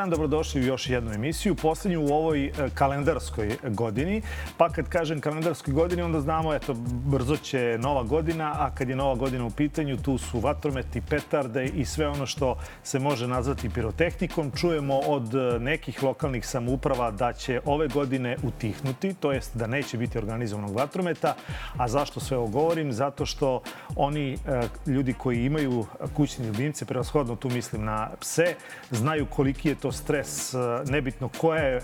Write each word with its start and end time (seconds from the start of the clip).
Dan, 0.00 0.10
dobrodošli 0.10 0.60
u 0.60 0.64
još 0.64 0.88
jednu 0.88 1.12
emisiju, 1.12 1.54
poslednju 1.54 2.00
u 2.00 2.12
ovoj 2.12 2.46
e, 2.46 2.52
kalendarskoj 2.74 3.56
godini. 3.62 4.22
Pa 4.56 4.68
kad 4.68 4.88
kažem 4.88 5.20
kalendarskoj 5.20 5.74
godini, 5.74 6.02
onda 6.02 6.20
znamo, 6.20 6.54
eto, 6.54 6.74
brzo 7.04 7.36
će 7.36 7.78
nova 7.80 8.02
godina, 8.02 8.54
a 8.58 8.70
kad 8.74 8.88
je 8.88 8.96
nova 8.96 9.14
godina 9.14 9.44
u 9.44 9.50
pitanju, 9.50 10.02
tu 10.02 10.18
su 10.18 10.40
vatrometi, 10.40 11.00
petarde 11.00 11.64
i 11.64 11.84
sve 11.84 12.08
ono 12.08 12.26
što 12.26 12.56
se 12.82 12.98
može 12.98 13.28
nazvati 13.28 13.70
pirotehnikom. 13.70 14.50
Čujemo 14.56 14.98
od 14.98 15.34
e, 15.34 15.58
nekih 15.58 16.02
lokalnih 16.02 16.46
samouprava 16.46 17.10
da 17.10 17.32
će 17.32 17.60
ove 17.64 17.88
godine 17.88 18.36
utihnuti, 18.42 19.14
to 19.14 19.32
jest 19.32 19.56
da 19.56 19.66
neće 19.66 19.98
biti 19.98 20.18
organizovanog 20.18 20.76
vatrometa. 20.76 21.34
A 21.76 21.88
zašto 21.88 22.20
sve 22.20 22.36
ovo 22.36 22.46
govorim? 22.46 22.92
Zato 22.92 23.26
što 23.26 23.62
oni 23.96 24.32
e, 24.32 24.36
ljudi 24.86 25.12
koji 25.12 25.44
imaju 25.44 25.86
kućni 26.16 26.46
ljubimce, 26.46 26.84
prevashodno 26.84 27.36
tu 27.36 27.50
mislim 27.50 27.84
na 27.84 28.10
pse, 28.20 28.54
znaju 28.90 29.26
koliki 29.26 29.68
je 29.68 29.74
to 29.74 29.89
stres, 29.92 30.54
e, 30.54 30.58
nebitno 30.90 31.28
koja 31.38 31.62
je 31.62 31.76
e, 31.76 31.80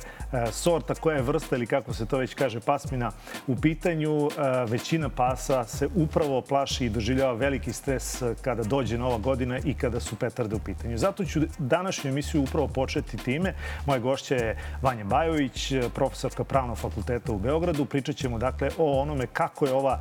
sorta, 0.52 0.94
koja 0.94 1.16
je 1.16 1.22
vrsta 1.22 1.56
ili 1.56 1.66
kako 1.66 1.92
se 1.92 2.06
to 2.06 2.18
već 2.18 2.34
kaže 2.34 2.60
pasmina 2.60 3.10
u 3.46 3.56
pitanju. 3.56 4.28
Većina 4.68 5.08
pasa 5.08 5.64
se 5.64 5.88
upravo 5.94 6.40
plaši 6.40 6.86
i 6.86 6.90
doživljava 6.90 7.32
veliki 7.32 7.72
stres 7.72 8.22
kada 8.42 8.62
dođe 8.62 8.98
nova 8.98 9.18
godina 9.18 9.58
i 9.58 9.74
kada 9.74 10.00
su 10.00 10.16
petarde 10.16 10.56
u 10.56 10.58
pitanju. 10.58 10.98
Zato 10.98 11.24
ću 11.24 11.40
današnju 11.58 12.10
emisiju 12.10 12.42
upravo 12.42 12.68
početi 12.68 13.16
time. 13.16 13.54
Moja 13.86 13.98
gošća 13.98 14.34
je 14.34 14.58
Vanja 14.82 15.04
Bajović, 15.04 15.72
profesorka 15.94 16.44
Pravnog 16.44 16.78
fakulteta 16.78 17.32
u 17.32 17.38
Beogradu. 17.38 17.84
Pričat 17.84 18.16
ćemo 18.16 18.38
dakle 18.38 18.70
o 18.78 19.00
onome 19.00 19.26
kako 19.26 19.66
je 19.66 19.72
ova 19.72 20.00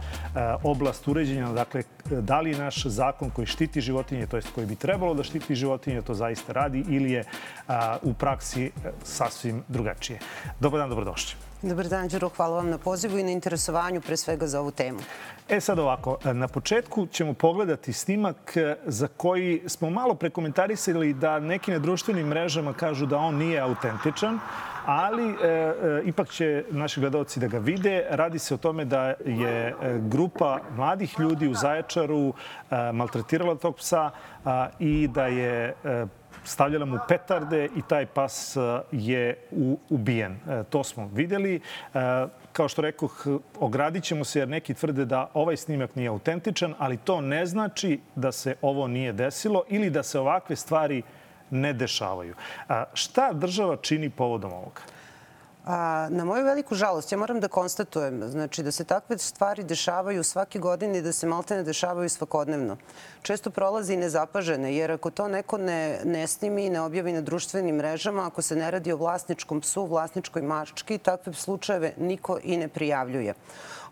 oblast 0.64 1.08
uređenja, 1.08 1.52
dakle 1.52 1.84
da 2.10 2.42
li 2.42 2.56
naš 2.56 2.86
zakon 2.86 3.30
koji 3.30 3.48
štiti 3.48 3.82
životinje, 3.82 4.28
to 4.28 4.36
jest 4.36 4.50
koji 4.56 4.68
bi 4.68 4.76
trebalo 4.76 5.14
da 5.14 5.24
štiti 5.24 5.56
životinje, 5.56 6.02
to 6.02 6.14
zaista 6.14 6.54
radi 6.54 6.84
ili 6.90 7.12
je 7.12 7.24
a, 7.68 7.95
u 8.02 8.14
praksi 8.14 8.66
e, 8.66 8.70
sasvim 9.04 9.64
drugačije. 9.68 10.20
Dobar 10.60 10.80
dan, 10.80 10.90
dobrodošli. 10.90 11.36
Dobar 11.62 11.88
dan, 11.88 12.08
Đuro. 12.08 12.30
Hvala 12.30 12.56
vam 12.56 12.70
na 12.70 12.78
pozivu 12.78 13.18
i 13.18 13.24
na 13.24 13.32
interesovanju, 13.32 14.02
pre 14.02 14.18
svega 14.18 14.48
za 14.48 14.60
ovu 14.60 14.72
temu. 14.72 15.00
E 15.50 15.62
sad 15.62 15.80
ovako, 15.80 16.18
na 16.24 16.48
početku 16.48 17.06
ćemo 17.06 17.34
pogledati 17.34 17.94
snimak 17.94 18.58
e, 18.58 18.76
za 18.86 19.08
koji 19.08 19.62
smo 19.68 19.90
malo 19.90 20.16
prekomentarisali 20.16 21.14
da 21.14 21.40
neki 21.40 21.72
na 21.72 21.80
društvenim 21.80 22.28
mrežama 22.28 22.74
kažu 22.74 23.06
da 23.06 23.18
on 23.18 23.36
nije 23.36 23.60
autentičan, 23.60 24.40
ali 24.86 25.30
e, 25.30 25.48
e, 25.48 26.02
ipak 26.06 26.30
će 26.30 26.64
naši 26.70 27.00
gledalci 27.00 27.40
da 27.40 27.48
ga 27.48 27.58
vide. 27.58 28.06
Radi 28.10 28.40
se 28.40 28.54
o 28.54 28.58
tome 28.58 28.86
da 28.86 29.14
je 29.26 29.68
e, 29.68 29.74
grupa 30.00 30.60
mladih 30.76 31.16
ljudi 31.20 31.48
u 31.48 31.54
Zaječaru 31.54 32.34
maltretirala 32.94 33.56
tog 33.56 33.76
psa 33.76 34.12
i 34.80 35.08
da 35.08 35.28
je 35.28 35.74
stavljala 36.44 36.86
mu 36.86 36.98
petarde 37.08 37.66
i 37.66 37.82
taj 37.88 38.06
pas 38.06 38.58
je 38.92 39.38
ubijen. 39.90 40.38
To 40.70 40.84
smo 40.84 41.10
videli. 41.14 41.62
Kao 42.52 42.68
što 42.68 42.82
rekoh, 42.82 43.28
ogradit 43.60 44.04
ćemo 44.04 44.24
se 44.24 44.40
jer 44.40 44.50
neki 44.50 44.74
tvrde 44.74 45.06
da 45.06 45.30
ovaj 45.34 45.58
snimak 45.58 45.96
nije 45.96 46.10
autentičan, 46.10 46.76
ali 46.78 46.98
to 46.98 47.22
ne 47.22 47.46
znači 47.46 48.00
da 48.16 48.32
se 48.32 48.56
ovo 48.62 48.88
nije 48.88 49.14
desilo 49.14 49.64
ili 49.70 49.90
da 49.90 50.04
se 50.04 50.20
ovakve 50.20 50.56
stvari 50.56 51.02
ne 51.56 51.74
dešavaju. 51.74 52.36
A, 52.70 52.84
šta 52.94 53.34
država 53.34 53.78
čini 53.82 54.10
povodom 54.10 54.54
ovoga? 54.54 54.82
A, 55.66 56.08
na 56.12 56.26
moju 56.26 56.46
veliku 56.46 56.76
žalost, 56.76 57.12
ja 57.12 57.18
moram 57.18 57.40
da 57.40 57.48
konstatujem 57.48 58.22
znači, 58.30 58.64
da 58.64 58.72
se 58.72 58.84
takve 58.84 59.18
stvari 59.18 59.64
dešavaju 59.64 60.24
svake 60.24 60.60
godine 60.60 60.98
i 60.98 61.02
da 61.02 61.14
se 61.14 61.28
malte 61.28 61.56
ne 61.56 61.64
dešavaju 61.64 62.10
svakodnevno. 62.10 62.78
Često 63.22 63.50
prolazi 63.50 63.98
nezapažene, 63.98 64.76
jer 64.76 64.92
ako 64.92 65.10
to 65.12 65.28
neko 65.28 65.58
ne, 65.58 66.00
ne 66.04 66.28
snimi 66.28 66.66
i 66.66 66.70
ne 66.70 66.82
objavi 66.82 67.14
na 67.14 67.22
društvenim 67.22 67.76
mrežama, 67.76 68.28
ako 68.28 68.42
se 68.42 68.56
ne 68.56 68.72
radi 68.72 68.94
o 68.94 68.98
vlasničkom 68.98 69.62
psu, 69.62 69.86
vlasničkoj 69.86 70.42
mački, 70.42 70.98
takve 70.98 71.34
slučajeve 71.34 71.94
niko 71.98 72.38
i 72.44 72.58
ne 72.58 72.68
prijavljuje. 72.68 73.34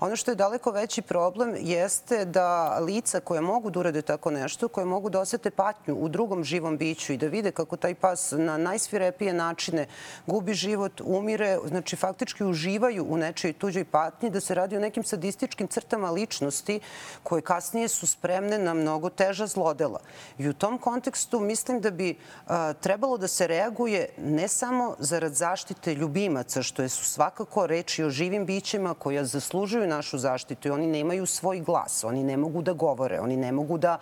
Ono 0.03 0.16
što 0.16 0.31
je 0.31 0.36
daleko 0.36 0.72
veći 0.72 1.02
problem 1.02 1.56
jeste 1.59 2.25
da 2.25 2.80
lica 2.80 3.19
koje 3.19 3.41
mogu 3.41 3.69
da 3.69 3.80
urade 3.80 4.02
tako 4.02 4.31
nešto, 4.31 4.68
koje 4.68 4.86
mogu 4.86 5.09
da 5.09 5.19
osete 5.19 5.52
patnju 5.52 5.96
u 5.96 6.09
drugom 6.09 6.44
živom 6.44 6.78
biću 6.78 7.14
i 7.14 7.18
da 7.18 7.28
vide 7.28 7.52
kako 7.52 7.78
taj 7.78 7.96
pas 7.96 8.31
na 8.31 8.58
najsvirepije 8.58 9.34
načine 9.34 9.86
gubi 10.28 10.53
život, 10.53 11.02
umire, 11.06 11.58
znači 11.66 11.96
faktički 11.96 12.44
uživaju 12.44 13.06
u 13.09 13.18
nečoj 13.18 13.53
tuđoj 13.53 13.86
patnji, 13.86 14.30
da 14.30 14.40
se 14.40 14.56
radi 14.56 14.78
o 14.78 14.80
nekim 14.80 15.03
sadističkim 15.03 15.68
crtama 15.68 16.12
ličnosti 16.12 16.80
koje 17.24 17.41
kasnije 17.41 17.88
su 17.88 18.08
spremne 18.08 18.59
na 18.59 18.74
mnogo 18.74 19.09
teža 19.09 19.47
zlodela. 19.47 20.00
I 20.38 20.50
u 20.50 20.53
tom 20.53 20.78
kontekstu 20.78 21.40
mislim 21.40 21.80
da 21.81 21.91
bi 21.91 22.18
a, 22.47 22.74
trebalo 22.74 23.18
da 23.18 23.28
se 23.28 23.47
reaguje 23.47 24.09
ne 24.18 24.47
samo 24.47 24.96
zarad 25.00 25.34
zaštite 25.34 25.96
ljubimaca, 25.96 26.64
što 26.64 26.81
je 26.81 26.90
su 26.90 27.06
svakako 27.06 27.68
reči 27.68 28.03
o 28.03 28.09
živim 28.09 28.46
bićima 28.46 28.94
koja 28.94 29.25
zaslužuju 29.25 29.93
našu 29.96 30.18
zaštitu 30.18 30.68
i 30.68 30.72
oni 30.72 30.88
nemaju 30.88 31.26
svoj 31.26 31.59
glas, 31.59 32.04
oni 32.04 32.24
ne 32.24 32.38
mogu 32.38 32.62
da 32.62 32.74
govore, 32.74 33.20
oni 33.20 33.38
ne 33.38 33.52
mogu 33.52 33.78
da 33.78 33.98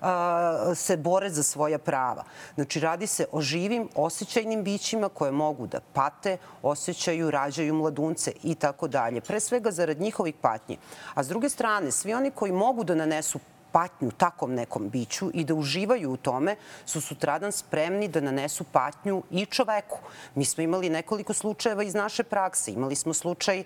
a, 0.00 0.72
se 0.74 0.96
bore 0.96 1.30
za 1.30 1.42
svoja 1.42 1.78
prava. 1.78 2.24
Znači, 2.54 2.80
radi 2.80 3.06
se 3.06 3.26
o 3.32 3.40
živim, 3.40 3.88
osjećajnim 3.94 4.64
bićima 4.64 5.08
koje 5.08 5.32
mogu 5.32 5.66
da 5.66 5.80
pate, 5.92 6.36
osjećaju, 6.62 7.30
rađaju 7.30 7.74
mladunce 7.74 8.32
i 8.42 8.54
tako 8.54 8.88
dalje. 8.88 9.20
Pre 9.20 9.40
svega 9.40 9.70
zarad 9.70 10.00
njihovih 10.00 10.34
patnji. 10.40 10.78
A 11.14 11.24
s 11.24 11.28
druge 11.28 11.48
strane, 11.48 11.90
svi 11.90 12.14
oni 12.14 12.30
koji 12.30 12.52
mogu 12.52 12.84
da 12.84 12.94
nanesu 12.94 13.38
patnju 13.74 14.10
takom 14.10 14.54
nekom 14.54 14.88
biću 14.88 15.30
i 15.34 15.44
da 15.44 15.54
uživaju 15.54 16.12
u 16.12 16.16
tome, 16.16 16.56
su 16.86 17.00
sutradan 17.00 17.52
spremni 17.52 18.08
da 18.08 18.20
nanesu 18.20 18.64
patnju 18.64 19.22
i 19.30 19.46
čoveku. 19.46 19.98
Mi 20.34 20.44
smo 20.44 20.62
imali 20.62 20.90
nekoliko 20.90 21.34
slučajeva 21.34 21.82
iz 21.82 21.94
naše 21.94 22.22
prakse. 22.22 22.70
Imali 22.72 22.94
smo 22.94 23.14
slučaj 23.14 23.64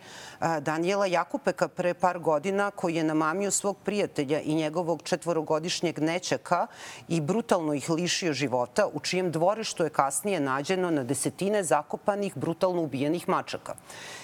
Danijela 0.61 1.07
Jakupeka 1.07 1.69
pre 1.69 1.95
par 1.95 2.19
godina 2.19 2.71
koji 2.71 2.95
je 2.95 3.05
namamio 3.05 3.51
svog 3.51 3.77
prijatelja 3.85 4.41
i 4.41 4.55
njegovog 4.55 5.03
četvorogodišnjeg 5.03 5.99
nećaka 5.99 6.67
i 7.09 7.21
brutalno 7.21 7.75
ih 7.75 7.91
lišio 7.91 8.33
života, 8.33 8.89
u 8.93 9.01
čijem 9.01 9.31
dvorištu 9.31 9.85
je 9.85 9.91
kasnije 9.91 10.41
nađeno 10.41 10.91
na 10.91 11.05
desetine 11.05 11.65
zakopanih, 11.65 12.37
brutalno 12.37 12.83
ubijenih 12.83 13.29
mačaka. 13.29 13.75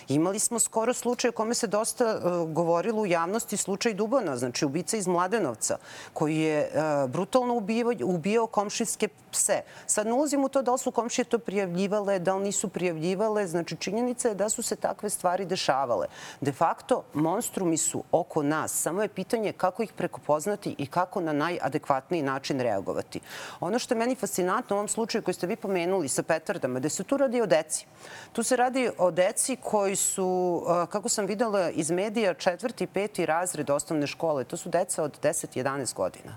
Imali 0.09 0.39
smo 0.39 0.59
skoro 0.59 0.95
slučaj 0.95 1.29
o 1.29 1.33
kome 1.33 1.55
se 1.55 1.67
dosta 1.67 2.17
uh, 2.17 2.51
govorilo 2.51 3.03
u 3.03 3.07
javnosti, 3.07 3.57
slučaj 3.57 3.95
Dubana, 3.95 4.37
znači 4.37 4.65
ubica 4.65 4.97
iz 4.97 5.07
Mladenovca, 5.07 5.77
koji 6.13 6.37
je 6.37 6.71
uh, 6.75 7.11
brutalno 7.11 7.55
ubio, 7.55 7.93
ubio 8.05 8.47
komšinske 8.47 9.09
pse. 9.31 9.63
Sad 9.87 10.07
ne 10.07 10.13
ulazim 10.13 10.45
u 10.45 10.49
to 10.49 10.63
da 10.63 10.73
li 10.73 10.79
su 10.79 10.91
komšije 10.91 11.25
to 11.25 11.39
prijavljivale, 11.39 12.19
da 12.19 12.35
li 12.35 12.45
nisu 12.45 12.69
prijavljivale. 12.69 13.47
Znači, 13.47 13.77
činjenica 13.77 14.29
je 14.29 14.35
da 14.35 14.49
su 14.49 14.63
se 14.63 14.77
takve 14.77 15.11
stvari 15.11 15.45
dešavale. 15.45 16.07
De 16.41 16.53
facto, 16.53 17.03
monstrumi 17.15 17.77
su 17.77 18.03
oko 18.13 18.43
nas. 18.43 18.73
Samo 18.73 19.03
je 19.03 19.09
pitanje 19.09 19.53
kako 19.53 19.83
ih 19.83 19.93
prekopoznati 19.93 20.75
i 20.79 20.87
kako 20.87 21.21
na 21.21 21.33
najadekvatniji 21.33 22.23
način 22.23 22.61
reagovati. 22.61 23.21
Ono 23.61 23.79
što 23.79 23.95
je 23.95 23.99
meni 23.99 24.15
fascinantno 24.15 24.77
u 24.77 24.79
ovom 24.79 24.89
slučaju 24.89 25.23
koji 25.23 25.35
ste 25.35 25.47
vi 25.47 25.57
pomenuli 25.57 26.09
sa 26.09 26.23
petardama, 26.23 26.81
da 26.81 26.89
se 26.89 27.05
tu 27.05 27.17
radi 27.17 27.41
o 27.41 27.47
deci. 27.47 27.87
Tu 28.33 28.43
se 28.43 28.57
radi 28.57 28.91
o 28.99 29.11
deci 29.11 29.57
koji 29.57 29.94
koji 29.95 29.97
su, 29.97 30.63
kako 30.91 31.09
sam 31.09 31.27
videla 31.27 31.71
iz 31.71 31.91
medija, 31.91 32.35
četvrti 32.35 32.87
peti 32.87 33.27
razred 33.27 33.71
osnovne 33.71 34.07
škole. 34.07 34.45
To 34.45 34.57
su 34.57 34.69
deca 34.69 35.03
od 35.03 35.21
10-11 35.23 35.95
godina. 35.95 36.37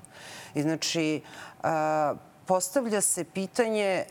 I 0.54 0.62
znači, 0.62 1.22
postavlja 2.46 3.02
se 3.02 3.24
pitanje 3.24 4.06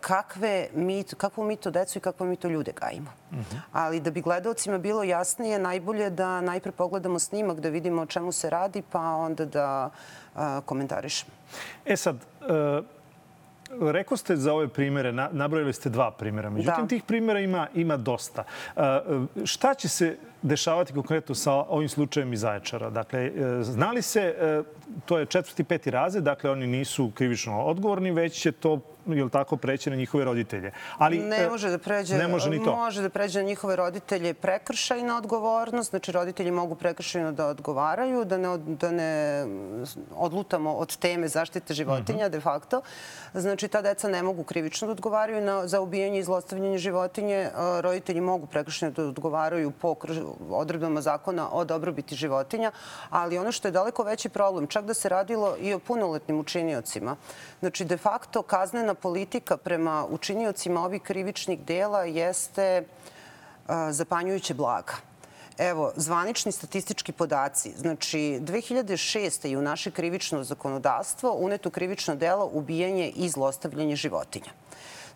kakve 0.00 0.68
mi, 0.74 1.04
kakvu 1.16 1.44
mi 1.44 1.56
to 1.56 1.70
decu 1.70 1.98
i 1.98 2.00
kakvu 2.00 2.26
mi 2.26 2.36
to 2.36 2.48
ljude 2.48 2.72
gajimo. 2.72 3.10
Uh 3.30 3.38
mhm. 3.38 3.42
-huh. 3.50 3.60
Ali 3.72 4.00
da 4.00 4.10
bi 4.10 4.20
gledalcima 4.20 4.78
bilo 4.78 5.02
jasnije, 5.02 5.58
najbolje 5.58 6.10
da 6.10 6.40
najpre 6.40 6.72
pogledamo 6.72 7.18
snimak, 7.18 7.60
da 7.60 7.68
vidimo 7.68 8.02
o 8.02 8.06
čemu 8.06 8.32
se 8.32 8.50
radi, 8.50 8.82
pa 8.82 9.00
onda 9.00 9.44
da 9.44 9.90
komentarišemo. 10.64 11.32
E 11.84 11.96
sad, 11.96 12.16
uh 12.40 12.99
Rekao 13.80 14.16
ste 14.16 14.36
za 14.36 14.54
ove 14.54 14.68
primere, 14.68 15.12
nabrojili 15.12 15.72
ste 15.72 15.90
dva 15.90 16.10
primera. 16.10 16.50
Međutim, 16.50 16.82
da. 16.82 16.88
tih 16.88 17.02
primera 17.02 17.40
ima, 17.40 17.66
ima 17.74 17.96
dosta. 17.96 18.44
Šta 19.44 19.74
će 19.74 19.88
se 19.88 20.16
dešavati 20.42 20.92
konkretno 20.92 21.34
sa 21.34 21.52
ovim 21.52 21.88
slučajem 21.88 22.32
iz 22.32 22.40
Zaječara? 22.40 22.90
Dakle, 22.90 23.20
e, 23.20 23.62
znali 23.62 24.02
se, 24.02 24.20
e, 24.20 24.62
to 25.06 25.18
je 25.18 25.26
četvrti, 25.26 25.64
peti 25.64 25.90
razred, 25.90 26.24
dakle 26.24 26.50
oni 26.50 26.66
nisu 26.66 27.10
krivično 27.14 27.62
odgovorni, 27.62 28.10
već 28.10 28.40
će 28.40 28.52
to 28.52 28.80
je 29.06 29.24
li 29.24 29.30
tako, 29.30 29.56
preći 29.56 29.90
na 29.90 29.96
njihove 29.96 30.24
roditelje. 30.24 30.72
Ali, 30.98 31.18
ne 31.18 31.36
e, 31.36 31.48
može 31.48 31.70
da 31.70 31.78
pređe, 31.78 32.16
ne 32.16 32.28
može 32.28 32.50
ni 32.50 32.64
to. 32.64 32.76
Može 32.76 33.02
da 33.02 33.08
pređe 33.08 33.38
na 33.38 33.46
njihove 33.46 33.76
roditelje 33.76 34.34
prekršajna 34.34 35.16
odgovornost. 35.16 35.90
Znači, 35.90 36.12
roditelji 36.12 36.50
mogu 36.50 36.74
prekršajno 36.74 37.32
da 37.32 37.46
odgovaraju, 37.46 38.24
da 38.24 38.38
ne, 38.38 38.58
da 38.58 38.90
ne 38.90 39.44
odlutamo 40.14 40.72
od 40.72 40.96
teme 40.96 41.28
zaštite 41.28 41.74
životinja, 41.74 42.18
mhm. 42.18 42.26
-huh. 42.26 42.30
de 42.30 42.40
facto. 42.40 42.82
Znači, 43.34 43.68
ta 43.68 43.82
deca 43.82 44.08
ne 44.08 44.22
mogu 44.22 44.44
krivično 44.44 44.86
da 44.86 44.92
odgovaraju 44.92 45.40
na, 45.40 45.66
za 45.66 45.80
ubijanje 45.80 46.18
i 46.18 46.22
zlostavljanje 46.22 46.78
životinje. 46.78 47.50
Roditelji 47.80 48.20
mogu 48.20 48.46
prekršajno 48.46 48.94
da 48.94 49.04
odgovaraju 49.04 49.70
po 49.70 49.94
odredbama 50.50 51.00
zakona 51.00 51.48
o 51.52 51.64
dobrobiti 51.64 52.14
životinja, 52.16 52.70
ali 53.10 53.38
ono 53.38 53.52
što 53.52 53.68
je 53.68 53.72
daleko 53.72 54.02
veći 54.02 54.28
problem, 54.28 54.66
čak 54.66 54.84
da 54.84 54.94
se 54.94 55.08
radilo 55.08 55.56
i 55.60 55.74
o 55.74 55.78
punoletnim 55.78 56.38
učiniocima. 56.38 57.16
Znači, 57.60 57.84
de 57.84 57.96
facto, 57.96 58.42
kaznena 58.42 58.89
službena 58.90 58.94
politika 58.94 59.56
prema 59.56 60.06
učiniocima 60.10 60.84
ovih 60.84 61.02
krivičnih 61.02 61.58
dela 61.64 62.04
jeste 62.04 62.84
zapanjujuće 63.90 64.54
blaga. 64.54 64.94
Evo, 65.58 65.92
zvanični 65.96 66.52
statistički 66.52 67.12
podaci. 67.12 67.72
Znači, 67.76 68.40
2006. 68.40 69.46
je 69.46 69.58
u 69.58 69.62
naše 69.62 69.90
krivično 69.90 70.44
zakonodavstvo 70.44 71.32
uneto 71.32 71.70
krivično 71.70 72.16
delo 72.16 72.50
ubijanje 72.52 73.12
i 73.16 73.28
zlostavljanje 73.28 73.96
životinja. 73.96 74.52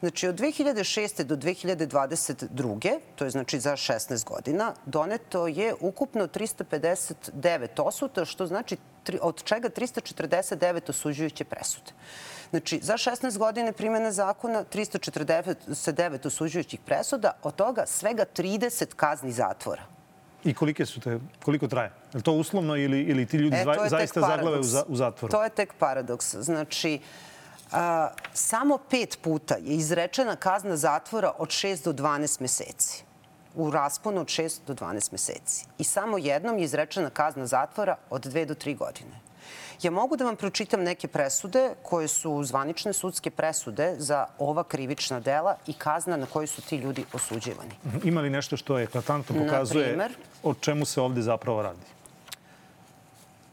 Znači, 0.01 0.29
od 0.29 0.37
2006. 0.37 1.25
do 1.25 1.37
2022. 1.37 2.99
to 3.17 3.25
je 3.25 3.31
znači 3.31 3.61
za 3.61 3.73
16 3.73 4.25
godina, 4.25 4.75
doneto 4.87 5.47
je 5.47 5.75
ukupno 5.81 6.27
359 6.27 7.83
osuda, 7.83 8.25
što 8.25 8.47
znači 8.47 8.77
od 9.21 9.45
čega 9.45 9.69
349 9.69 10.91
osuđujuće 10.91 11.45
presude. 11.45 11.93
Znači, 12.55 12.79
za 12.83 12.95
16 12.95 13.39
godine 13.39 13.73
primjene 13.73 14.13
zakona 14.13 14.65
349 14.73 16.27
osuđujućih 16.27 16.81
presuda, 16.87 17.33
od 17.43 17.55
toga 17.55 17.87
svega 17.87 18.25
30 18.37 18.95
kazni 18.97 19.33
zatvora. 19.33 19.83
I 20.45 20.55
kolike 20.55 20.87
su 20.87 21.01
te, 21.01 21.19
koliko 21.45 21.69
traje? 21.69 21.93
Je 22.15 22.23
to 22.23 22.33
uslovno 22.33 22.77
ili, 22.77 23.03
ili 23.03 23.27
ti 23.27 23.37
ljudi 23.37 23.57
e, 23.57 23.89
zaista 23.89 24.21
zaglave 24.21 24.59
u, 24.59 24.63
u 24.89 24.97
zatvoru? 24.97 25.33
To 25.33 25.45
je 25.45 25.51
tek 25.51 25.75
paradoks. 25.79 26.35
Znači, 26.35 27.01
a, 27.73 28.09
samo 28.33 28.79
pet 28.91 29.19
puta 29.23 29.55
je 29.55 29.75
izrečena 29.75 30.37
kazna 30.37 30.77
zatvora 30.77 31.33
od 31.39 31.49
6 31.49 31.85
do 31.85 31.93
12 31.93 32.41
meseci 32.41 33.05
u 33.55 33.71
rasponu 33.71 34.21
od 34.21 34.27
6 34.27 34.59
do 34.67 34.75
12 34.75 35.13
meseci. 35.13 35.67
I 35.79 35.85
samo 35.85 36.19
jednom 36.19 36.59
je 36.59 36.65
izrečena 36.65 37.11
kazna 37.11 37.47
zatvora 37.47 37.97
od 38.11 38.27
2 38.27 38.47
do 38.47 38.55
3 38.55 38.77
godine. 38.77 39.24
Ja 39.83 39.91
mogu 39.91 40.17
da 40.17 40.25
vam 40.25 40.37
pročitam 40.37 40.83
neke 40.83 41.09
presude 41.09 41.71
koje 41.83 42.09
su 42.09 42.45
zvanične 42.45 42.93
sudske 42.93 43.31
presude 43.31 43.95
za 43.99 44.27
ova 44.39 44.65
krivična 44.65 45.21
dela 45.21 45.57
i 45.67 45.73
kazna 45.73 46.17
na 46.17 46.27
koju 46.27 46.47
su 46.47 46.63
ti 46.63 46.77
ljudi 46.77 47.05
osuđivani. 47.13 47.75
Mhm. 47.85 48.09
Ima 48.09 48.21
li 48.21 48.31
nešto 48.31 48.57
što 48.57 48.79
je 48.79 48.85
eklatantno 48.85 49.37
pokazuje 49.45 49.89
primer, 49.89 50.13
o 50.43 50.55
čemu 50.55 50.85
se 50.85 51.01
ovde 51.01 51.23
zapravo 51.23 51.63
radi? 51.63 51.95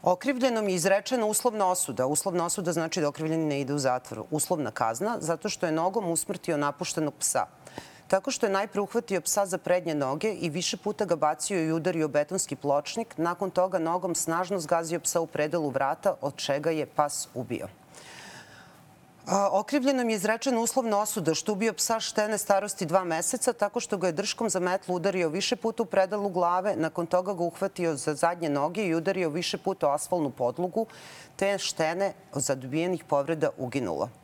Okrivljenom 0.02 0.68
je 0.68 0.74
izrečena 0.74 1.26
uslovna 1.26 1.66
osuda. 1.66 2.06
Uslovna 2.06 2.46
osuda 2.46 2.72
znači 2.72 3.00
da 3.00 3.08
okrivljeni 3.08 3.44
ne 3.44 3.60
ide 3.60 3.74
u 3.74 3.78
zatvor. 3.78 4.24
Uslovna 4.30 4.70
kazna 4.70 5.16
zato 5.20 5.48
što 5.48 5.66
je 5.66 5.72
nogom 5.72 6.10
usmrtio 6.10 6.56
napuštenog 6.56 7.14
psa 7.18 7.46
tako 8.12 8.30
što 8.30 8.46
je 8.46 8.52
najpre 8.52 8.80
uhvatio 8.80 9.20
psa 9.20 9.46
za 9.46 9.58
prednje 9.58 9.94
noge 9.94 10.32
i 10.32 10.50
više 10.50 10.76
puta 10.76 11.04
ga 11.04 11.16
bacio 11.16 11.62
i 11.64 11.72
udario 11.72 12.08
betonski 12.08 12.56
pločnik. 12.56 13.14
Nakon 13.16 13.50
toga 13.50 13.78
nogom 13.78 14.14
snažno 14.14 14.58
zgazio 14.60 15.00
psa 15.00 15.20
u 15.20 15.26
predelu 15.26 15.70
vrata, 15.70 16.14
od 16.20 16.36
čega 16.36 16.70
je 16.70 16.86
pas 16.86 17.28
ubio. 17.34 17.68
Okrivljenom 19.50 20.10
je 20.10 20.16
izrečena 20.16 20.60
uslovna 20.60 20.98
osuda 20.98 21.34
što 21.34 21.52
ubio 21.52 21.72
psa 21.72 22.00
štene 22.00 22.38
starosti 22.38 22.86
dva 22.86 23.04
meseca 23.04 23.52
tako 23.52 23.80
što 23.80 23.96
ga 23.96 24.06
je 24.06 24.12
drškom 24.12 24.50
za 24.50 24.60
metlu 24.60 24.94
udario 24.94 25.28
više 25.28 25.56
puta 25.56 25.82
u 25.82 25.86
predelu 25.86 26.28
glave, 26.28 26.76
nakon 26.76 27.06
toga 27.06 27.34
ga 27.34 27.44
uhvatio 27.44 27.96
za 27.96 28.14
zadnje 28.14 28.48
noge 28.48 28.84
i 28.86 28.94
udario 28.94 29.30
više 29.30 29.58
puta 29.58 29.88
o 29.88 29.94
asfalnu 29.94 30.30
podlogu, 30.30 30.86
te 31.36 31.58
štene 31.58 32.12
od 32.32 32.42
zadobijenih 32.42 33.04
povreda 33.04 33.50
uginulo. 33.56 34.21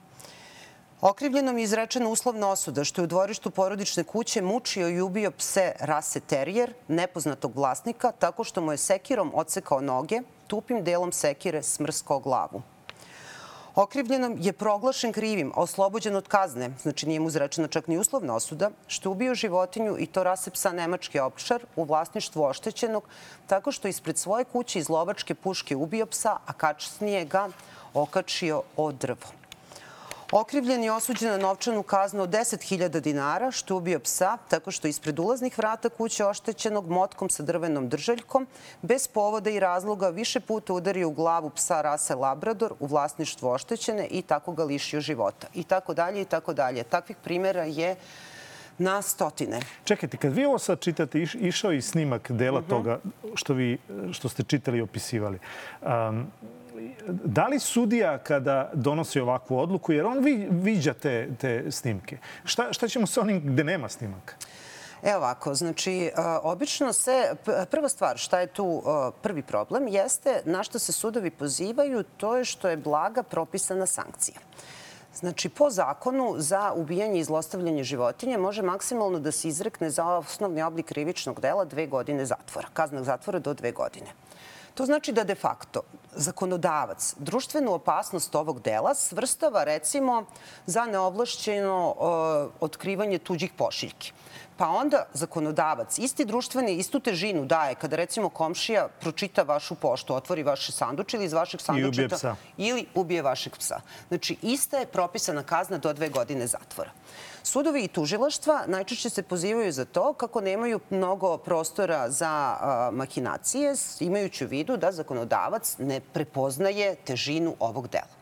Okrivljenom 1.01 1.59
je 1.59 1.65
izrečena 1.65 2.09
uslovna 2.09 2.49
osuda 2.51 2.85
što 2.85 3.01
je 3.01 3.05
u 3.05 3.07
dvorištu 3.07 3.51
porodične 3.51 4.05
kuće 4.05 4.43
mučio 4.43 4.89
i 4.89 5.01
ubio 5.01 5.31
pse 5.31 5.73
rase 5.81 6.21
terijer, 6.21 6.75
nepoznatog 6.89 7.57
vlasnika, 7.57 8.13
tako 8.13 8.45
što 8.45 8.61
mu 8.61 8.73
je 8.73 8.79
sekirom 8.79 9.31
odsekao 9.35 9.81
noge, 9.81 10.21
tupim 10.47 10.85
delom 10.85 11.13
sekire 11.13 11.63
smrskao 11.63 12.19
glavu. 12.19 12.63
Okrivljenom 13.75 14.37
je 14.41 14.53
proglašen 14.53 15.13
krivim, 15.13 15.53
oslobođen 15.55 16.17
od 16.17 16.29
kazne, 16.29 16.71
znači 16.83 17.07
nije 17.07 17.21
mu 17.21 17.29
izrečena 17.29 17.69
čak 17.69 17.87
ni 17.87 17.99
uslovna 17.99 18.35
osuda, 18.35 18.71
što 18.87 19.11
ubio 19.11 19.35
životinju 19.35 19.97
i 19.99 20.07
to 20.07 20.25
rase 20.25 20.51
psa 20.51 20.73
nemački 20.73 21.19
opšar 21.19 21.63
u 21.77 21.85
vlasništvu 21.85 22.43
oštećenog, 22.43 23.05
tako 23.47 23.73
što 23.73 23.89
ispred 23.89 24.19
svoje 24.19 24.45
kuće 24.45 24.79
iz 24.79 24.89
lovačke 24.89 25.35
puške 25.35 25.77
ubio 25.77 26.07
psa, 26.07 26.37
a 26.47 26.53
kačsnije 26.53 27.25
ga 27.25 27.49
okačio 27.95 28.63
o 28.77 28.93
drvo. 28.93 29.38
Okrivljen 30.33 30.85
je 30.85 30.93
osuđen 30.93 31.31
na 31.31 31.39
novčanu 31.39 31.83
kaznu 31.83 32.23
od 32.23 32.31
10.000 32.31 33.01
dinara 33.01 33.51
što 33.51 33.77
ubio 33.77 34.01
psa 34.01 34.37
tako 34.49 34.71
što 34.71 34.89
ispred 34.89 35.19
ulaznih 35.19 35.59
vrata 35.59 35.89
kuće 35.89 36.25
oštećenog 36.25 36.91
motkom 36.91 37.31
sa 37.31 37.43
drvenom 37.43 37.89
držaljkom 37.89 38.47
bez 38.83 39.09
povoda 39.09 39.51
i 39.51 39.61
razloga 39.61 40.09
više 40.09 40.41
puta 40.41 40.73
udario 40.73 41.09
u 41.09 41.13
glavu 41.13 41.51
psa 41.51 41.81
rase 41.81 42.15
Labrador 42.15 42.75
u 42.81 42.87
vlasništvu 42.87 43.49
oštećene 43.49 44.07
i 44.11 44.23
tako 44.23 44.53
ga 44.53 44.65
lišio 44.65 45.01
života. 45.01 45.47
I 45.55 45.65
tako 45.65 45.95
dalje 45.95 46.21
i 46.23 46.25
tako 46.25 46.53
dalje. 46.53 46.83
Takvih 46.83 47.17
primjera 47.25 47.65
je 47.65 47.97
na 48.79 49.03
stotine. 49.03 49.61
Čekajte, 49.85 50.17
kad 50.17 50.33
vi 50.33 50.45
ovo 50.45 50.59
sad 50.59 50.81
čitate, 50.81 51.23
iš, 51.23 51.35
išao 51.35 51.73
i 51.73 51.83
snimak 51.83 52.33
dela 52.33 52.59
uh 52.59 52.65
mhm. 52.65 52.73
-huh. 52.73 52.77
toga 52.77 52.99
što, 53.35 53.55
vi, 53.55 53.79
što 54.13 54.29
ste 54.29 54.43
čitali 54.43 54.79
i 54.79 54.83
opisivali. 54.83 55.39
Um, 55.83 56.27
da 57.25 57.47
li 57.47 57.59
sudija 57.59 58.19
kada 58.19 58.71
donosi 58.75 59.21
ovakvu 59.21 59.59
odluku, 59.59 59.93
jer 59.93 60.07
on 60.07 60.19
vi, 60.19 60.49
viđa 60.51 60.95
te, 60.95 61.29
te 61.41 61.71
snimke, 61.71 62.19
šta, 62.45 62.73
šta 62.73 62.89
ćemo 62.89 63.07
sa 63.07 63.21
onim 63.21 63.41
gde 63.45 63.65
nema 63.65 63.89
snimaka? 63.89 64.35
Evo 65.03 65.17
ovako, 65.17 65.55
znači, 65.55 66.11
obično 66.43 66.93
se, 66.93 67.35
prva 67.71 67.89
stvar, 67.89 68.17
šta 68.17 68.41
je 68.41 68.47
tu 68.47 68.83
prvi 69.23 69.43
problem, 69.43 69.89
jeste 69.89 70.41
na 70.45 70.63
što 70.63 70.79
se 70.79 70.93
sudovi 70.93 71.31
pozivaju, 71.31 72.03
to 72.17 72.37
je 72.37 72.45
što 72.45 72.69
je 72.69 72.77
blaga 72.77 73.23
propisana 73.23 73.87
sankcija. 73.87 74.39
Znači, 75.15 75.49
po 75.49 75.71
zakonu 75.71 76.35
za 76.37 76.73
ubijanje 76.77 77.21
i 77.21 77.25
zlostavljanje 77.25 77.85
životinje 77.85 78.39
može 78.39 78.63
maksimalno 78.63 79.19
da 79.19 79.33
se 79.33 79.49
izrekne 79.49 79.91
za 79.91 80.07
osnovni 80.07 80.63
oblik 80.63 80.87
krivičnog 80.87 81.41
dela 81.41 81.65
dve 81.65 81.87
godine 81.87 82.27
zatvora, 82.27 82.69
kaznog 82.73 83.05
zatvora 83.05 83.39
do 83.39 83.55
dve 83.55 83.73
godine. 83.73 84.07
To 84.79 84.87
znači 84.87 85.13
da 85.13 85.25
de 85.25 85.35
facto 85.35 85.81
zakonodavac 86.15 87.15
društvenu 87.19 87.73
opasnost 87.73 88.35
ovog 88.35 88.61
dela 88.63 88.95
svrstava 88.95 89.65
recimo 89.65 90.25
za 90.67 90.85
neovlašćeno 90.87 91.95
uh, 91.99 92.53
otkrivanje 92.61 93.19
tuđih 93.19 93.53
pošiljki. 93.57 94.13
Pa 94.57 94.69
onda 94.69 95.07
zakonodavac 95.15 95.99
isti 95.99 96.25
društveni, 96.25 96.77
istu 96.77 97.01
težinu 97.01 97.45
daje 97.45 97.75
kada 97.75 97.97
recimo 97.97 98.29
komšija 98.29 98.89
pročita 99.01 99.43
vašu 99.43 99.75
poštu, 99.75 100.15
otvori 100.15 100.43
vaše 100.43 100.73
sanduče 100.73 101.17
ili 101.17 101.27
iz 101.27 101.33
vašeg 101.33 101.61
sandučeta 101.61 102.37
ili 102.57 102.87
ubije 102.95 103.23
vašeg 103.23 103.57
psa. 103.59 103.81
Znači, 104.09 104.37
ista 104.43 104.79
je 104.79 104.87
propisana 104.87 105.43
kazna 105.43 105.79
do 105.79 105.93
dve 105.93 106.09
godine 106.09 106.47
zatvora. 106.47 106.91
Sudovi 107.49 107.85
i 107.85 107.89
tužilaštva 107.89 108.65
najčešće 108.67 109.11
se 109.11 109.23
pozivaju 109.23 109.73
za 109.73 109.85
to 109.85 110.13
kako 110.13 110.41
nemaju 110.41 110.81
mnogo 110.91 111.37
prostora 111.39 112.11
za 112.11 112.29
a, 112.29 112.91
mahinacije, 112.93 113.75
imajući 114.01 114.45
u 114.45 114.49
vidu 114.49 114.77
da 114.77 114.93
zakonodavac 114.93 115.77
ne 115.79 116.01
prepoznaje 116.01 116.95
težinu 116.95 117.55
ovog 117.61 117.89
dela. 117.89 118.13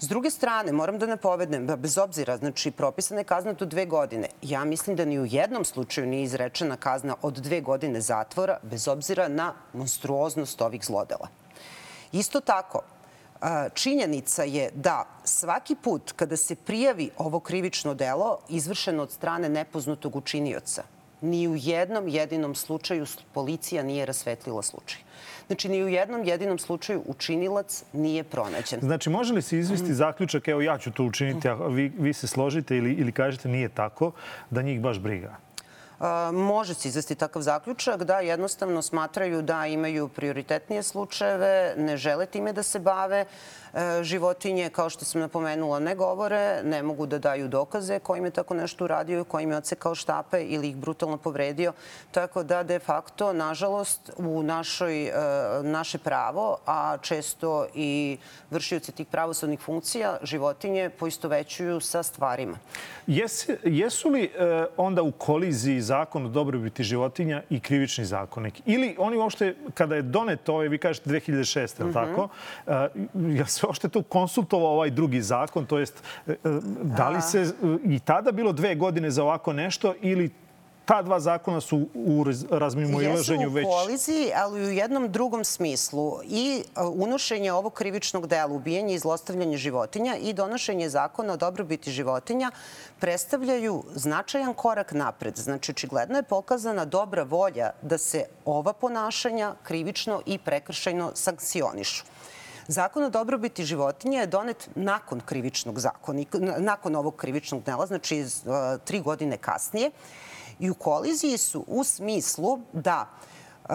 S 0.00 0.08
druge 0.08 0.30
strane, 0.30 0.72
moram 0.72 0.98
da 0.98 1.06
napovednem 1.06 1.66
bez 1.66 1.98
obzira, 1.98 2.36
znači, 2.36 2.70
propisana 2.70 3.20
je 3.20 3.30
kazna 3.30 3.52
do 3.52 3.64
dve 3.64 3.86
godine. 3.86 4.28
Ja 4.42 4.64
mislim 4.64 4.96
da 4.96 5.04
ni 5.04 5.20
u 5.20 5.26
jednom 5.26 5.64
slučaju 5.64 6.06
nije 6.06 6.22
izrečena 6.22 6.76
kazna 6.76 7.16
od 7.22 7.38
dve 7.38 7.60
godine 7.60 8.00
zatvora, 8.00 8.58
bez 8.62 8.88
obzira 8.88 9.28
na 9.28 9.54
monstruoznost 9.72 10.60
ovih 10.60 10.84
zlodela. 10.84 11.28
Isto 12.12 12.40
tako, 12.40 12.82
činjenica 13.74 14.42
je 14.42 14.70
da 14.74 15.04
svaki 15.24 15.74
put 15.74 16.12
kada 16.12 16.36
se 16.36 16.54
prijavi 16.54 17.10
ovo 17.18 17.40
krivično 17.40 17.94
delo 17.94 18.38
izvršeno 18.48 19.02
od 19.02 19.12
strane 19.12 19.48
nepoznatog 19.48 20.16
učinioca, 20.16 20.82
ni 21.20 21.48
u 21.48 21.56
jednom 21.56 22.08
jedinom 22.08 22.54
slučaju 22.54 23.06
policija 23.34 23.82
nije 23.82 24.06
rasvetlila 24.06 24.62
slučaj. 24.62 25.00
Znači, 25.46 25.68
ni 25.68 25.84
u 25.84 25.88
jednom 25.88 26.24
jedinom 26.24 26.58
slučaju 26.58 27.02
učinilac 27.06 27.84
nije 27.92 28.24
pronađen. 28.24 28.80
Znači, 28.80 29.10
može 29.10 29.34
li 29.34 29.42
se 29.42 29.58
izvesti 29.58 29.94
zaključak, 29.94 30.48
evo 30.48 30.60
ja 30.60 30.78
ću 30.78 30.90
to 30.90 31.04
učiniti, 31.04 31.48
a 31.48 31.54
vi, 31.54 31.92
vi 31.98 32.12
se 32.12 32.26
složite 32.26 32.76
ili, 32.76 32.92
ili 32.92 33.12
kažete 33.12 33.48
nije 33.48 33.68
tako, 33.68 34.12
da 34.50 34.62
njih 34.62 34.80
baš 34.80 34.98
briga? 34.98 35.36
Može 36.32 36.74
se 36.74 36.88
izvesti 36.88 37.14
takav 37.14 37.42
zaključak 37.42 38.04
da 38.04 38.20
jednostavno 38.20 38.82
smatraju 38.82 39.42
da 39.42 39.66
imaju 39.66 40.08
prioritetnije 40.08 40.82
slučajeve, 40.82 41.74
ne 41.76 41.96
žele 41.96 42.26
time 42.26 42.52
da 42.52 42.62
se 42.62 42.78
bave. 42.78 43.24
E, 43.78 44.04
životinje, 44.04 44.68
kao 44.68 44.90
što 44.90 45.04
sam 45.04 45.20
napomenula, 45.20 45.78
ne 45.78 45.94
govore, 45.94 46.62
ne 46.64 46.82
mogu 46.82 47.06
da 47.06 47.18
daju 47.18 47.48
dokaze 47.48 47.98
kojim 47.98 48.24
je 48.24 48.30
tako 48.30 48.54
nešto 48.54 48.84
uradio, 48.84 49.24
kojim 49.24 49.50
je 49.50 49.56
ocekao 49.56 49.94
štape 49.94 50.44
ili 50.44 50.68
ih 50.68 50.76
brutalno 50.76 51.16
povredio. 51.16 51.72
Tako 52.10 52.42
da, 52.42 52.62
de 52.62 52.78
facto, 52.78 53.32
nažalost, 53.32 54.10
u 54.16 54.42
našoj, 54.42 55.06
e, 55.06 55.12
naše 55.62 55.98
pravo, 55.98 56.56
a 56.66 56.96
često 57.02 57.66
i 57.74 58.18
vršioci 58.50 58.92
tih 58.92 59.06
pravosodnih 59.06 59.60
funkcija, 59.60 60.18
životinje 60.22 60.90
poistovećuju 60.90 61.80
sa 61.80 62.02
stvarima. 62.02 62.58
Jes, 63.06 63.48
jesu 63.64 64.08
li 64.08 64.24
e, 64.24 64.66
onda 64.76 65.02
u 65.02 65.12
koliziji 65.12 65.80
zakon 65.80 66.26
o 66.26 66.28
dobrobiti 66.28 66.84
životinja 66.84 67.42
i 67.50 67.60
krivični 67.60 68.04
zakonik. 68.04 68.60
Ili 68.66 68.96
oni 68.98 69.16
uopšte, 69.16 69.54
kada 69.74 69.96
je 69.96 70.02
donet 70.02 70.48
ovaj, 70.48 70.68
vi 70.68 70.78
kažete 70.78 71.10
2006. 71.10 71.84
Mm 71.84 71.88
-hmm. 71.88 71.92
tako? 71.92 72.28
Ja 73.38 73.46
se 73.46 73.67
uopšte 73.68 73.88
tu 73.88 74.02
konsultovao 74.02 74.72
ovaj 74.72 74.90
drugi 74.90 75.22
zakon, 75.22 75.66
to 75.66 75.78
jest 75.78 76.02
da 76.82 77.08
li 77.08 77.22
se 77.22 77.52
i 77.84 78.00
tada 78.00 78.32
bilo 78.32 78.52
dve 78.52 78.74
godine 78.74 79.10
za 79.10 79.22
ovako 79.22 79.52
nešto 79.52 79.94
ili 80.00 80.30
ta 80.88 81.02
dva 81.02 81.20
zakona 81.20 81.60
su 81.60 81.86
u 81.94 82.24
razmimo 82.50 83.02
ilaženju 83.02 83.50
već... 83.50 83.66
Jesu 83.66 83.68
u 83.68 83.80
koliziji, 83.80 84.30
ali 84.36 84.60
u 84.60 84.70
jednom 84.70 85.12
drugom 85.12 85.44
smislu. 85.44 86.20
I 86.24 86.62
e, 86.76 86.80
unošenje 86.80 87.52
ovog 87.52 87.74
krivičnog 87.74 88.26
dela, 88.26 88.54
ubijanje 88.54 88.94
i 88.94 88.98
zlostavljanje 88.98 89.56
životinja 89.56 90.16
i 90.16 90.32
donošenje 90.32 90.88
zakona 90.88 91.32
o 91.32 91.36
dobrobiti 91.36 91.90
životinja 91.90 92.50
predstavljaju 92.98 93.84
značajan 93.94 94.54
korak 94.54 94.92
napred. 94.92 95.36
Znači, 95.36 95.72
očigledno 95.72 96.16
je 96.16 96.22
pokazana 96.22 96.84
dobra 96.84 97.22
volja 97.22 97.70
da 97.82 97.98
se 97.98 98.24
ova 98.44 98.72
ponašanja 98.72 99.54
krivično 99.62 100.22
i 100.26 100.38
prekršajno 100.38 101.10
sankcionišu. 101.14 102.04
Zakon 102.68 103.04
o 103.04 103.10
dobrobiti 103.10 103.64
životinja 103.64 104.20
je 104.20 104.26
donet 104.26 104.68
nakon 104.74 105.20
krivičnog 105.20 105.78
zakonika, 105.80 106.38
nakon 106.58 106.96
ovog 106.96 107.16
krivičnog 107.16 107.62
dela, 107.62 107.86
znači 107.86 108.18
e, 108.20 108.24
tri 108.84 109.00
godine 109.00 109.36
kasnije 109.36 109.90
i 110.58 110.70
u 110.70 110.74
koliziji 110.74 111.38
su 111.38 111.64
u 111.66 111.84
smislu 111.84 112.58
da 112.72 113.08
uh, 113.68 113.74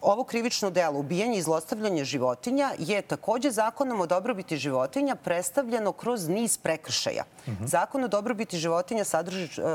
ovo 0.00 0.24
krivično 0.24 0.70
delo, 0.70 0.98
ubijanje 0.98 1.38
i 1.38 1.42
zlostavljanje 1.42 2.04
životinja, 2.04 2.72
je 2.78 3.02
takođe 3.02 3.50
zakonom 3.50 4.00
o 4.00 4.06
dobrobiti 4.06 4.56
životinja 4.56 5.16
predstavljeno 5.16 5.92
kroz 5.92 6.28
niz 6.28 6.58
prekršaja. 6.58 7.24
Mm 7.46 7.50
-hmm. 7.50 7.66
Zakon 7.66 8.04
o 8.04 8.08
dobrobiti 8.08 8.58
životinja 8.58 9.04
sadrži, 9.04 9.44
uh, 9.44 9.66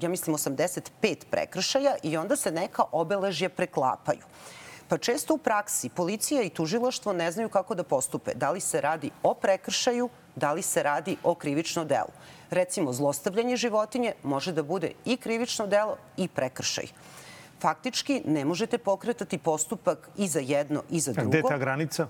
ja 0.00 0.08
mislim, 0.08 0.36
85 0.36 1.16
prekršaja 1.30 1.96
i 2.02 2.16
onda 2.16 2.36
se 2.36 2.50
neka 2.50 2.82
obeležje 2.92 3.48
preklapaju. 3.48 4.22
Pa 4.88 4.98
često 4.98 5.34
u 5.34 5.38
praksi 5.38 5.88
policija 5.88 6.42
i 6.42 6.50
tužiloštvo 6.50 7.12
ne 7.12 7.32
znaju 7.32 7.48
kako 7.48 7.74
da 7.74 7.82
postupe. 7.82 8.34
Da 8.34 8.50
li 8.50 8.60
se 8.60 8.80
radi 8.80 9.10
o 9.22 9.34
prekršaju, 9.34 10.08
da 10.36 10.52
li 10.52 10.62
se 10.62 10.82
radi 10.82 11.16
o 11.22 11.34
krivično 11.34 11.84
delu. 11.84 12.12
Recimo, 12.50 12.92
zlostavljanje 12.92 13.56
životinje 13.56 14.12
može 14.22 14.52
da 14.52 14.62
bude 14.62 14.92
i 15.04 15.16
krivično 15.16 15.66
delo 15.66 15.96
i 16.16 16.28
prekršaj. 16.28 16.86
Faktički 17.60 18.22
ne 18.26 18.44
možete 18.44 18.78
pokretati 18.78 19.38
postupak 19.38 20.08
i 20.16 20.28
za 20.28 20.40
jedno 20.40 20.82
i 20.90 21.00
za 21.00 21.12
drugo. 21.12 21.28
Gde 21.28 21.38
je 21.38 21.42
ta 21.48 21.58
granica? 21.58 22.06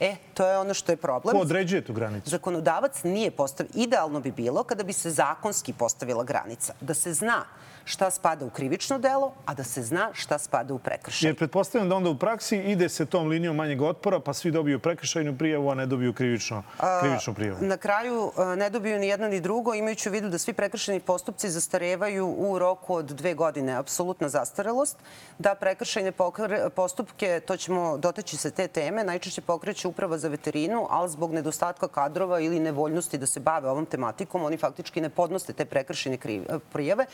E, 0.00 0.16
to 0.34 0.46
je 0.46 0.58
ono 0.58 0.74
što 0.74 0.92
je 0.92 0.96
problem. 0.96 1.36
Ko 1.36 1.42
određuje 1.42 1.84
tu 1.84 1.92
granicu? 1.92 2.30
Zakonodavac 2.30 3.02
nije 3.04 3.30
postavio. 3.30 3.70
Idealno 3.74 4.20
bi 4.20 4.30
bilo 4.32 4.64
kada 4.64 4.82
bi 4.82 4.92
se 4.92 5.10
zakonski 5.10 5.72
postavila 5.72 6.24
granica. 6.24 6.74
Da 6.80 6.94
se 6.94 7.14
zna 7.14 7.44
šta 7.84 8.10
spada 8.10 8.44
u 8.44 8.50
krivično 8.50 8.98
delo, 8.98 9.32
a 9.46 9.54
da 9.54 9.64
se 9.64 9.82
zna 9.82 10.10
šta 10.12 10.38
spada 10.38 10.74
u 10.74 10.78
prekršaj. 10.78 11.28
Jer 11.28 11.36
pretpostavljam 11.36 11.88
da 11.88 11.96
onda 11.96 12.10
u 12.10 12.18
praksi 12.18 12.56
ide 12.56 12.88
se 12.88 13.06
tom 13.06 13.28
linijom 13.28 13.56
manjeg 13.56 13.82
otpora, 13.82 14.20
pa 14.20 14.32
svi 14.32 14.50
dobiju 14.50 14.78
prekršajnu 14.78 15.38
prijavu, 15.38 15.70
a 15.70 15.74
ne 15.74 15.86
dobiju 15.86 16.12
krivično, 16.12 16.62
krivičnu 17.00 17.34
prijavu. 17.34 17.58
Na 17.60 17.76
kraju 17.76 18.32
ne 18.56 18.70
dobiju 18.70 18.98
ni 18.98 19.08
jedno 19.08 19.28
ni 19.28 19.40
drugo, 19.40 19.74
imajući 19.74 20.08
u 20.08 20.12
vidu 20.12 20.28
da 20.28 20.38
svi 20.38 20.52
prekršajni 20.52 21.00
postupci 21.00 21.50
zastarevaju 21.50 22.34
u 22.38 22.58
roku 22.58 22.94
od 22.94 23.04
dve 23.04 23.34
godine. 23.34 23.72
Apsolutna 23.72 24.28
zastarelost. 24.28 24.96
Da 25.38 25.54
prekršajne 25.54 26.12
postupke, 26.74 27.40
to 27.46 27.56
ćemo 27.56 27.98
dotaći 27.98 28.36
se 28.36 28.50
te 28.50 28.68
teme, 28.68 29.04
najčešće 29.04 29.40
pokreće 29.84 29.88
uprava 29.88 30.18
za 30.18 30.28
veterinu, 30.28 30.86
ali 30.90 31.10
zbog 31.10 31.32
nedostatka 31.32 31.88
kadrova 31.88 32.40
ili 32.40 32.60
nevoljnosti 32.60 33.18
da 33.18 33.26
se 33.26 33.40
bave 33.40 33.68
ovom 33.68 33.86
tematikom, 33.86 34.44
oni 34.44 34.56
faktički 34.56 35.00
ne 35.00 35.08
podnoste 35.08 35.52
te 35.52 35.64
prekršajne 35.64 36.18
prijave. 36.72 37.06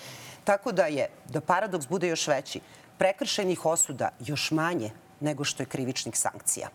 Tako 0.45 0.61
Tako 0.61 0.73
da 0.73 0.87
je, 0.87 1.09
da 1.29 1.41
paradoks 1.41 1.89
bude 1.89 2.09
još 2.09 2.29
veći, 2.29 2.61
prekršenih 2.99 3.67
osuda 3.67 4.11
još 4.21 4.51
manje 4.51 4.91
nego 5.21 5.45
što 5.45 5.63
je 5.63 5.67
krivičnih 5.67 6.17
sankcija. 6.17 6.69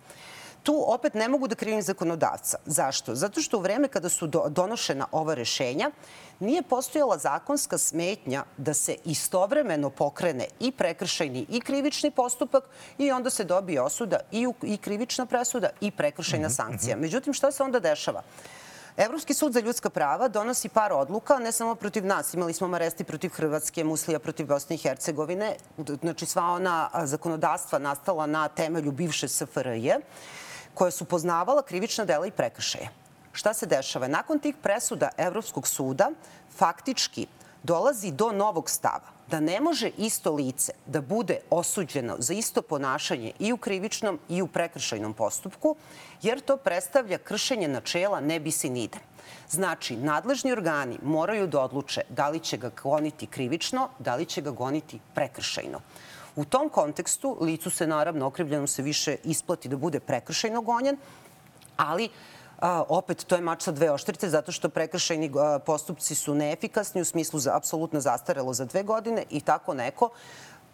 Tu 0.65 0.73
opet 0.87 1.13
ne 1.13 1.27
mogu 1.29 1.47
da 1.47 1.55
krivim 1.55 1.81
zakonodavca. 1.81 2.57
Zašto? 2.65 3.15
Zato 3.15 3.41
što 3.41 3.57
u 3.57 3.61
vreme 3.61 3.87
kada 3.87 4.09
su 4.09 4.27
donošena 4.49 5.05
ova 5.11 5.33
rešenja 5.33 5.91
nije 6.39 6.61
postojala 6.61 7.17
zakonska 7.17 7.77
smetnja 7.77 8.43
da 8.57 8.73
se 8.73 8.95
istovremeno 9.05 9.89
pokrene 9.89 10.47
i 10.59 10.71
prekršajni 10.71 11.45
i 11.49 11.61
krivični 11.61 12.11
postupak 12.11 12.63
i 12.97 13.11
onda 13.11 13.29
se 13.29 13.43
dobije 13.43 13.81
osuda 13.81 14.19
i, 14.31 14.47
i 14.63 14.77
krivična 14.77 15.25
presuda 15.25 15.69
i 15.81 15.91
prekršajna 15.91 16.47
mhm, 16.47 16.53
sankcija. 16.53 16.95
Mhm. 16.95 17.01
Međutim, 17.01 17.33
šta 17.33 17.51
se 17.51 17.63
onda 17.63 17.79
dešava? 17.79 18.23
Evropski 18.97 19.33
sud 19.33 19.53
za 19.53 19.59
ljudska 19.59 19.89
prava 19.89 20.27
donosi 20.27 20.69
par 20.69 20.93
odluka, 20.93 21.39
ne 21.39 21.51
samo 21.51 21.75
protiv 21.75 22.05
nas. 22.05 22.33
Imali 22.33 22.53
smo 22.53 22.67
Maresti 22.67 23.03
protiv 23.03 23.29
Hrvatske, 23.29 23.83
Muslija 23.83 24.19
protiv 24.19 24.47
Bosne 24.47 24.75
i 24.75 24.79
Hercegovine. 24.79 25.55
Znači 26.01 26.25
sva 26.25 26.43
ona 26.43 26.89
zakonodavstva 27.03 27.79
nastala 27.79 28.25
na 28.25 28.47
temelju 28.47 28.91
bivše 28.91 29.27
SFRJ, 29.27 29.91
koje 30.75 30.91
su 30.91 31.05
poznavala 31.05 31.61
krivična 31.61 32.05
dela 32.05 32.27
i 32.27 32.31
prekršaje. 32.31 32.89
Šta 33.33 33.53
se 33.53 33.65
dešava? 33.65 34.07
Nakon 34.07 34.39
tih 34.39 34.55
presuda 34.61 35.09
Evropskog 35.17 35.67
suda 35.67 36.11
faktički 36.57 37.27
dolazi 37.63 38.11
do 38.11 38.31
novog 38.31 38.69
stava 38.69 39.15
da 39.27 39.39
ne 39.39 39.59
može 39.61 39.89
isto 39.97 40.33
lice 40.33 40.73
da 40.85 41.01
bude 41.01 41.39
osuđeno 41.49 42.15
za 42.19 42.33
isto 42.33 42.61
ponašanje 42.61 43.31
i 43.39 43.53
u 43.53 43.57
krivičnom 43.57 44.19
i 44.29 44.41
u 44.41 44.47
prekršajnom 44.47 45.13
postupku, 45.13 45.75
jer 46.21 46.39
to 46.39 46.57
predstavlja 46.57 47.17
kršenje 47.17 47.67
načela 47.67 48.19
ne 48.19 48.39
bi 48.39 48.51
si 48.51 48.69
nide. 48.69 48.97
Znači, 49.49 49.95
nadležni 49.95 50.51
organi 50.51 50.97
moraju 51.03 51.47
da 51.47 51.61
odluče 51.61 52.01
da 52.09 52.29
li 52.29 52.39
će 52.39 52.57
ga 52.57 52.69
goniti 52.83 53.27
krivično, 53.27 53.89
da 53.99 54.15
li 54.15 54.25
će 54.25 54.41
ga 54.41 54.51
goniti 54.51 54.99
prekršajno. 55.15 55.81
U 56.35 56.45
tom 56.45 56.69
kontekstu 56.69 57.37
licu 57.41 57.69
se 57.69 57.87
naravno 57.87 58.27
okrivljenom 58.27 58.67
se 58.67 58.81
više 58.81 59.15
isplati 59.23 59.69
da 59.69 59.77
bude 59.77 59.99
prekršajno 59.99 60.61
gonjen, 60.61 60.97
ali 61.77 62.09
A, 62.59 62.83
opet, 62.89 63.25
to 63.27 63.35
je 63.35 63.41
mač 63.43 63.65
sa 63.67 63.71
dve 63.71 63.91
oštrice, 63.91 64.29
zato 64.29 64.51
što 64.51 64.69
prekršajni 64.69 65.31
postupci 65.65 66.15
su 66.15 66.35
neefikasni 66.35 67.01
u 67.01 67.05
smislu 67.05 67.39
za 67.39 67.57
apsolutno 67.57 67.99
zastarelo 67.99 68.53
za 68.53 68.65
dve 68.65 68.83
godine 68.83 69.23
i 69.29 69.41
tako 69.41 69.73
neko 69.73 70.09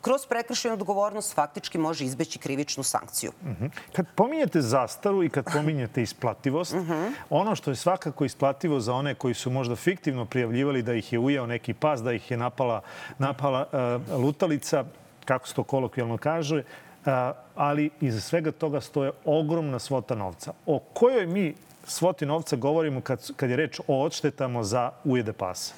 kroz 0.01 0.25
prekršajnu 0.25 0.73
odgovornost 0.73 1.35
faktički 1.35 1.77
može 1.77 2.05
izbeći 2.05 2.39
krivičnu 2.39 2.83
sankciju. 2.83 3.31
Uh 3.41 3.47
mhm. 3.47 3.65
-huh. 3.65 3.69
Kad 3.95 4.05
pominjete 4.15 4.61
zastaru 4.61 5.23
i 5.23 5.29
kad 5.29 5.45
pominjete 5.53 6.01
isplativost, 6.01 6.73
uh 6.73 6.79
mhm. 6.79 6.91
-huh. 6.91 7.11
ono 7.29 7.55
što 7.55 7.71
je 7.71 7.75
svakako 7.75 8.25
isplativo 8.25 8.79
za 8.79 8.93
one 8.93 9.15
koji 9.15 9.33
su 9.33 9.49
možda 9.49 9.75
fiktivno 9.75 10.25
prijavljivali 10.25 10.81
da 10.81 10.93
ih 10.93 11.13
je 11.13 11.19
ujeo 11.19 11.45
neki 11.45 11.73
pas, 11.73 12.01
da 12.01 12.13
ih 12.13 12.31
je 12.31 12.37
napala, 12.37 12.81
napala 13.17 13.65
uh, 13.71 14.19
lutalica, 14.23 14.85
kako 15.25 15.47
se 15.47 15.53
to 15.53 15.63
kolokvijalno 15.63 16.17
kaže, 16.17 16.57
uh, 16.57 17.11
ali 17.55 17.89
iza 18.01 18.21
svega 18.21 18.51
toga 18.51 18.81
stoje 18.81 19.11
ogromna 19.25 19.79
svota 19.79 20.15
novca. 20.15 20.53
O 20.65 20.79
kojoj 20.79 21.25
mi 21.25 21.55
svoti 21.87 22.25
novca 22.25 22.55
govorimo 22.55 23.01
kad, 23.01 23.31
kad 23.35 23.49
je 23.49 23.55
reč 23.55 23.79
o 23.87 24.03
odštetama 24.03 24.63
za 24.63 24.91
ujede 25.03 25.33
pasa? 25.33 25.73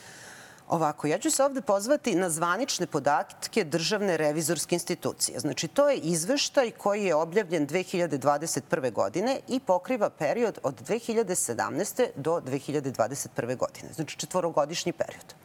Ovako, 0.67 1.07
ja 1.07 1.17
ću 1.17 1.31
se 1.31 1.43
ovde 1.43 1.61
pozvati 1.61 2.15
na 2.15 2.29
zvanične 2.29 2.87
podatke 2.87 3.63
Državne 3.63 4.17
revizorske 4.17 4.75
institucije. 4.75 5.39
Znači, 5.39 5.67
to 5.67 5.89
je 5.89 5.97
izveštaj 5.97 6.71
koji 6.71 7.03
je 7.03 7.15
objavljen 7.15 7.67
2021. 7.67 8.91
godine 8.91 9.39
i 9.47 9.59
pokriva 9.59 10.09
period 10.09 10.59
od 10.63 10.81
2017. 10.87 12.07
do 12.15 12.41
2021. 12.45 13.57
godine. 13.57 13.93
Znači, 13.93 14.17
četvorogodišnji 14.17 14.91
period. 14.91 15.35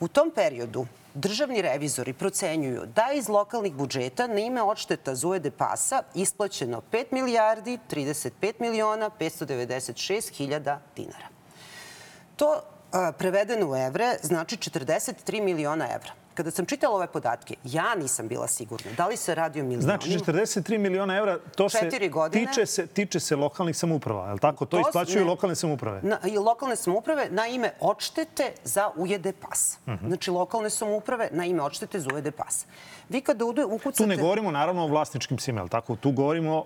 U 0.00 0.08
tom 0.08 0.30
periodu 0.30 0.86
državni 1.14 1.62
revizori 1.62 2.12
procenjuju 2.12 2.86
da 2.86 3.12
iz 3.14 3.28
lokalnih 3.28 3.72
budžeta 3.72 4.26
na 4.26 4.40
ime 4.40 4.62
odšteta 4.62 5.14
za 5.14 5.28
ujede 5.28 5.50
pasa 5.50 6.02
isplaćeno 6.14 6.82
5 6.92 7.04
milijardi 7.10 7.78
35 7.90 8.52
miliona 8.58 9.10
596 9.20 10.32
hiljada 10.32 10.80
dinara. 10.96 11.28
To 12.36 12.62
prevedeno 13.18 13.70
u 13.70 13.76
evre 13.76 14.16
znači 14.22 14.56
43 14.56 15.42
miliona 15.42 15.84
evra. 15.84 16.23
Kada 16.34 16.50
sam 16.50 16.66
čitala 16.66 16.94
ove 16.94 17.06
podatke, 17.06 17.54
ja 17.64 17.94
nisam 17.94 18.28
bila 18.28 18.48
sigurna 18.48 18.90
da 18.96 19.06
li 19.06 19.16
se 19.16 19.34
radi 19.34 19.60
o 19.60 19.64
milionima. 19.64 19.98
Znači 19.98 20.10
43 20.10 20.78
miliona 20.78 21.16
evra, 21.16 21.38
to 21.56 21.68
se 21.68 22.08
godine, 22.08 22.46
tiče, 22.46 22.66
se, 22.66 22.86
tiče 22.86 23.20
se 23.20 23.36
lokalnih 23.36 23.76
samouprava, 23.76 24.26
je 24.26 24.32
li 24.32 24.40
tako? 24.40 24.66
To, 24.66 24.76
to 24.76 24.88
isplaćuju 24.88 25.24
ne, 25.24 25.30
lokalne 25.30 25.54
samouprave. 25.54 26.00
Na, 26.02 26.18
I 26.26 26.38
lokalne 26.38 26.76
samouprave 26.76 27.28
na 27.30 27.46
ime 27.46 27.72
odštete 27.80 28.52
za 28.64 28.90
ujede 28.96 29.32
pasa. 29.32 29.78
Uh 29.86 29.92
mhm. 29.92 30.04
-huh. 30.04 30.08
Znači 30.08 30.30
lokalne 30.30 30.70
samouprave 30.70 31.28
na 31.32 31.44
ime 31.44 31.62
odštete 31.62 32.00
za 32.00 32.08
ujede 32.14 32.30
pasa. 32.30 32.66
Vi 33.08 33.20
kada 33.20 33.44
ukucate... 33.44 33.96
Tu 33.96 34.06
ne 34.06 34.16
govorimo 34.16 34.50
naravno 34.50 34.84
o 34.84 34.88
vlasničkim 34.88 35.38
svima, 35.38 35.60
je 35.60 35.64
li 35.64 35.70
tako? 35.70 35.96
Tu 35.96 36.12
govorimo... 36.12 36.64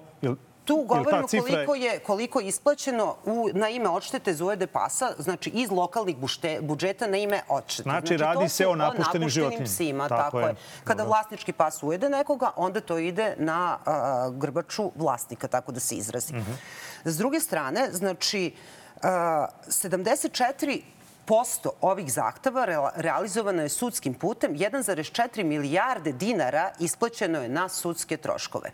Tu 0.68 0.76
govorimo 0.76 1.26
koliko 1.28 1.74
je, 1.74 1.98
koliko 1.98 2.40
je 2.40 2.46
isplaćeno 2.46 3.16
u, 3.24 3.48
na 3.52 3.68
ime 3.68 3.88
odštete 3.88 4.34
za 4.34 4.44
ujede 4.44 4.66
pasa, 4.66 5.12
znači 5.18 5.50
iz 5.50 5.70
lokalnih 5.70 6.16
bušte, 6.16 6.58
budžeta 6.62 7.06
na 7.06 7.16
ime 7.16 7.40
odštete. 7.48 7.82
Znači, 7.82 8.06
znači 8.06 8.16
radi 8.16 8.48
se 8.48 8.66
o 8.66 8.74
napuštenim 8.76 9.28
životinjima. 9.28 9.64
psima, 9.64 10.08
tako, 10.08 10.22
tako 10.22 10.40
je. 10.40 10.46
je. 10.46 10.54
Kada 10.84 10.98
Dobro. 10.98 11.08
vlasnički 11.08 11.52
pas 11.52 11.82
ujede 11.82 12.08
nekoga, 12.08 12.50
onda 12.56 12.80
to 12.80 12.98
ide 12.98 13.34
na 13.38 13.78
a, 13.86 14.30
grbaču 14.32 14.90
vlasnika, 14.96 15.48
tako 15.48 15.72
da 15.72 15.80
se 15.80 15.94
izrazi. 15.94 16.34
Mhm. 16.34 16.50
-huh. 16.50 16.56
S 17.04 17.16
druge 17.16 17.40
strane, 17.40 17.88
znači, 17.92 18.54
a, 19.02 19.46
74 19.66 20.80
posto 21.24 21.70
ovih 21.80 22.12
zahteva 22.12 22.90
realizovano 22.96 23.62
je 23.62 23.68
sudskim 23.68 24.14
putem, 24.14 24.54
1,4 24.54 25.44
milijarde 25.44 26.12
dinara 26.12 26.70
isplaćeno 26.78 27.42
je 27.42 27.48
na 27.48 27.68
sudske 27.68 28.16
troškove. 28.16 28.70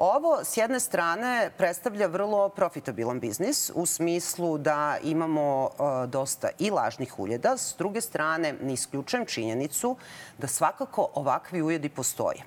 Ovo, 0.00 0.44
s 0.44 0.56
jedne 0.56 0.80
strane, 0.80 1.50
predstavlja 1.58 2.06
vrlo 2.06 2.48
profitabilan 2.48 3.20
biznis 3.20 3.70
u 3.74 3.86
smislu 3.86 4.58
da 4.58 4.96
imamo 5.02 5.64
uh, 5.64 6.10
dosta 6.10 6.48
i 6.58 6.70
lažnih 6.70 7.18
uljeda. 7.18 7.56
S 7.56 7.74
druge 7.78 8.00
strane, 8.00 8.54
ne 8.62 8.72
isključujem 8.72 9.26
činjenicu 9.26 9.96
da 10.38 10.46
svakako 10.46 11.08
ovakvi 11.14 11.62
ujedi 11.62 11.88
postoje. 11.88 12.42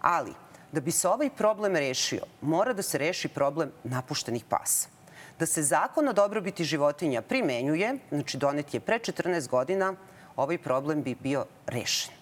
Ali, 0.00 0.34
da 0.72 0.80
bi 0.80 0.90
se 0.90 1.08
ovaj 1.08 1.30
problem 1.30 1.76
rešio, 1.76 2.22
mora 2.40 2.72
da 2.72 2.82
se 2.82 2.98
reši 2.98 3.28
problem 3.28 3.72
napuštenih 3.84 4.44
pasa 4.44 5.00
da 5.40 5.46
se 5.46 5.62
zakon 5.62 6.08
o 6.08 6.12
dobrobiti 6.12 6.64
životinja 6.64 7.22
primenjuje, 7.22 7.94
znači 8.10 8.38
donet 8.38 8.74
je 8.74 8.80
pre 8.80 8.98
14 8.98 9.48
godina, 9.48 9.94
ovaj 10.36 10.58
problem 10.58 11.02
bi 11.02 11.14
bio 11.14 11.46
rešen. 11.66 12.12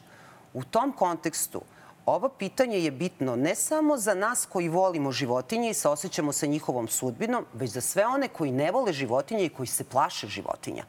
U 0.55 0.65
tom 0.65 0.93
kontekstu 0.93 1.63
ovo 2.09 2.29
pitanje 2.29 2.79
je 2.79 2.91
bitno 2.91 3.37
ne 3.37 3.55
samo 3.55 3.97
za 3.97 4.15
nas 4.15 4.47
koji 4.47 4.69
volimo 4.69 5.13
životinje 5.13 5.71
i 5.71 5.75
se 5.75 5.89
osjećamo 5.89 6.33
sa 6.33 6.47
njihovom 6.47 6.89
sudbinom, 6.89 7.45
već 7.53 7.71
za 7.71 7.81
sve 7.81 8.07
one 8.07 8.29
koji 8.29 8.53
ne 8.53 8.71
vole 8.71 8.93
životinje 8.93 9.45
i 9.45 9.49
koji 9.49 9.67
se 9.67 9.85
plaše 9.85 10.27
životinja. 10.27 10.85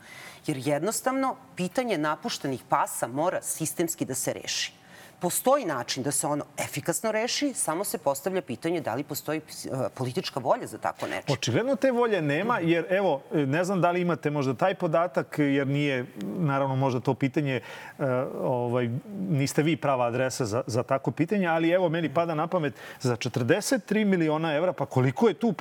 Jer 0.47 0.67
jednostavno 0.67 1.35
pitanje 1.55 1.97
napuštenih 1.97 2.63
pasa 2.69 3.07
mora 3.07 3.41
sistemski 3.41 4.05
da 4.05 4.15
se 4.15 4.33
reši 4.33 4.78
postoji 5.21 5.65
način 5.65 6.03
da 6.03 6.11
se 6.11 6.27
ono 6.27 6.45
efikasno 6.57 7.11
reši, 7.11 7.53
samo 7.53 7.83
se 7.83 7.97
postavlja 7.97 8.41
pitanje 8.41 8.81
da 8.81 8.95
li 8.95 9.03
postoji 9.03 9.37
e, 9.39 9.69
politička 9.93 10.39
volja 10.39 10.67
za 10.67 10.77
tako 10.77 11.07
nešto. 11.07 11.33
Očigledno 11.33 11.75
te 11.75 11.91
volje 11.91 12.21
nema, 12.21 12.59
jer 12.59 12.85
evo, 12.89 13.21
ne 13.33 13.63
znam 13.63 13.81
da 13.81 13.91
li 13.91 14.01
imate 14.01 14.29
možda 14.29 14.53
taj 14.53 14.75
podatak, 14.75 15.35
jer 15.39 15.67
nije, 15.67 16.05
naravno, 16.21 16.75
možda 16.75 16.99
to 16.99 17.13
pitanje, 17.13 17.55
e, 17.55 18.05
ovaj, 18.41 18.89
niste 19.29 19.63
vi 19.63 19.77
prava 19.77 20.05
adresa 20.05 20.45
za, 20.45 20.63
za 20.67 20.83
tako 20.83 21.11
pitanje, 21.11 21.47
ali 21.47 21.69
evo, 21.69 21.89
meni 21.89 22.13
pada 22.13 22.35
na 22.35 22.47
pamet 22.47 22.73
za 22.99 23.15
43 23.15 24.05
miliona 24.05 24.53
evra, 24.53 24.73
pa 24.73 24.85
koliko 24.85 25.27
je 25.27 25.33
tu 25.33 25.53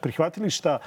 prihvatilišta 0.00 0.78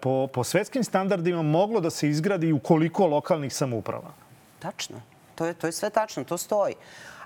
po, 0.00 0.28
po 0.32 0.44
svetskim 0.44 0.84
standardima 0.84 1.42
moglo 1.42 1.80
da 1.80 1.90
se 1.90 2.08
izgradi 2.08 2.52
u 2.52 2.58
koliko 2.58 3.06
lokalnih 3.06 3.54
samouprava? 3.54 4.10
Tačno. 4.58 5.00
To 5.34 5.46
je, 5.46 5.54
to 5.54 5.66
je 5.66 5.72
sve 5.72 5.90
tačno, 5.90 6.24
to 6.24 6.38
stoji. 6.38 6.74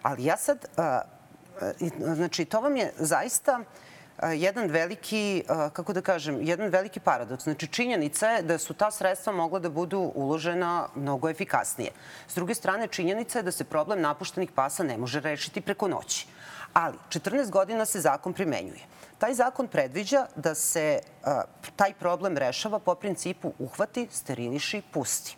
Ali 0.04 0.24
ja 0.24 0.36
sad, 0.36 0.66
znači 1.98 2.44
to 2.44 2.60
vam 2.60 2.76
je 2.76 2.92
zaista 2.98 3.60
jedan 4.22 4.68
veliki, 4.70 5.44
kako 5.72 5.92
da 5.92 6.00
kažem, 6.00 6.38
jedan 6.42 6.68
veliki 6.68 7.00
paradoks. 7.00 7.44
Znači, 7.44 7.66
činjenica 7.66 8.28
je 8.28 8.42
da 8.42 8.58
su 8.58 8.74
ta 8.74 8.90
sredstva 8.90 9.32
mogla 9.32 9.58
da 9.58 9.70
budu 9.70 10.12
uložena 10.14 10.88
mnogo 10.94 11.28
efikasnije. 11.28 11.90
S 12.28 12.34
druge 12.34 12.54
strane, 12.54 12.86
činjenica 12.86 13.38
je 13.38 13.42
da 13.42 13.52
se 13.52 13.64
problem 13.64 14.00
napuštenih 14.00 14.52
pasa 14.52 14.84
ne 14.84 14.98
može 14.98 15.20
rešiti 15.20 15.60
preko 15.60 15.88
noći. 15.88 16.26
Ali, 16.72 16.98
14 17.08 17.50
godina 17.50 17.84
se 17.84 18.00
zakon 18.00 18.32
primenjuje. 18.32 18.84
Taj 19.18 19.34
zakon 19.34 19.68
predviđa 19.68 20.26
da 20.36 20.54
se 20.54 21.00
taj 21.76 21.94
problem 21.94 22.36
rešava 22.36 22.78
po 22.78 22.94
principu 22.94 23.52
uhvati, 23.58 24.08
steriliši, 24.10 24.82
pusti. 24.92 25.36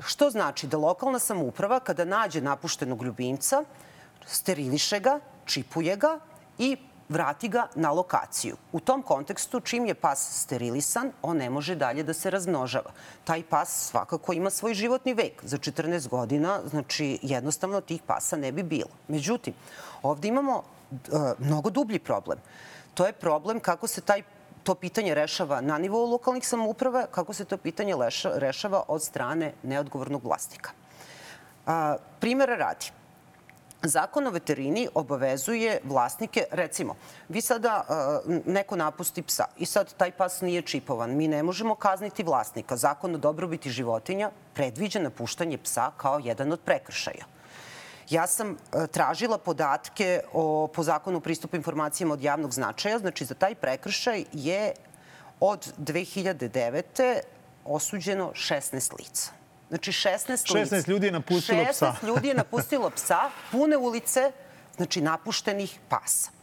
Što 0.00 0.30
znači 0.30 0.66
da 0.66 0.76
lokalna 0.76 1.18
samouprava 1.18 1.80
kada 1.80 2.04
nađe 2.04 2.40
napuštenog 2.40 3.02
ljubimca, 3.02 3.64
steriliše 4.26 5.00
ga, 5.00 5.20
čipuje 5.44 5.96
ga 5.96 6.18
i 6.58 6.76
vrati 7.08 7.48
ga 7.48 7.66
na 7.74 7.90
lokaciju. 7.90 8.56
U 8.72 8.80
tom 8.80 9.02
kontekstu, 9.02 9.60
čim 9.60 9.86
je 9.86 9.94
pas 9.94 10.42
sterilisan, 10.42 11.12
on 11.22 11.36
ne 11.36 11.50
može 11.50 11.74
dalje 11.74 12.02
da 12.02 12.12
se 12.12 12.30
razmnožava. 12.30 12.90
Taj 13.24 13.42
pas 13.42 13.88
svakako 13.90 14.32
ima 14.32 14.50
svoj 14.50 14.74
životni 14.74 15.14
vek. 15.14 15.44
Za 15.44 15.58
14 15.58 16.08
godina, 16.08 16.60
znači, 16.70 17.18
jednostavno 17.22 17.80
tih 17.80 18.02
pasa 18.06 18.36
ne 18.36 18.52
bi 18.52 18.62
bilo. 18.62 18.90
Međutim, 19.08 19.54
ovde 20.02 20.28
imamo 20.28 20.62
uh, 20.90 21.20
mnogo 21.38 21.70
dublji 21.70 21.98
problem. 21.98 22.38
To 22.94 23.06
je 23.06 23.12
problem 23.12 23.60
kako 23.60 23.86
se 23.86 24.00
taj 24.00 24.22
to 24.66 24.74
pitanje 24.74 25.14
rešava 25.14 25.60
na 25.60 25.78
nivou 25.78 26.08
lokalnih 26.10 26.46
samouprava, 26.48 27.06
kako 27.06 27.32
se 27.32 27.44
to 27.44 27.56
pitanje 27.56 27.94
rešava 28.34 28.82
od 28.88 29.02
strane 29.02 29.52
neodgovornog 29.62 30.24
vlasnika. 30.24 30.70
A, 31.66 31.96
radi. 32.56 32.90
Zakon 33.82 34.26
o 34.26 34.30
veterini 34.30 34.88
obavezuje 34.94 35.78
vlasnike, 35.84 36.44
recimo, 36.50 36.96
vi 37.28 37.40
sada 37.40 37.84
neko 38.46 38.76
napusti 38.76 39.22
psa 39.22 39.44
i 39.58 39.66
sad 39.66 39.94
taj 39.94 40.10
pas 40.10 40.40
nije 40.40 40.62
čipovan. 40.62 41.14
Mi 41.14 41.28
ne 41.28 41.42
možemo 41.42 41.74
kazniti 41.74 42.24
vlasnika. 42.24 42.76
Zakon 42.76 43.14
o 43.14 43.18
dobrobiti 43.18 43.70
životinja 43.70 44.30
predviđa 44.54 45.00
napuštanje 45.00 45.58
psa 45.58 45.90
kao 45.96 46.18
jedan 46.24 46.52
od 46.52 46.60
prekršaja. 46.60 47.35
Ja 48.10 48.26
sam 48.26 48.50
e, 48.50 48.86
tražila 48.86 49.38
podatke 49.38 50.20
o, 50.32 50.68
po 50.74 50.82
zakonu 50.82 51.20
pristupu 51.20 51.56
informacijama 51.56 52.14
od 52.14 52.22
javnog 52.22 52.52
značaja. 52.52 52.98
Znači, 52.98 53.24
za 53.24 53.34
taj 53.34 53.54
prekršaj 53.54 54.24
je 54.32 54.72
od 55.40 55.72
2009. 55.78 57.20
osuđeno 57.64 58.32
16 58.34 58.98
lica. 58.98 59.30
Znači, 59.68 59.92
16 59.92 60.54
lica. 60.54 60.76
16 60.76 60.88
ljudi 60.88 61.06
je 61.06 61.12
napustilo 61.12 61.64
16 61.64 61.72
psa. 61.72 61.94
16 62.00 62.06
ljudi 62.06 62.28
je 62.28 62.34
napustilo 62.34 62.90
psa, 62.90 63.30
pune 63.52 63.76
ulice, 63.76 64.32
znači 64.76 65.00
napuštenih 65.00 65.78
pasa. 65.88 66.35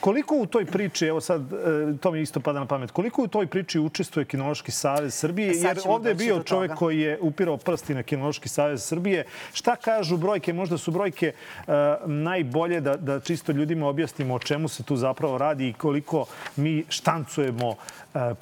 Koliko 0.00 0.36
u 0.36 0.46
toj 0.46 0.66
priči, 0.66 1.06
evo 1.06 1.20
sad, 1.20 1.52
e, 1.52 1.56
to 2.00 2.10
mi 2.10 2.20
isto 2.20 2.40
pada 2.40 2.60
na 2.60 2.66
pamet, 2.66 2.90
koliko 2.90 3.22
u 3.22 3.28
toj 3.28 3.46
priči 3.46 3.78
učestvuje 3.78 4.24
Kinološki 4.24 4.72
savez 4.72 5.14
Srbije? 5.14 5.54
Jer 5.56 5.80
ovde 5.86 6.08
je 6.08 6.14
bio 6.14 6.42
čovek 6.42 6.70
toga. 6.70 6.78
koji 6.78 7.00
je 7.00 7.18
upirao 7.20 7.56
prsti 7.56 7.94
na 7.94 8.02
Kinološki 8.02 8.48
savez 8.48 8.84
Srbije. 8.84 9.24
Šta 9.52 9.76
kažu 9.76 10.16
brojke? 10.16 10.52
Možda 10.52 10.78
su 10.78 10.90
brojke 10.90 11.32
uh, 11.32 11.74
najbolje 12.06 12.80
da, 12.80 12.96
da 12.96 13.20
čisto 13.20 13.52
ljudima 13.52 13.86
objasnimo 13.86 14.34
o 14.34 14.38
čemu 14.38 14.68
se 14.68 14.82
tu 14.82 14.96
zapravo 14.96 15.38
radi 15.38 15.68
i 15.68 15.72
koliko 15.72 16.26
mi 16.56 16.84
štancujemo 16.88 17.68
uh, 17.68 17.76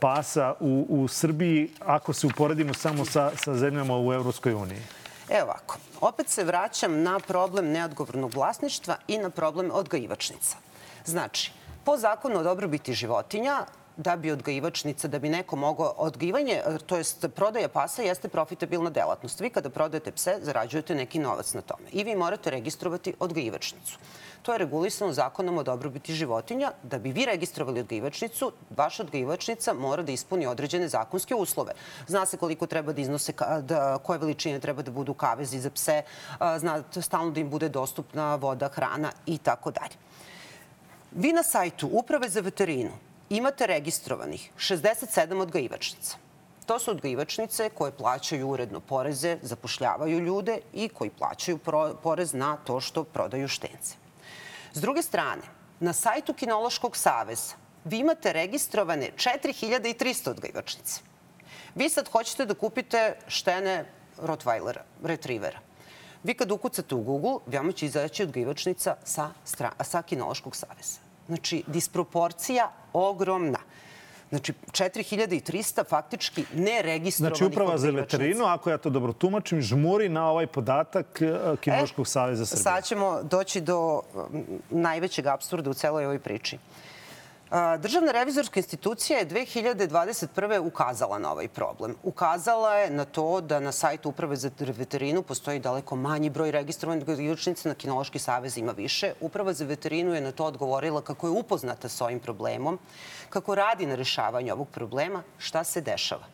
pasa 0.00 0.54
u, 0.60 0.86
u 0.88 1.08
Srbiji 1.08 1.70
ako 1.80 2.12
se 2.12 2.26
uporedimo 2.26 2.74
samo 2.74 3.04
sa, 3.04 3.30
sa 3.36 3.54
zemljama 3.54 3.98
u 3.98 4.12
Evropskoj 4.12 4.54
uniji. 4.54 4.82
Evo 5.28 5.44
ovako, 5.44 5.76
opet 6.00 6.28
se 6.28 6.44
vraćam 6.44 7.02
na 7.02 7.18
problem 7.18 7.66
neodgovornog 7.66 8.34
vlasništva 8.34 8.96
i 9.08 9.18
na 9.18 9.30
problem 9.30 9.70
odgajivačnica. 9.72 10.56
Znači, 11.04 11.52
po 11.84 11.96
zakonu 11.96 12.40
o 12.40 12.42
dobrobiti 12.42 12.94
životinja, 12.94 13.66
da 13.96 14.16
bi 14.16 14.30
odgajivačnica, 14.30 15.08
da 15.08 15.18
bi 15.18 15.28
neko 15.28 15.56
mogao 15.56 15.94
odgajivanje, 15.96 16.62
to 16.86 16.96
jest 16.96 17.26
prodaja 17.34 17.68
pasa 17.68 18.02
jeste 18.02 18.28
profitabilna 18.28 18.90
delatnost. 18.90 19.40
Vi 19.40 19.50
kada 19.50 19.70
prodajete 19.70 20.12
pse, 20.12 20.38
zarađujete 20.42 20.94
neki 20.94 21.18
novac 21.18 21.54
na 21.54 21.60
tome. 21.60 21.88
I 21.92 22.04
vi 22.04 22.16
morate 22.16 22.50
registrovati 22.50 23.14
odgajivačnicu. 23.20 23.98
To 24.42 24.52
je 24.52 24.58
regulisano 24.58 25.12
zakonom 25.12 25.58
o 25.58 25.62
dobrobiti 25.62 26.14
životinja. 26.14 26.72
Da 26.82 26.98
bi 26.98 27.12
vi 27.12 27.26
registrovali 27.26 27.80
odgajivačnicu, 27.80 28.52
vaša 28.76 29.02
odgajivačnica 29.02 29.74
mora 29.74 30.02
da 30.02 30.12
ispuni 30.12 30.46
određene 30.46 30.88
zakonske 30.88 31.34
uslove. 31.34 31.72
Zna 32.06 32.26
se 32.26 32.36
koliko 32.36 32.66
treba 32.66 32.92
da 32.92 33.00
iznose, 33.00 33.32
da, 33.60 33.98
koje 34.02 34.18
veličine 34.18 34.60
treba 34.60 34.82
da 34.82 34.90
budu 34.90 35.14
kavezi 35.14 35.60
za 35.60 35.70
pse, 35.70 36.02
zna 36.58 36.82
stalno 37.00 37.30
da 37.30 37.40
im 37.40 37.50
bude 37.50 37.68
dostupna 37.68 38.34
voda, 38.34 38.68
hrana 38.68 39.12
i 39.26 39.38
tako 39.38 39.70
dalje. 39.70 39.94
Vi 41.14 41.32
na 41.32 41.42
sajtu 41.42 41.88
Uprave 41.92 42.28
za 42.28 42.40
veterinu 42.40 42.90
imate 43.30 43.66
registrovanih 43.66 44.50
67 44.56 45.40
odgajivačnica. 45.40 46.16
To 46.66 46.78
su 46.78 46.90
odgajivačnice 46.90 47.70
koje 47.70 47.92
plaćaju 47.92 48.48
uredno 48.48 48.80
poreze, 48.80 49.38
zapošljavaju 49.42 50.20
ljude 50.20 50.58
i 50.72 50.88
koji 50.88 51.10
plaćaju 51.10 51.58
porez 52.02 52.32
na 52.32 52.56
to 52.56 52.80
što 52.80 53.04
prodaju 53.04 53.48
štence. 53.48 53.94
S 54.72 54.80
druge 54.80 55.02
strane, 55.02 55.42
na 55.80 55.92
sajtu 55.92 56.34
Kinološkog 56.34 56.96
saveza 56.96 57.54
vi 57.84 57.98
imate 57.98 58.32
registrovane 58.32 59.10
4300 59.16 60.30
odgajivačnice. 60.30 61.00
Vi 61.74 61.88
sad 61.88 62.08
hoćete 62.08 62.46
da 62.46 62.54
kupite 62.54 63.16
štene 63.28 63.84
Rottweilera, 64.18 64.82
retrivera. 65.04 65.58
Vi 66.22 66.34
kad 66.34 66.50
ukucate 66.50 66.94
u 66.94 67.02
Google, 67.02 67.38
vama 67.46 67.72
će 67.72 67.86
izaći 67.86 68.22
odgajivačnica 68.22 68.96
sa, 69.04 69.30
sa 69.82 70.02
Kinološkog 70.02 70.56
saveza. 70.56 71.01
Znači, 71.26 71.62
disproporcija 71.66 72.70
ogromna. 72.92 73.58
Znači, 74.32 74.52
4300 74.70 75.88
faktički 75.88 76.44
neregistrovanih 76.54 77.38
Znači, 77.38 77.52
uprava 77.52 77.78
za 77.78 77.90
veterinu, 77.90 78.44
ako 78.44 78.70
ja 78.70 78.78
to 78.78 78.90
dobro 78.90 79.12
tumačim, 79.12 79.60
žmuri 79.60 80.08
na 80.08 80.30
ovaj 80.30 80.46
podatak 80.46 81.22
e, 81.22 81.56
Kinološkog 81.60 82.06
e, 82.06 82.08
saveza 82.08 82.46
Srbije. 82.46 82.62
Sad 82.62 82.84
ćemo 82.84 83.22
doći 83.22 83.60
do 83.60 84.00
najvećeg 84.70 85.26
absurda 85.26 85.70
u 85.70 85.74
celoj 85.74 86.04
ovoj 86.04 86.18
priči. 86.18 86.58
Državna 87.78 88.12
revizorska 88.12 88.60
institucija 88.60 89.18
je 89.18 89.26
2021. 89.26 90.58
ukazala 90.58 91.18
na 91.18 91.32
ovaj 91.32 91.48
problem. 91.48 91.96
Ukazala 92.02 92.74
je 92.74 92.90
na 92.90 93.04
to 93.04 93.40
da 93.40 93.60
na 93.60 93.72
sajtu 93.72 94.08
Uprave 94.08 94.36
za 94.36 94.50
veterinu 94.58 95.22
postoji 95.22 95.58
daleko 95.58 95.96
manji 95.96 96.30
broj 96.30 96.50
registrovanih 96.50 97.08
odgajivačnica, 97.08 97.68
na 97.68 97.74
Kinološki 97.74 98.18
savez 98.18 98.56
ima 98.58 98.72
više. 98.72 99.12
Uprava 99.20 99.52
za 99.52 99.64
veterinu 99.64 100.14
je 100.14 100.20
na 100.20 100.32
to 100.32 100.44
odgovorila 100.44 101.02
kako 101.02 101.26
je 101.26 101.30
upoznata 101.30 101.88
sa 101.88 102.04
ovim 102.04 102.20
problemom, 102.20 102.78
kako 103.28 103.54
radi 103.54 103.86
na 103.86 103.94
rešavanju 103.94 104.52
ovog 104.52 104.68
problema, 104.68 105.22
šta 105.38 105.64
se 105.64 105.80
dešava. 105.80 106.24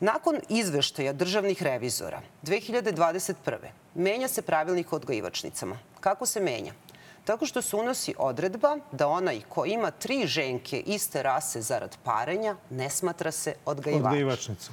Nakon 0.00 0.40
izveštaja 0.48 1.12
državnih 1.12 1.62
revizora 1.62 2.20
2021. 2.42 3.34
menja 3.94 4.28
se 4.28 4.42
pravilnik 4.42 4.92
o 4.92 4.96
odgajivačnicama. 4.96 5.78
Kako 6.00 6.26
se 6.26 6.40
menja? 6.40 6.72
Tako 7.26 7.46
što 7.46 7.62
se 7.62 7.76
unosi 7.76 8.14
odredba 8.18 8.76
da 8.92 9.08
onaj 9.08 9.40
ko 9.48 9.64
ima 9.66 9.90
tri 9.90 10.26
ženke 10.26 10.80
iste 10.86 11.22
rase 11.22 11.60
zarad 11.60 11.96
parenja 12.04 12.56
ne 12.70 12.90
smatra 12.90 13.32
se 13.32 13.54
odgajivačem. 13.64 14.06
Odgajivačnica. 14.06 14.72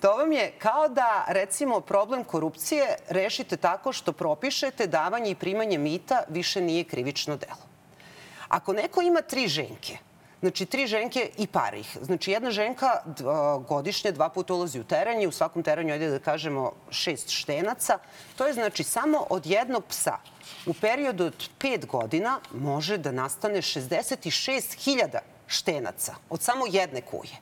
To 0.00 0.16
vam 0.16 0.32
je 0.32 0.52
kao 0.58 0.88
da, 0.88 1.24
recimo, 1.28 1.80
problem 1.80 2.24
korupcije 2.24 2.96
rešite 3.08 3.56
tako 3.56 3.92
što 3.92 4.12
propišete 4.12 4.86
davanje 4.86 5.30
i 5.30 5.34
primanje 5.34 5.78
mita 5.78 6.22
više 6.28 6.60
nije 6.60 6.84
krivično 6.84 7.36
delo. 7.36 7.66
Ako 8.48 8.72
neko 8.72 9.02
ima 9.02 9.20
tri 9.20 9.48
ženke, 9.48 9.98
Znači, 10.40 10.66
tri 10.66 10.86
ženke 10.86 11.30
i 11.38 11.46
par 11.46 11.74
ih. 11.74 11.98
Znači, 12.02 12.30
jedna 12.30 12.50
ženka 12.50 12.86
godišnje 13.68 14.12
dva 14.12 14.28
puta 14.28 14.54
ulazi 14.54 14.80
u 14.80 14.84
teren 14.84 15.22
i 15.22 15.26
u 15.26 15.32
svakom 15.32 15.62
teranju, 15.62 15.92
ajde 15.92 16.10
da 16.10 16.18
kažemo, 16.18 16.72
šest 16.90 17.30
štenaca. 17.30 17.98
To 18.36 18.46
je 18.46 18.52
znači 18.52 18.84
samo 18.84 19.26
od 19.30 19.46
jednog 19.46 19.84
psa 19.88 20.18
u 20.66 20.74
periodu 20.74 21.24
od 21.24 21.48
pet 21.58 21.86
godina 21.86 22.40
može 22.54 22.98
da 22.98 23.12
nastane 23.12 23.62
66.000 23.62 25.18
štenaca 25.46 26.14
od 26.30 26.42
samo 26.42 26.66
jedne 26.66 27.00
kuje. 27.00 27.36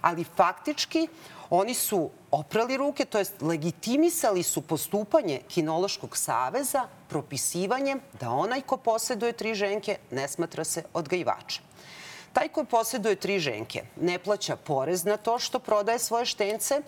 Ali 0.00 0.24
faktički 0.24 1.08
oni 1.50 1.74
su 1.74 2.10
oprali 2.30 2.76
ruke, 2.76 3.04
to 3.04 3.18
jest 3.18 3.42
legitimisali 3.42 4.42
su 4.42 4.62
postupanje 4.62 5.40
Kinološkog 5.48 6.16
saveza 6.16 6.88
propisivanjem 7.08 8.00
da 8.20 8.30
onaj 8.30 8.60
ko 8.60 8.76
posjeduje 8.76 9.32
tri 9.32 9.54
ženke 9.54 9.98
ne 10.10 10.28
smatra 10.28 10.64
se 10.64 10.82
odgajivačem. 10.94 11.71
Taj 12.32 12.48
koji 12.48 12.66
posjeduje 12.66 13.16
tri 13.16 13.38
ženke 13.38 13.82
ne 14.00 14.18
plaća 14.18 14.56
porez 14.56 15.04
na 15.04 15.16
to 15.16 15.38
što 15.38 15.58
prodaje 15.58 15.98
svoje 15.98 16.26
štence, 16.26 16.80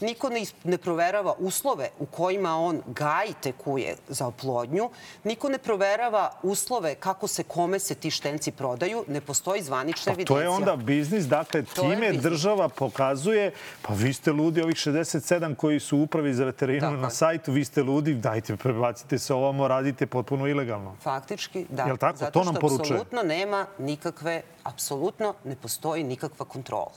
niko 0.00 0.28
ne, 0.28 0.42
ne 0.64 0.78
proverava 0.78 1.34
uslove 1.38 1.88
u 1.98 2.06
kojima 2.06 2.56
on 2.56 2.82
gaji 2.86 3.34
te 3.42 3.52
kuje 3.52 3.96
za 4.08 4.26
oplodnju, 4.26 4.90
niko 5.24 5.48
ne 5.48 5.58
proverava 5.58 6.30
uslove 6.42 6.94
kako 6.94 7.26
se 7.26 7.42
kome 7.42 7.78
se 7.78 7.94
ti 7.94 8.10
štenci 8.10 8.52
prodaju, 8.52 9.04
ne 9.08 9.20
postoji 9.20 9.62
zvanična 9.62 10.12
evidencija. 10.12 10.36
To 10.36 10.42
je 10.42 10.48
onda 10.48 10.76
biznis, 10.76 11.24
dakle, 11.24 11.62
time 11.62 12.12
država 12.12 12.68
pokazuje, 12.68 13.52
pa 13.82 13.94
vi 13.94 14.12
ste 14.12 14.32
ludi, 14.32 14.62
ovih 14.62 14.76
67 14.76 15.54
koji 15.54 15.80
su 15.80 15.98
upravi 15.98 16.34
za 16.34 16.44
veterinu 16.44 16.90
na 16.90 17.10
sajtu, 17.10 17.52
vi 17.52 17.64
ste 17.64 17.82
ludi, 17.82 18.14
dajte, 18.14 18.56
prebacite 18.56 19.18
se 19.18 19.34
ovamo, 19.34 19.68
radite 19.68 20.06
potpuno 20.06 20.46
ilegalno. 20.46 20.96
Faktički, 21.02 21.66
da. 21.68 21.82
Jel 21.82 21.96
tako? 21.96 22.18
Zato 22.18 22.30
to 22.30 22.44
nam 22.44 22.54
poručuje. 22.54 22.76
Zato 22.76 22.84
što 22.84 22.94
apsolutno 22.94 23.22
nema 23.22 23.66
nikakve, 23.78 24.42
apsolutno 24.64 24.91
ne 25.44 25.56
postoji 25.56 26.04
nikakva 26.04 26.46
kontrola. 26.46 26.92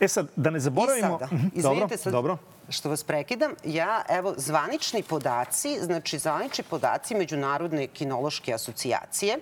E 0.00 0.08
sad, 0.08 0.28
da 0.36 0.50
ne 0.50 0.60
zaboravimo... 0.60 1.16
I 1.16 1.18
sada, 1.18 1.26
mhm, 1.26 1.46
izvinite 1.54 1.96
sad, 1.96 2.12
dobro. 2.12 2.38
što 2.68 2.88
vas 2.88 3.04
prekidam, 3.04 3.54
ja, 3.64 4.02
evo, 4.08 4.34
zvanični 4.36 5.02
podaci, 5.02 5.78
znači 5.80 6.18
zvanični 6.18 6.64
podaci 6.70 7.14
Međunarodne 7.14 7.86
kinološke 7.86 8.54
asocijacije, 8.54 9.38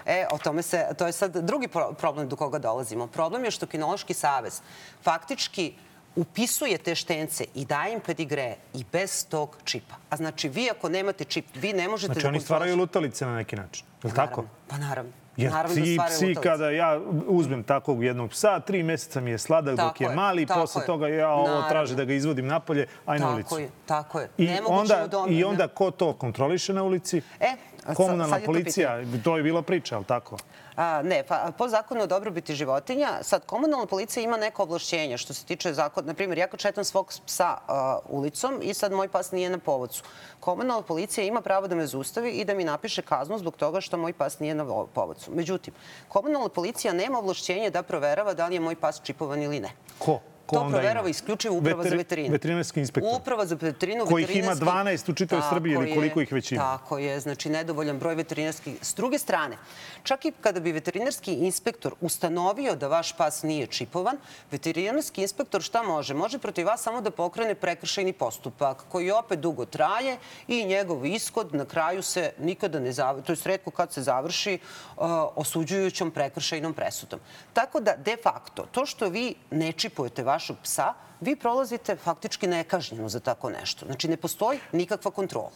E, 0.05 0.25
o 0.31 0.37
tome 0.37 0.61
se, 0.61 0.87
to 0.97 1.05
je 1.05 1.11
sad 1.11 1.37
drugi 1.37 1.67
problem 1.97 2.29
do 2.29 2.35
koga 2.35 2.59
dolazimo. 2.59 3.07
Problem 3.07 3.45
je 3.45 3.51
što 3.51 3.65
Kinološki 3.65 4.13
savez 4.13 4.61
faktički 5.03 5.73
upisuje 6.15 6.77
te 6.77 6.95
štence 6.95 7.45
i 7.55 7.65
daje 7.65 7.93
im 7.93 7.99
pedigre 7.99 8.55
i 8.73 8.85
bez 8.91 9.25
tog 9.29 9.57
čipa. 9.63 9.95
A 10.09 10.15
znači, 10.15 10.49
vi 10.49 10.69
ako 10.71 10.89
nemate 10.89 11.23
čip, 11.23 11.45
vi 11.55 11.73
ne 11.73 11.87
možete 11.87 12.05
znači, 12.05 12.17
da... 12.17 12.21
Znači, 12.21 12.27
oni 12.27 12.39
stvaraju 12.39 12.77
lutalice 12.77 13.25
na 13.25 13.35
neki 13.35 13.55
način. 13.55 13.85
Je 14.03 14.07
li 14.07 14.15
tako? 14.15 14.45
Pa 14.67 14.77
naravno. 14.77 15.11
Jer 15.37 15.51
naravno 15.51 15.75
ti 15.75 15.97
da 15.97 16.05
psi, 16.05 16.35
kada 16.43 16.69
ja 16.69 16.99
uzmem 17.27 17.63
takvog 17.63 18.03
jednog 18.03 18.29
psa, 18.29 18.59
tri 18.59 18.83
meseca 18.83 19.21
mi 19.21 19.31
je 19.31 19.37
sladak 19.37 19.75
tako 19.75 19.87
dok 19.87 20.01
je, 20.01 20.05
je 20.05 20.15
mali, 20.15 20.45
posle 20.45 20.81
je. 20.81 20.85
toga 20.85 21.07
ja 21.07 21.29
ovo 21.29 21.47
naravno. 21.47 21.69
traže 21.69 21.95
da 21.95 22.05
ga 22.05 22.13
izvodim 22.13 22.47
napolje, 22.47 22.87
aj 23.05 23.19
na 23.19 23.33
ulicu. 23.33 23.49
Tako 23.49 23.59
je, 23.59 23.69
tako 23.85 24.19
je. 24.19 24.29
I 24.37 24.49
onda, 24.67 25.07
I 25.29 25.43
onda 25.43 25.67
ko 25.67 25.91
to 25.91 26.13
kontroliše 26.13 26.73
na 26.73 26.83
ulici? 26.83 27.21
E, 27.39 27.55
Komunalna 27.93 28.39
policija, 28.45 28.99
to 29.23 29.37
je 29.37 29.43
bila 29.43 29.61
priča, 29.61 29.95
ali 29.95 30.05
tako? 30.05 30.37
A, 30.81 31.01
ne, 31.03 31.23
pa 31.23 31.51
po 31.57 31.67
zakonu 31.67 32.01
o 32.01 32.07
dobrobiti 32.07 32.55
životinja, 32.55 33.09
sad 33.21 33.45
komunalna 33.45 33.85
policija 33.85 34.23
ima 34.23 34.37
neko 34.37 34.63
ovlašćenje 34.63 35.17
što 35.17 35.33
se 35.33 35.45
tiče 35.45 35.73
zakona. 35.73 36.07
Na 36.07 36.13
primjer, 36.13 36.37
ja 36.37 36.47
četam 36.57 36.83
svog 36.83 37.13
psa 37.25 37.57
a, 37.67 37.99
ulicom 38.09 38.59
i 38.61 38.73
sad 38.73 38.91
moj 38.91 39.07
pas 39.07 39.31
nije 39.31 39.49
na 39.49 39.57
povodcu. 39.57 40.03
Komunalna 40.39 40.81
policija 40.81 41.25
ima 41.25 41.41
pravo 41.41 41.67
da 41.67 41.75
me 41.75 41.87
zustavi 41.87 42.31
i 42.31 42.45
da 42.45 42.53
mi 42.53 42.63
napiše 42.63 43.01
kaznu 43.01 43.37
zbog 43.37 43.55
toga 43.55 43.81
što 43.81 43.97
moj 43.97 44.13
pas 44.13 44.39
nije 44.39 44.55
na 44.55 44.85
povodcu. 44.93 45.31
Međutim, 45.31 45.73
komunalna 46.07 46.49
policija 46.49 46.93
nema 46.93 47.19
ovlašćenje 47.19 47.69
da 47.69 47.83
proverava 47.83 48.33
da 48.33 48.47
li 48.47 48.55
je 48.55 48.59
moj 48.59 48.75
pas 48.75 49.01
čipovan 49.03 49.41
ili 49.41 49.59
ne. 49.59 49.69
Ko? 49.99 50.19
Ko 50.51 50.57
to 50.59 50.69
proverava 50.69 51.09
isključivo 51.09 51.55
uprava 51.55 51.83
za 51.83 51.95
veterinu. 51.95 52.31
Veterinarski 52.31 52.79
inspektor. 52.79 53.11
Uprava 53.21 53.45
za 53.45 53.57
veterinu. 53.61 54.05
Kojih 54.05 54.35
ima 54.35 54.55
12 54.55 55.11
u 55.11 55.13
čitavoj 55.13 55.43
Srbiji 55.49 55.73
ili 55.73 55.93
koliko 55.95 56.21
ih 56.21 56.31
već 56.31 56.51
ima. 56.51 56.61
Tako 56.61 56.97
je, 56.97 57.19
znači 57.19 57.49
nedovoljan 57.49 57.99
broj 57.99 58.15
veterinarskih. 58.15 58.75
S 58.81 58.95
druge 58.95 59.19
strane, 59.19 59.57
čak 60.03 60.25
i 60.25 60.31
kada 60.41 60.59
bi 60.59 60.71
veterinarski 60.71 61.33
inspektor 61.33 61.93
ustanovio 62.01 62.75
da 62.75 62.87
vaš 62.87 63.13
pas 63.17 63.43
nije 63.43 63.67
čipovan, 63.67 64.17
veterinarski 64.51 65.21
inspektor 65.21 65.61
šta 65.61 65.83
može? 65.83 66.13
Može 66.13 66.39
protiv 66.39 66.67
vas 66.67 66.81
samo 66.81 67.01
da 67.01 67.11
pokrene 67.11 67.55
prekršajni 67.55 68.13
postupak 68.13 68.83
koji 68.89 69.11
opet 69.11 69.39
dugo 69.39 69.65
traje 69.65 70.17
i 70.47 70.65
njegov 70.65 71.05
ishod 71.05 71.55
na 71.55 71.65
kraju 71.65 72.03
se 72.03 72.33
nikada 72.39 72.79
ne 72.79 72.91
završi, 72.91 73.25
to 73.25 73.31
je 73.31 73.37
redko 73.45 73.71
kad 73.71 73.93
se 73.93 74.01
završi 74.01 74.59
uh, 74.97 75.05
osuđujućom 75.35 76.11
prekršajnom 76.11 76.73
presudom. 76.73 77.19
Tako 77.53 77.79
da, 77.79 77.95
de 77.95 78.17
facto, 78.23 78.65
to 78.71 78.85
što 78.85 79.09
vi 79.09 79.35
ne 79.51 79.71
čipujete 79.71 80.23
vašog 80.41 80.57
psa, 80.63 80.93
vi 81.21 81.35
prolazite 81.35 81.95
faktički 81.95 82.47
nekažnjeno 82.47 83.09
za 83.09 83.19
tako 83.19 83.49
nešto. 83.49 83.85
Znači, 83.85 84.07
ne 84.07 84.17
postoji 84.17 84.59
nikakva 84.71 85.11
kontrola. 85.11 85.51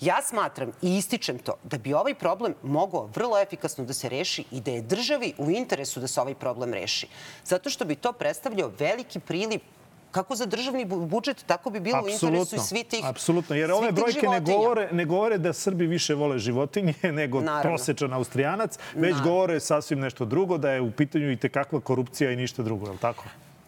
Ja 0.00 0.22
smatram 0.22 0.72
i 0.82 0.96
ističem 0.96 1.38
to 1.38 1.54
da 1.62 1.78
bi 1.78 1.92
ovaj 1.94 2.14
problem 2.14 2.54
mogao 2.62 3.10
vrlo 3.14 3.38
efikasno 3.38 3.84
da 3.84 3.92
se 3.92 4.08
reši 4.08 4.44
i 4.50 4.60
da 4.60 4.70
je 4.70 4.82
državi 4.82 5.34
u 5.38 5.50
interesu 5.50 6.00
da 6.00 6.08
se 6.08 6.20
ovaj 6.20 6.34
problem 6.34 6.72
reši. 6.74 7.08
Zato 7.44 7.70
što 7.70 7.84
bi 7.84 7.96
to 7.96 8.12
predstavljao 8.12 8.72
veliki 8.78 9.20
priliv 9.20 9.60
kako 10.10 10.36
za 10.36 10.46
državni 10.46 10.84
budžet, 10.84 11.44
tako 11.46 11.70
bi 11.70 11.80
bilo 11.80 11.98
Absolutno. 11.98 12.28
u 12.28 12.42
interesu 12.42 12.56
i 12.56 12.58
svi 12.58 12.84
tih 12.84 13.04
Apsolutno, 13.04 13.56
jer 13.56 13.72
ove 13.72 13.92
brojke 13.92 14.26
ne 14.26 14.40
govore, 14.40 14.88
ne 14.92 15.04
govore 15.04 15.38
da 15.38 15.52
Srbi 15.52 15.86
više 15.86 16.14
vole 16.14 16.38
životinje 16.38 16.94
nego 17.20 17.40
Naravno. 17.40 17.62
prosečan 17.62 18.12
Austrijanac, 18.12 18.78
već 18.94 19.12
Naravno. 19.12 19.32
govore 19.32 19.60
sasvim 19.60 20.00
nešto 20.00 20.24
drugo, 20.24 20.58
da 20.58 20.70
je 20.70 20.80
u 20.80 20.90
pitanju 20.90 21.32
i 21.32 21.36
tekakva 21.36 21.80
korupcija 21.80 22.30
i 22.30 22.36
ništa 22.36 22.62
drugo, 22.62 22.86
je 22.86 22.92
li 22.92 22.98
tako? 22.98 23.24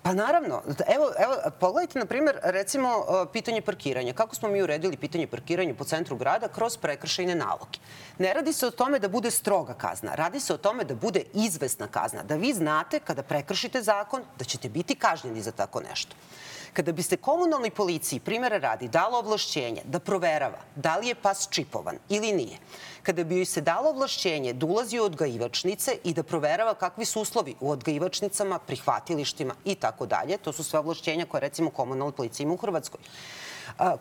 Pa 0.06 0.14
naravno. 0.14 0.62
Evo, 0.94 1.12
evo 1.18 1.34
pogledajte, 1.60 1.98
na 1.98 2.06
primjer, 2.06 2.38
recimo, 2.42 2.88
pitanje 3.32 3.60
parkiranja. 3.60 4.12
Kako 4.12 4.34
smo 4.34 4.48
mi 4.48 4.62
uredili 4.62 4.96
pitanje 4.96 5.26
parkiranja 5.26 5.74
po 5.74 5.84
centru 5.84 6.16
grada 6.16 6.48
kroz 6.48 6.76
prekršajne 6.76 7.34
naloge? 7.34 7.78
Ne 8.18 8.34
radi 8.34 8.52
se 8.52 8.66
o 8.66 8.70
tome 8.70 8.98
da 8.98 9.08
bude 9.08 9.30
stroga 9.30 9.74
kazna. 9.74 10.14
Radi 10.14 10.40
se 10.40 10.54
o 10.54 10.56
tome 10.56 10.84
da 10.84 10.94
bude 10.94 11.22
izvesna 11.34 11.86
kazna. 11.86 12.22
Da 12.22 12.36
vi 12.36 12.52
znate 12.52 13.00
kada 13.00 13.22
prekršite 13.22 13.82
zakon 13.82 14.22
da 14.38 14.44
ćete 14.44 14.68
biti 14.68 14.94
kažnjeni 14.94 15.42
za 15.42 15.52
tako 15.52 15.80
nešto. 15.80 16.16
Kada 16.76 16.92
bi 16.92 17.02
se 17.02 17.16
komunalnoj 17.16 17.70
policiji, 17.70 18.20
primjera 18.20 18.58
radi, 18.58 18.88
dalo 18.88 19.18
ovlašćenje 19.18 19.82
da 19.84 19.98
proverava 19.98 20.58
da 20.74 20.96
li 20.96 21.08
je 21.08 21.14
pas 21.14 21.48
čipovan 21.50 21.96
ili 22.08 22.32
nije, 22.32 22.58
kada 23.02 23.24
bi 23.24 23.36
joj 23.36 23.44
se 23.48 23.60
dalo 23.60 23.88
ovlašćenje 23.90 24.52
da 24.52 24.66
ulazi 24.66 24.98
u 25.00 25.04
odgajivačnice 25.04 25.96
i 26.04 26.12
da 26.14 26.22
proverava 26.22 26.74
kakvi 26.74 27.04
su 27.04 27.20
uslovi 27.20 27.54
u 27.60 27.70
odgajivačnicama, 27.70 28.58
prihvatilištima 28.58 29.54
i 29.64 29.74
tako 29.74 30.06
dalje, 30.06 30.38
to 30.38 30.52
su 30.52 30.64
sve 30.64 30.78
ovlašćenja 30.78 31.26
koje 31.26 31.40
recimo 31.40 31.70
komunalna 31.70 32.12
policija 32.12 32.44
ima 32.44 32.54
u 32.54 32.60
Hrvatskoj. 32.66 33.00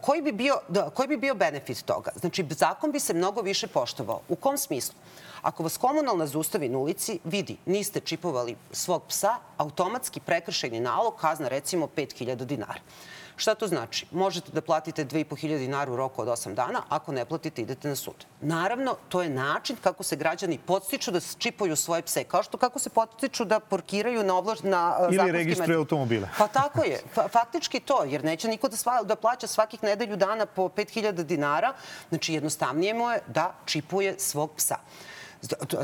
Koji 0.01 0.21
bi, 0.21 0.31
bio, 0.31 0.59
da, 0.67 0.89
koji 0.89 1.07
bi 1.07 1.17
bio 1.17 1.35
benefit 1.35 1.85
toga? 1.85 2.11
Znači, 2.15 2.45
zakon 2.49 2.91
bi 2.91 2.99
se 2.99 3.13
mnogo 3.13 3.41
više 3.41 3.67
poštovao. 3.67 4.21
U 4.29 4.35
kom 4.35 4.57
smislu? 4.57 4.95
Ako 5.41 5.63
vas 5.63 5.77
komunalna 5.77 6.27
zaustavi 6.27 6.69
na 6.69 6.77
ulici, 6.77 7.19
vidi, 7.23 7.57
niste 7.65 7.99
čipovali 7.99 8.55
svog 8.71 9.03
psa, 9.07 9.35
automatski 9.57 10.19
prekršajni 10.19 10.79
nalog, 10.79 11.15
kazna 11.15 11.47
recimo 11.47 11.87
5000 11.87 12.45
dinara. 12.45 12.79
Šta 13.37 13.55
to 13.55 13.67
znači? 13.67 14.05
Možete 14.11 14.51
da 14.51 14.61
platite 14.61 15.05
2500 15.05 15.57
dinara 15.57 15.91
u 15.91 15.95
roku 15.95 16.21
od 16.21 16.27
8 16.27 16.53
dana, 16.53 16.81
ako 16.89 17.11
ne 17.11 17.25
platite 17.25 17.61
idete 17.61 17.87
na 17.89 17.95
sud. 17.95 18.25
Naravno, 18.41 18.95
to 19.09 19.21
je 19.21 19.29
način 19.29 19.75
kako 19.81 20.03
se 20.03 20.15
građani 20.15 20.57
podstiču 20.57 21.11
da 21.11 21.19
čipuju 21.37 21.75
svoje 21.75 22.01
pse, 22.01 22.23
kao 22.23 22.43
što 22.43 22.57
kako 22.57 22.79
se 22.79 22.89
podstiču 22.89 23.45
da 23.45 23.59
porkiraju 23.59 24.23
na 24.23 24.37
oblaž 24.37 24.63
na 24.63 24.97
Ili 25.11 25.31
registruju 25.31 25.79
automobile. 25.79 26.29
Pa 26.37 26.47
tako 26.47 26.83
je. 26.83 27.01
Fa 27.13 27.27
faktički 27.27 27.79
to, 27.79 28.03
jer 28.03 28.23
neće 28.23 28.47
niko 28.47 28.67
da, 28.67 28.77
sva, 28.77 29.03
da 29.03 29.15
plaća 29.15 29.47
svakih 29.47 29.83
nedelju 29.83 30.15
dana 30.15 30.45
po 30.45 30.69
5000 30.69 31.23
dinara. 31.23 31.73
Znači, 32.09 32.33
jednostavnije 32.33 32.93
mu 32.93 33.09
je 33.09 33.19
da 33.27 33.53
čipuje 33.65 34.19
svog 34.19 34.51
psa. 34.57 34.75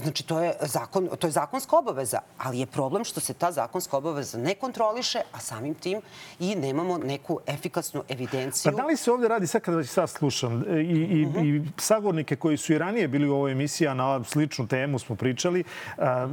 Znači, 0.01 0.23
to 0.27 0.39
je, 0.39 0.53
zakon, 0.61 1.09
to 1.19 1.27
je 1.27 1.31
zakonska 1.31 1.77
obaveza, 1.77 2.19
ali 2.37 2.59
je 2.59 2.65
problem 2.65 3.03
što 3.03 3.19
se 3.19 3.33
ta 3.33 3.51
zakonska 3.51 3.97
obaveza 3.97 4.37
ne 4.37 4.55
kontroliše, 4.55 5.21
a 5.31 5.39
samim 5.39 5.73
tim 5.73 6.01
i 6.39 6.55
nemamo 6.55 6.97
neku 6.97 7.39
efikasnu 7.47 8.03
evidenciju. 8.09 8.71
Pa 8.71 8.77
da 8.77 8.85
li 8.85 8.97
se 8.97 9.11
ovde 9.11 9.27
radi, 9.27 9.47
sad 9.47 9.61
kada 9.61 9.77
već 9.77 9.89
sad 9.89 10.09
slušam, 10.09 10.63
i, 10.69 10.81
i, 10.81 11.25
uh 11.25 11.33
-huh. 11.33 11.65
i 11.65 11.71
sagornike 11.77 12.35
koji 12.35 12.57
su 12.57 12.73
i 12.73 12.77
ranije 12.77 13.07
bili 13.07 13.29
u 13.29 13.35
ovoj 13.35 13.51
emisiji, 13.51 13.87
a 13.87 13.93
na 13.93 14.23
sličnu 14.23 14.67
temu 14.67 14.99
smo 14.99 15.15
pričali, 15.15 15.63
a, 15.97 16.27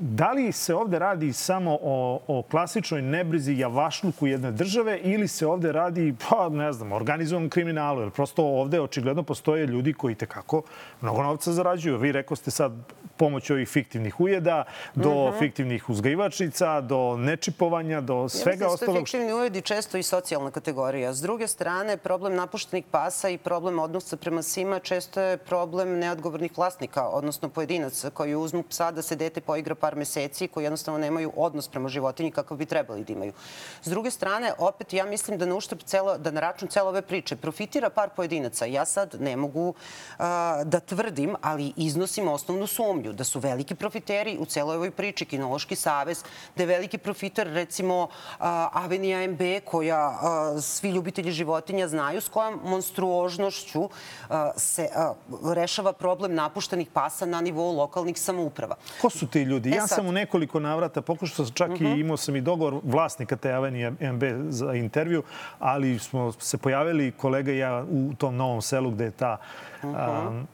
da 0.00 0.32
li 0.32 0.52
se 0.52 0.74
ovde 0.74 0.98
radi 0.98 1.32
samo 1.32 1.78
o, 1.82 2.20
o 2.26 2.42
klasičnoj 2.42 3.02
nebrizi 3.02 3.52
javašluku 3.52 4.26
jedne 4.26 4.52
države 4.52 4.98
ili 4.98 5.28
se 5.28 5.46
ovde 5.46 5.72
radi, 5.72 6.14
pa 6.28 6.48
ne 6.48 6.72
znam, 6.72 6.92
organizovanom 6.92 7.50
kriminalu, 7.50 8.00
jer 8.00 8.10
prosto 8.10 8.44
ovde 8.44 8.80
očigledno 8.80 9.22
postoje 9.22 9.66
ljudi 9.66 9.92
koji 9.92 10.14
tekako 10.14 10.62
mnogo 11.00 11.22
novca 11.22 11.52
zarađuju. 11.52 11.98
Vi 11.98 12.12
rekao 12.12 12.36
ste 12.50 12.56
sad 12.56 12.72
pomoć 13.18 13.50
ovih 13.50 13.68
fiktivnih 13.68 14.20
ujeda, 14.20 14.64
do 14.94 15.08
uh 15.08 15.14
mhm. 15.14 15.34
-huh. 15.34 15.38
fiktivnih 15.38 15.90
uzgajivačnica, 15.90 16.80
do 16.80 17.16
nečipovanja, 17.16 18.00
do 18.00 18.28
svega 18.28 18.64
ja 18.64 18.70
ostalog. 18.70 18.94
Ja 18.94 19.00
fiktivni 19.00 19.32
ujedi 19.32 19.60
često 19.60 19.98
i 19.98 20.02
socijalna 20.02 20.50
kategorija. 20.50 21.12
S 21.12 21.20
druge 21.20 21.48
strane, 21.48 21.96
problem 21.96 22.34
napuštenih 22.34 22.84
pasa 22.90 23.28
i 23.28 23.38
problem 23.38 23.78
odnosa 23.78 24.16
prema 24.16 24.42
svima 24.42 24.78
često 24.78 25.20
je 25.20 25.36
problem 25.36 25.98
neodgovornih 25.98 26.58
vlasnika, 26.58 27.08
odnosno 27.08 27.48
pojedinaca 27.48 28.10
koji 28.10 28.34
uzmu 28.34 28.62
psa 28.62 28.90
da 28.90 29.02
se 29.02 29.16
dete 29.16 29.40
poigra 29.40 29.74
par 29.74 29.96
meseci 29.96 30.48
koji 30.48 30.64
jednostavno 30.64 31.00
nemaju 31.00 31.32
odnos 31.36 31.68
prema 31.68 31.88
životinji 31.88 32.30
kakav 32.30 32.56
bi 32.56 32.66
trebali 32.66 33.04
da 33.04 33.12
imaju. 33.12 33.32
S 33.82 33.88
druge 33.88 34.10
strane, 34.10 34.52
opet 34.58 34.92
ja 34.92 35.04
mislim 35.04 35.38
da 35.38 35.46
na 35.46 35.54
uštrb 35.54 35.80
celo, 35.84 36.18
da 36.18 36.30
na 36.30 36.40
račun 36.40 36.68
cele 36.68 36.88
ove 36.88 37.02
priče 37.02 37.36
profitira 37.36 37.90
par 37.90 38.08
pojedinaca. 38.16 38.66
Ja 38.66 38.84
sad 38.84 39.16
ne 39.20 39.36
mogu 39.36 39.68
uh, 39.68 39.74
da 40.64 40.80
tvrdim, 40.80 41.34
ali 41.42 41.72
iznosim 41.76 42.28
osnovnu 42.38 42.66
sumnju 42.66 43.12
da 43.12 43.24
su 43.24 43.40
veliki 43.40 43.74
profiteri 43.74 44.36
u 44.38 44.46
celoj 44.46 44.76
ovoj 44.76 44.90
priči, 44.90 45.26
Kinološki 45.26 45.76
savez, 45.76 46.22
da 46.56 46.62
je 46.62 46.66
veliki 46.66 46.98
profiter 46.98 47.50
recimo 47.52 48.08
Avenija 48.38 49.26
MB 49.28 49.42
koja 49.64 50.00
svi 50.62 50.90
ljubitelji 50.90 51.32
životinja 51.32 51.88
znaju 51.88 52.20
s 52.20 52.28
kojom 52.28 52.60
monstruožnošću 52.64 53.88
se 54.56 54.88
rešava 55.54 55.92
problem 55.92 56.34
napuštenih 56.34 56.88
pasa 56.92 57.26
na 57.26 57.40
nivou 57.40 57.76
lokalnih 57.76 58.18
samouprava. 58.18 58.76
Ko 59.02 59.10
su 59.10 59.26
ti 59.26 59.42
ljudi? 59.42 59.70
E 59.70 59.76
ja 59.76 59.86
sad... 59.86 59.96
sam 59.96 60.06
u 60.06 60.12
nekoliko 60.12 60.60
navrata 60.60 61.02
pokušao 61.02 61.46
sam 61.46 61.54
čak 61.54 61.70
uh 61.70 61.76
-huh. 61.76 61.86
i 61.86 61.90
mhm. 61.90 62.00
imao 62.00 62.16
sam 62.16 62.36
i 62.36 62.40
dogovor 62.40 62.80
vlasnika 62.84 63.36
te 63.36 63.52
Avenije 63.52 63.90
MB 63.90 64.22
za 64.48 64.74
intervju, 64.74 65.22
ali 65.58 65.98
smo 65.98 66.32
se 66.32 66.58
pojavili 66.58 67.12
kolega 67.12 67.52
i 67.52 67.58
ja 67.58 67.84
u 67.90 68.14
tom 68.18 68.36
novom 68.36 68.62
selu 68.62 68.90
gde 68.90 69.04
je 69.04 69.10
ta 69.10 69.36
uh 69.82 69.90
-huh. 69.90 70.28
um, 70.28 70.46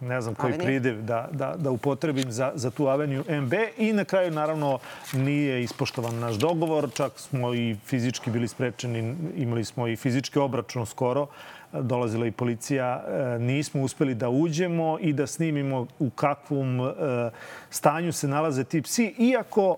ne 0.00 0.20
znam 0.20 0.34
koji 0.34 0.58
pridev 0.58 1.02
da, 1.02 1.28
da, 1.32 1.54
da 1.58 1.70
upotrebim 1.70 2.32
za, 2.32 2.52
za 2.54 2.70
tu 2.70 2.88
aveniju 2.88 3.24
MB 3.28 3.52
i 3.78 3.92
na 3.92 4.04
kraju 4.04 4.30
naravno 4.30 4.78
nije 5.12 5.62
ispoštovan 5.62 6.18
naš 6.18 6.34
dogovor, 6.34 6.88
čak 6.94 7.12
smo 7.16 7.54
i 7.54 7.76
fizički 7.84 8.30
bili 8.30 8.48
sprečeni, 8.48 9.16
imali 9.36 9.64
smo 9.64 9.88
i 9.88 9.96
fizički 9.96 10.38
obračun 10.38 10.86
skoro, 10.86 11.26
dolazila 11.72 12.26
i 12.26 12.30
policija, 12.30 13.04
e, 13.06 13.38
nismo 13.38 13.82
uspeli 13.82 14.14
da 14.14 14.28
uđemo 14.28 14.98
i 15.00 15.12
da 15.12 15.26
snimimo 15.26 15.86
u 15.98 16.10
kakvom 16.10 16.80
e, 16.80 16.92
stanju 17.70 18.12
se 18.12 18.28
nalaze 18.28 18.64
ti 18.64 18.82
psi, 18.82 19.14
iako 19.18 19.76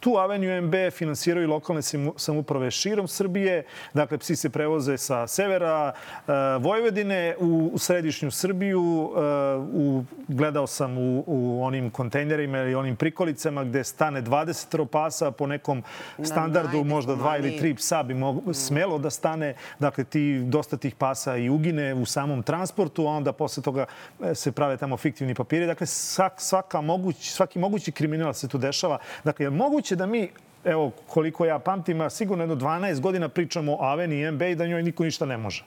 tu 0.00 0.16
Aveniju 0.16 0.62
MB 0.62 0.74
finansiraju 0.90 1.48
lokalne 1.48 1.82
samuprave 2.16 2.70
širom 2.70 3.08
Srbije. 3.08 3.64
Dakle, 3.94 4.18
psi 4.18 4.36
se 4.36 4.50
prevoze 4.50 4.98
sa 4.98 5.26
severa 5.26 5.92
e, 5.92 6.32
Vojvodine 6.60 7.36
u, 7.38 7.78
središnju 7.78 8.30
Srbiju. 8.30 9.12
E, 9.16 9.20
u, 9.56 10.04
gledao 10.28 10.66
sam 10.66 10.98
u, 10.98 11.24
u 11.26 11.64
onim 11.64 11.90
kontejnerima 11.90 12.58
ili 12.58 12.74
onim 12.74 12.96
prikolicama 12.96 13.64
gde 13.64 13.84
stane 13.84 14.22
20 14.22 14.86
pasa 14.86 15.30
po 15.30 15.46
nekom 15.46 15.82
standardu, 16.24 16.84
možda 16.84 17.14
dva 17.14 17.38
ili 17.38 17.58
tri 17.58 17.74
psa 17.74 18.02
bi 18.02 18.14
mogo, 18.14 18.54
smelo 18.54 18.98
da 18.98 19.10
stane. 19.10 19.54
Dakle, 19.78 20.04
ti, 20.04 20.40
dosta 20.44 20.76
tih 20.76 20.94
pasa 20.94 21.36
i 21.36 21.50
ugine 21.50 21.94
u 21.94 22.06
samom 22.06 22.42
transportu, 22.42 23.06
a 23.06 23.10
onda 23.10 23.32
posle 23.32 23.62
toga 23.62 23.86
e, 24.22 24.34
se 24.34 24.52
prave 24.52 24.76
tamo 24.76 24.96
fiktivni 24.96 25.34
papiri. 25.34 25.66
Dakle, 25.66 25.86
svak, 25.86 26.40
svaka 26.40 26.80
moguć, 26.80 27.30
svaki 27.30 27.58
mogući 27.58 27.92
kriminal 27.92 28.32
se 28.32 28.48
tu 28.48 28.58
dešava. 28.58 28.98
Dakle, 29.24 29.46
je 29.46 29.50
moguće 29.50 29.95
da 29.96 30.06
mi 30.06 30.28
evo, 30.64 30.90
koliko 31.06 31.44
ja 31.44 31.58
pamtim, 31.58 32.10
sigurno 32.10 32.42
jedno 32.42 32.56
12 32.56 33.00
godina 33.00 33.28
pričamo 33.28 33.72
o 33.72 33.82
Aveni 33.82 34.20
i 34.20 34.30
MB 34.30 34.42
i 34.42 34.54
da 34.54 34.66
njoj 34.66 34.82
niko 34.82 35.04
ništa 35.04 35.26
ne 35.26 35.36
može. 35.36 35.64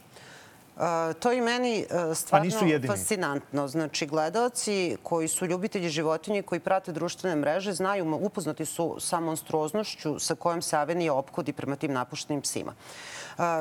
To 1.20 1.32
i 1.32 1.42
meni 1.42 1.86
uh, 1.89 2.18
stvarno 2.18 2.52
fascinantno. 2.88 3.68
Znači, 3.68 4.08
gledalci 4.08 4.98
koji 5.04 5.28
su 5.28 5.46
ljubitelji 5.46 5.89
životinje, 5.89 6.42
koji 6.42 6.60
prate 6.60 6.92
društvene 6.92 7.36
mreže, 7.36 7.74
znaju, 7.74 8.20
upoznati 8.22 8.65
su 8.65 8.96
sa 9.00 9.20
monstruoznošću 9.20 10.20
sa 10.20 10.36
kojom 10.36 10.62
se 10.62 10.78
Avenija 10.78 11.13
opkodi 11.13 11.54
prema 11.54 11.76
tim 11.76 11.94
napuštenim 11.94 12.42
psima. 12.42 12.74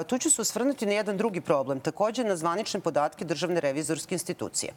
Tu 0.06 0.18
ću 0.18 0.30
se 0.30 0.42
osvrnuti 0.42 0.86
na 0.86 0.92
jedan 0.92 1.16
drugi 1.16 1.40
problem, 1.40 1.80
takođe 1.80 2.24
na 2.24 2.36
zvanične 2.36 2.80
podatke 2.80 3.24
Državne 3.24 3.60
revizorske 3.60 4.14
institucije. 4.14 4.72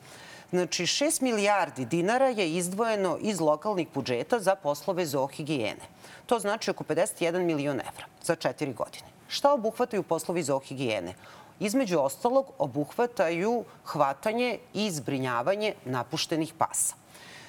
Znači, 0.49 0.83
6 0.83 1.21
milijardi 1.21 1.85
dinara 1.85 2.27
je 2.27 2.53
izdvojeno 2.53 3.17
iz 3.21 3.39
lokalnih 3.39 3.87
budžeta 3.93 4.39
za 4.39 4.55
poslove 4.55 5.05
zoohigijene. 5.05 5.85
To 6.25 6.39
znači 6.39 6.71
oko 6.71 6.83
51 6.83 7.43
milion 7.43 7.79
evra 7.79 8.05
za 8.23 8.35
četiri 8.35 8.73
godine. 8.73 9.07
Šta 9.27 9.53
obuhvataju 9.53 10.03
poslovi 10.03 10.43
zoohigijene? 10.43 11.13
Između 11.61 11.99
ostalog, 11.99 12.45
obuhvataju 12.57 13.63
hvatanje 13.85 14.59
i 14.73 14.91
zbrinjavanje 14.91 15.73
napuštenih 15.85 16.53
pasa. 16.57 16.95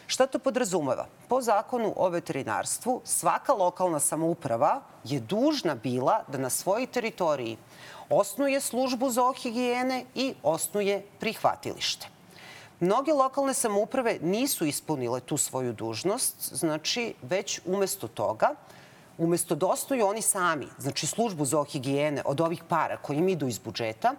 Šta 0.06 0.26
to 0.26 0.38
podrazumeva? 0.38 1.06
Po 1.28 1.40
zakonu 1.40 1.94
o 1.96 2.08
veterinarstvu 2.08 3.00
svaka 3.04 3.52
lokalna 3.52 4.00
samouprava 4.00 4.80
je 5.04 5.20
dužna 5.20 5.74
bila 5.74 6.24
da 6.28 6.38
na 6.38 6.50
svojoj 6.50 6.86
teritoriji 6.86 7.56
osnuje 8.10 8.60
službu 8.60 9.10
zoohigijene 9.10 10.04
i 10.14 10.34
osnuje 10.42 11.06
prihvatilište. 11.20 12.06
Mnoge 12.80 13.12
lokalne 13.12 13.54
samouprave 13.54 14.18
nisu 14.22 14.66
ispunile 14.66 15.20
tu 15.20 15.36
svoju 15.36 15.72
dužnost, 15.72 16.52
znači 16.52 17.14
već 17.22 17.60
umesto 17.64 18.08
toga, 18.08 18.54
umesto 19.18 19.54
da 19.54 19.66
osnuju 19.66 20.06
oni 20.06 20.22
sami, 20.22 20.68
znači 20.78 21.06
službu 21.06 21.44
za 21.44 21.64
higijene 21.64 22.22
od 22.24 22.40
ovih 22.40 22.64
para 22.68 22.96
koji 22.96 23.16
im 23.16 23.28
idu 23.28 23.48
iz 23.48 23.58
budžeta, 23.58 24.14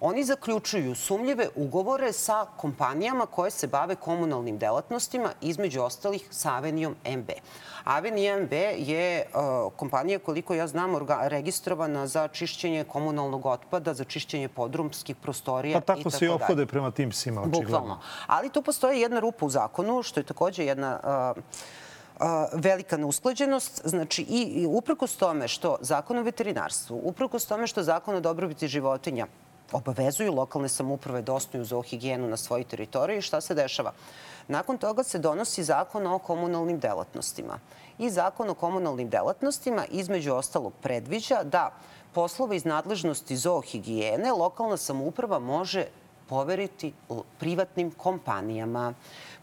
oni 0.00 0.24
zaključuju 0.24 0.94
sumljive 0.94 1.48
ugovore 1.54 2.12
sa 2.12 2.46
kompanijama 2.56 3.26
koje 3.26 3.50
se 3.50 3.66
bave 3.66 3.94
komunalnim 3.94 4.58
delatnostima, 4.58 5.30
između 5.40 5.82
ostalih 5.82 6.28
sa 6.30 6.54
Avenijom 6.54 6.96
MB. 7.06 7.30
Aveni 7.84 8.36
MB 8.42 8.52
je 8.76 9.26
uh, 9.26 9.72
kompanija, 9.76 10.18
koliko 10.18 10.54
ja 10.54 10.66
znam, 10.66 11.06
registrovana 11.28 12.06
za 12.06 12.28
čišćenje 12.28 12.84
komunalnog 12.84 13.46
otpada, 13.46 13.94
za 13.94 14.04
čišćenje 14.04 14.48
podrumskih 14.48 15.16
prostorija. 15.16 15.80
Pa 15.80 15.94
tako 15.94 16.10
se 16.10 16.24
i 16.24 16.28
opode 16.28 16.66
prema 16.66 16.90
tim 16.90 17.10
psima, 17.10 17.40
očigledno. 17.40 17.64
Bukvalno. 17.64 18.00
Ali 18.26 18.50
tu 18.50 18.62
postoji 18.62 19.00
jedna 19.00 19.20
rupa 19.20 19.46
u 19.46 19.50
zakonu, 19.50 20.02
što 20.02 20.20
je 20.20 20.24
takođe 20.24 20.64
jedna 20.64 21.00
uh, 21.36 21.42
velika 22.52 22.96
neusklađenost. 22.96 23.80
Znači, 23.84 24.22
i, 24.22 24.42
i 24.42 24.66
uprkos 24.66 25.16
tome 25.16 25.48
što 25.48 25.76
zakon 25.80 26.18
o 26.18 26.22
veterinarstvu, 26.22 27.00
uprkos 27.02 27.46
tome 27.46 27.66
što 27.66 27.82
zakon 27.82 28.14
o 28.14 28.20
dobrobiti 28.20 28.68
životinja 28.68 29.26
obavezuju 29.72 30.34
lokalne 30.34 30.68
samuprave 30.68 31.22
da 31.22 31.32
osnuju 31.32 31.64
zoohigijenu 31.64 32.28
na 32.28 32.36
svojoj 32.36 32.64
teritoriji, 32.64 33.22
šta 33.22 33.40
se 33.40 33.54
dešava? 33.54 33.92
Nakon 34.48 34.78
toga 34.78 35.02
se 35.02 35.18
donosi 35.18 35.64
zakon 35.64 36.06
o 36.06 36.18
komunalnim 36.18 36.78
delatnostima. 36.78 37.58
I 37.98 38.10
zakon 38.10 38.50
o 38.50 38.54
komunalnim 38.54 39.08
delatnostima 39.08 39.84
između 39.90 40.34
ostalog 40.34 40.72
predviđa 40.82 41.42
da 41.42 41.72
poslove 42.12 42.56
iz 42.56 42.64
nadležnosti 42.64 43.36
zoohigijene 43.36 44.32
lokalna 44.32 44.76
samouprava 44.76 45.38
može 45.38 45.86
poveriti 46.28 46.92
privatnim 47.38 47.90
kompanijama. 47.90 48.94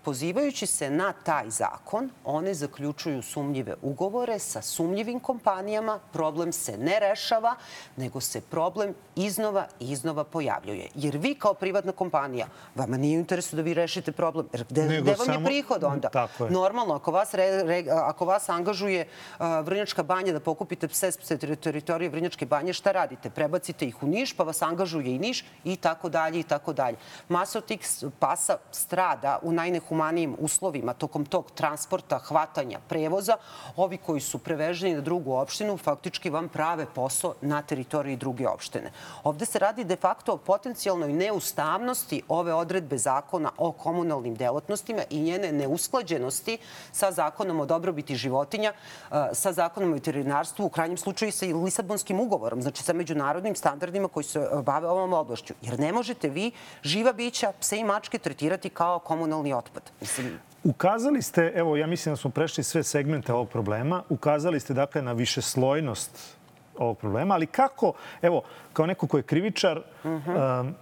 Pozivajući 0.04 0.66
se 0.66 0.90
na 0.90 1.14
taj 1.14 1.50
zakon, 1.50 2.10
one 2.26 2.54
zaključuju 2.54 3.22
sumnjive 3.22 3.76
ugovore 3.82 4.40
sa 4.40 4.62
sumnjivim 4.62 5.20
kompanijama, 5.20 6.00
problem 6.14 6.52
se 6.52 6.78
ne 6.78 7.00
rešava, 7.00 7.56
nego 7.96 8.22
se 8.22 8.42
problem 8.42 8.94
iznova 9.16 9.68
i 9.80 9.92
iznova 9.92 10.24
pojavljuje. 10.24 10.88
Jer 10.96 11.18
vi 11.18 11.36
kao 11.36 11.54
privatna 11.54 11.92
kompanija, 11.92 12.48
vama 12.76 12.98
nije 12.98 13.18
u 13.18 13.20
interesu 13.20 13.56
da 13.56 13.62
vi 13.62 13.74
rešite 13.74 14.12
problem. 14.12 14.48
Jer 14.54 14.66
gde, 14.70 14.86
nego 14.86 15.02
gde 15.02 15.16
vam 15.16 15.26
samo... 15.26 15.40
je 15.40 15.46
prihod 15.46 15.84
onda? 15.84 16.28
Normalno, 16.50 16.94
ako 16.94 17.12
vas, 17.12 17.34
re, 17.34 17.64
re, 17.64 17.84
ako 17.92 18.26
vas 18.26 18.50
angažuje 18.50 19.08
uh, 19.40 19.46
Vrnjačka 19.64 20.04
banja 20.04 20.34
da 20.34 20.40
pokupite 20.40 20.88
pse 20.88 21.12
s 21.12 21.18
teritorije 21.62 22.10
Vrnjačke 22.10 22.46
banje, 22.46 22.74
šta 22.74 22.92
radite? 22.92 23.30
Prebacite 23.30 23.86
ih 23.86 24.04
u 24.04 24.08
Niš, 24.08 24.34
pa 24.34 24.44
vas 24.44 24.62
angažuje 24.62 25.16
i 25.16 25.20
Niš 25.20 25.46
i 25.64 25.76
tako 25.76 26.10
dalje 26.10 26.40
i 26.40 26.44
tako 26.44 26.74
dalje. 26.74 26.98
Masa 27.30 27.62
tih 27.62 27.80
pasa 28.20 28.58
strada 28.72 29.40
u 29.42 29.52
najnehu 29.52 29.93
humanijim 29.94 30.36
uslovima 30.40 30.94
tokom 30.94 31.26
tog 31.26 31.52
transporta, 31.52 32.18
hvatanja, 32.18 32.80
prevoza, 32.90 33.38
ovi 33.76 33.98
koji 33.98 34.22
su 34.22 34.38
preveženi 34.38 34.96
na 34.96 35.02
drugu 35.02 35.36
opštinu 35.38 35.78
faktički 35.78 36.30
vam 36.30 36.50
prave 36.50 36.86
posao 36.96 37.34
na 37.42 37.62
teritoriji 37.62 38.18
druge 38.18 38.48
opštine. 38.48 38.92
Ovde 39.24 39.46
se 39.46 39.60
radi 39.60 39.84
de 39.84 39.96
facto 39.96 40.34
o 40.34 40.38
potencijalnoj 40.38 41.14
neustavnosti 41.14 42.22
ove 42.28 42.54
odredbe 42.54 42.98
zakona 42.98 43.52
o 43.58 43.72
komunalnim 43.72 44.36
delatnostima 44.36 45.04
i 45.10 45.20
njene 45.22 45.52
neusklađenosti 45.52 46.58
sa 46.92 47.12
zakonom 47.12 47.60
o 47.60 47.66
dobrobiti 47.66 48.16
životinja, 48.16 48.74
e, 48.74 49.30
sa 49.34 49.54
zakonom 49.54 49.92
o 49.92 49.94
veterinarstvu, 49.94 50.66
u 50.66 50.70
krajnjem 50.70 50.98
slučaju 50.98 51.30
i 51.30 51.32
sa 51.32 51.46
Lisabonskim 51.46 52.20
ugovorom, 52.20 52.62
znači 52.62 52.84
sa 52.84 52.94
međunarodnim 52.94 53.56
standardima 53.56 54.08
koji 54.08 54.24
se 54.24 54.48
bave 54.64 54.90
ovom 54.90 55.14
oblašću. 55.14 55.54
Jer 55.62 55.80
ne 55.80 55.94
možete 55.94 56.30
vi 56.30 56.52
živa 56.84 57.14
bića, 57.14 57.54
pse 57.60 57.78
i 57.78 57.84
mačke 57.84 58.18
tretirati 58.18 58.70
kao 58.70 59.00
komunalni 59.00 59.54
otpad. 59.54 59.83
Mislim, 60.02 60.40
Ukazali 60.64 61.22
ste, 61.22 61.52
evo, 61.56 61.76
ja 61.78 61.88
mislim 61.88 62.14
da 62.14 62.18
smo 62.18 62.30
prešli 62.30 62.64
sve 62.64 62.84
segmente 62.84 63.34
ovog 63.34 63.50
problema, 63.50 64.04
ukazali 64.10 64.60
ste, 64.60 64.74
dakle, 64.74 65.02
na 65.02 65.12
višeslojnost 65.12 66.38
ovog 66.78 66.98
problema, 66.98 67.34
ali 67.34 67.48
kako, 67.48 67.94
evo, 68.22 68.42
kao 68.74 68.86
neko 68.86 69.08
ko 69.08 69.18
je 69.18 69.24
krivičar, 69.24 69.78
uh 69.78 70.12
-huh. 70.12 70.62
um, 70.62 70.76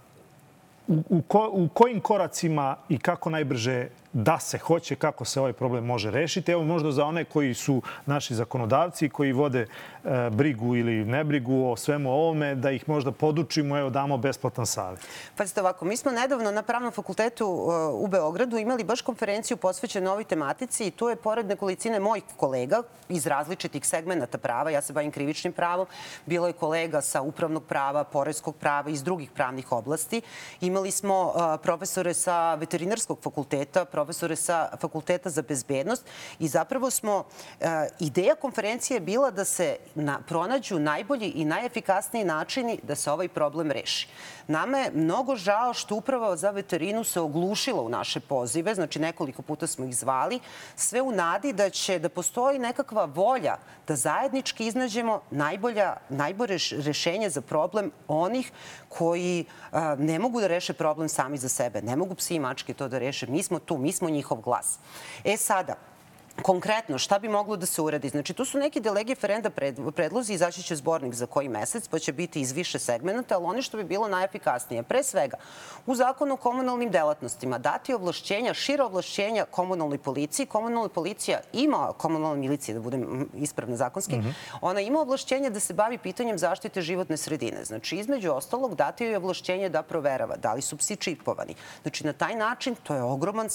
u, 0.88 1.02
u, 1.08 1.22
ko, 1.22 1.50
u 1.52 1.68
kojim 1.68 2.00
koracima 2.00 2.76
i 2.88 2.98
kako 2.98 3.30
najbrže 3.30 3.88
da 4.12 4.38
se 4.38 4.58
hoće 4.58 4.96
kako 4.96 5.24
se 5.24 5.40
ovaj 5.40 5.52
problem 5.52 5.84
može 5.84 6.10
rešiti. 6.10 6.52
Evo 6.52 6.62
možda 6.62 6.92
za 6.92 7.04
one 7.04 7.24
koji 7.24 7.54
su 7.54 7.82
naši 8.06 8.34
zakonodavci, 8.34 9.08
koji 9.08 9.32
vode 9.32 9.60
e, 9.60 10.30
brigu 10.30 10.76
ili 10.76 11.04
nebrigu 11.04 11.70
o 11.70 11.76
svemu 11.76 12.12
ovome, 12.12 12.54
da 12.54 12.70
ih 12.70 12.88
možda 12.88 13.12
podučimo, 13.12 13.78
evo 13.78 13.90
damo 13.90 14.16
besplatan 14.16 14.66
savjet. 14.66 15.06
Pazite 15.36 15.60
ovako, 15.60 15.84
mi 15.84 15.96
smo 15.96 16.12
nedavno 16.12 16.50
na 16.50 16.62
Pravnom 16.62 16.92
fakultetu 16.92 17.44
e, 17.44 17.74
u 17.92 18.06
Beogradu 18.06 18.56
imali 18.58 18.84
baš 18.84 19.00
konferenciju 19.02 19.56
posvećenu 19.56 20.10
ovoj 20.10 20.24
tematici 20.24 20.86
i 20.86 20.90
tu 20.90 21.08
je 21.08 21.16
pored 21.16 21.46
nekolicine 21.46 22.00
mojih 22.00 22.24
kolega 22.36 22.82
iz 23.08 23.26
različitih 23.26 23.86
segmenta 23.86 24.38
prava, 24.38 24.70
ja 24.70 24.82
se 24.82 24.92
bavim 24.92 25.10
krivičnim 25.10 25.52
pravom, 25.52 25.86
bilo 26.26 26.46
je 26.46 26.52
kolega 26.52 27.00
sa 27.00 27.22
upravnog 27.22 27.64
prava, 27.64 28.04
porezkog 28.04 28.56
prava 28.56 28.90
iz 28.90 29.02
drugih 29.02 29.30
pravnih 29.30 29.72
oblasti. 29.72 30.22
Imali 30.60 30.90
smo 30.90 31.32
e, 31.34 31.58
profesore 31.62 32.14
sa 32.14 32.54
veterinarskog 32.54 33.18
fakulteta, 33.22 33.84
profesore 34.02 34.36
sa 34.36 34.68
Fakulteta 34.80 35.30
za 35.30 35.42
bezbednost 35.42 36.04
i 36.38 36.48
zapravo 36.48 36.90
smo, 36.90 37.24
e, 37.60 37.88
ideja 38.00 38.34
konferencije 38.34 38.96
je 38.96 39.00
bila 39.00 39.30
da 39.30 39.44
se 39.44 39.76
na, 39.94 40.18
pronađu 40.28 40.78
najbolji 40.78 41.28
i 41.28 41.44
najefikasniji 41.44 42.24
načini 42.24 42.80
da 42.82 42.94
se 42.94 43.10
ovaj 43.10 43.28
problem 43.28 43.70
reši. 43.70 44.08
Nama 44.48 44.78
je 44.78 44.90
mnogo 44.94 45.36
žao 45.36 45.74
što 45.74 45.94
uprava 45.94 46.36
za 46.36 46.50
veterinu 46.50 47.04
se 47.04 47.20
oglušila 47.20 47.82
u 47.82 47.88
naše 47.88 48.20
pozive, 48.20 48.74
znači 48.74 48.98
nekoliko 48.98 49.42
puta 49.42 49.66
smo 49.66 49.84
ih 49.84 49.96
zvali, 49.96 50.40
sve 50.76 51.02
u 51.02 51.12
nadi 51.12 51.52
da 51.52 51.70
će 51.70 51.98
da 51.98 52.08
postoji 52.08 52.58
nekakva 52.58 53.04
volja 53.04 53.56
da 53.88 53.96
zajednički 53.96 54.66
iznađemo 54.66 55.20
najbolja, 55.30 55.96
najbolje 56.08 56.58
rešenje 56.84 57.30
za 57.30 57.40
problem 57.40 57.90
onih 58.08 58.52
koji 58.88 59.44
a, 59.72 59.96
ne 59.98 60.18
mogu 60.18 60.40
da 60.40 60.46
reše 60.46 60.72
problem 60.72 61.08
sami 61.08 61.38
za 61.38 61.48
sebe. 61.48 61.82
Ne 61.82 61.96
mogu 61.96 62.14
psi 62.14 62.34
i 62.34 62.38
mačke 62.38 62.74
to 62.74 62.88
da 62.88 62.98
reše. 62.98 63.26
Mi 63.26 63.42
smo 63.42 63.58
tu, 63.58 63.78
mi 63.78 63.91
smo 63.92 64.10
njihov 64.10 64.40
glas. 64.40 64.78
E 65.24 65.36
sada, 65.36 65.76
Konkretno, 66.42 66.98
šta 66.98 67.18
bi 67.18 67.28
moglo 67.28 67.56
da 67.56 67.66
se 67.66 67.82
uradi? 67.82 68.08
Znači, 68.08 68.32
tu 68.32 68.44
su 68.44 68.58
neki 68.58 68.80
delege 68.80 69.14
ferenda 69.14 69.50
predlozi, 69.96 70.32
izaći 70.32 70.62
će 70.62 70.76
zbornik 70.76 71.14
za 71.14 71.26
koji 71.26 71.48
mesec, 71.48 71.88
pa 71.88 71.98
će 71.98 72.12
biti 72.12 72.40
iz 72.40 72.52
više 72.52 72.78
segmenta, 72.78 73.36
ali 73.36 73.44
oni 73.44 73.62
što 73.62 73.76
bi 73.76 73.84
bilo 73.84 74.08
najefikasnije. 74.08 74.82
Pre 74.82 75.02
svega, 75.02 75.36
u 75.86 75.94
zakonu 75.94 76.34
o 76.34 76.36
komunalnim 76.36 76.90
delatnostima 76.90 77.58
dati 77.58 77.94
ovlašćenja, 77.94 78.54
šira 78.54 78.84
ovlašćenja 78.84 79.44
komunalnoj 79.44 79.98
policiji. 79.98 80.46
Komunalna 80.46 80.88
policija 80.88 81.40
ima, 81.52 81.92
komunalna 81.98 82.36
milicija, 82.36 82.74
da 82.74 82.80
budem 82.80 83.28
ispravna 83.34 83.76
zakonski, 83.76 84.16
mm 84.16 84.22
-hmm. 84.22 84.32
ona 84.60 84.80
ima 84.80 85.00
ovlašćenje 85.00 85.50
da 85.50 85.60
se 85.60 85.74
bavi 85.74 85.98
pitanjem 85.98 86.38
zaštite 86.38 86.82
životne 86.82 87.16
sredine. 87.16 87.64
Znači, 87.64 87.96
između 87.96 88.32
ostalog, 88.32 88.74
dati 88.74 89.04
joj 89.04 89.16
ovlašćenje 89.16 89.68
da 89.68 89.82
proverava 89.82 90.36
da 90.36 90.54
li 90.54 90.62
su 90.62 90.76
psi 90.76 90.96
čipovani. 90.96 91.54
Znači, 91.82 92.06
na 92.06 92.12
taj 92.12 92.34
način 92.34 92.74
to 92.82 92.94
je 92.94 93.02
ogroman 93.02 93.48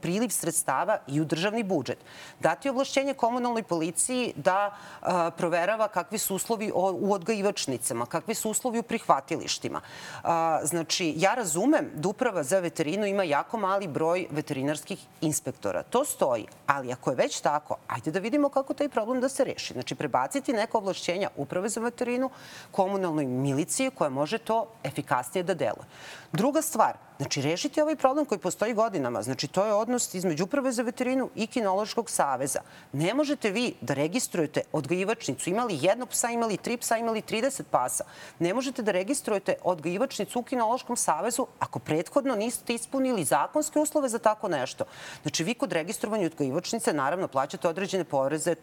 priliv 0.00 0.28
sredstava 0.28 0.98
i 1.06 1.20
u 1.20 1.24
državni 1.24 1.62
budžet 1.62 1.98
dati 2.40 2.68
ovlašćenje 2.68 3.14
komunalnoj 3.14 3.62
policiji 3.62 4.32
da 4.36 4.76
a, 5.02 5.30
proverava 5.30 5.88
kakvi 5.88 6.18
su 6.18 6.34
uslovi 6.34 6.72
u 6.74 7.12
odgajivačnicama, 7.12 8.06
kakvi 8.06 8.34
su 8.34 8.50
uslovi 8.50 8.78
u 8.78 8.82
prihvatilištima. 8.82 9.80
A, 10.22 10.60
znači, 10.64 11.14
ja 11.16 11.34
razumem 11.34 11.90
da 11.94 12.08
uprava 12.08 12.42
za 12.42 12.58
veterinu 12.58 13.06
ima 13.06 13.22
jako 13.22 13.58
mali 13.58 13.88
broj 13.88 14.26
veterinarskih 14.30 15.06
inspektora. 15.20 15.82
To 15.82 16.04
stoji, 16.04 16.46
ali 16.66 16.92
ako 16.92 17.10
je 17.10 17.16
već 17.16 17.40
tako, 17.40 17.76
ajde 17.88 18.10
da 18.10 18.18
vidimo 18.18 18.48
kako 18.48 18.74
taj 18.74 18.88
problem 18.88 19.20
da 19.20 19.28
se 19.28 19.44
reši. 19.44 19.72
Znači, 19.72 19.94
prebaciti 19.94 20.52
neka 20.52 20.78
ovlašćenja 20.78 21.28
uprave 21.36 21.68
za 21.68 21.80
veterinu 21.80 22.30
komunalnoj 22.70 23.26
miliciji 23.26 23.90
koja 23.90 24.10
može 24.10 24.38
to 24.38 24.66
efikasnije 24.84 25.42
da 25.42 25.54
deluje. 25.54 25.86
Druga 26.32 26.62
stvar, 26.62 27.09
znači 27.20 27.42
rešiti 27.42 27.80
ovaj 27.80 27.96
problem 27.96 28.24
koji 28.26 28.38
postoji 28.38 28.74
godinama. 28.74 29.22
Znači 29.22 29.48
to 29.48 29.64
je 29.66 29.74
odnos 29.74 30.14
između 30.14 30.44
Uprave 30.44 30.72
za 30.72 30.82
veterinu 30.82 31.30
i 31.34 31.46
Kinološkog 31.46 32.10
saveza. 32.10 32.60
Ne 32.92 33.14
možete 33.14 33.50
vi 33.50 33.74
da 33.80 33.94
registrujete 33.94 34.62
odgajivačnicu. 34.72 35.50
Imali 35.50 35.78
jednog 35.82 36.08
psa, 36.08 36.30
imali 36.30 36.56
tri 36.56 36.76
psa, 36.76 36.96
imali 36.96 37.22
30 37.22 37.62
pasa. 37.70 38.04
Ne 38.38 38.54
možete 38.54 38.82
da 38.82 38.92
registrujete 38.92 39.54
odgajivačnicu 39.62 40.40
u 40.40 40.42
Kinološkom 40.42 40.96
savezu 40.96 41.46
ako 41.58 41.78
prethodno 41.78 42.36
niste 42.36 42.74
ispunili 42.74 43.24
zakonske 43.24 43.78
uslove 43.78 44.08
za 44.08 44.18
tako 44.18 44.48
nešto. 44.48 44.84
Znači 45.22 45.44
vi 45.44 45.54
kod 45.54 45.72
registrovanja 45.72 46.26
odgajivačnice 46.26 46.92
naravno 46.92 47.28
plaćate 47.28 47.68
određene 47.68 48.04
poreze, 48.04 48.54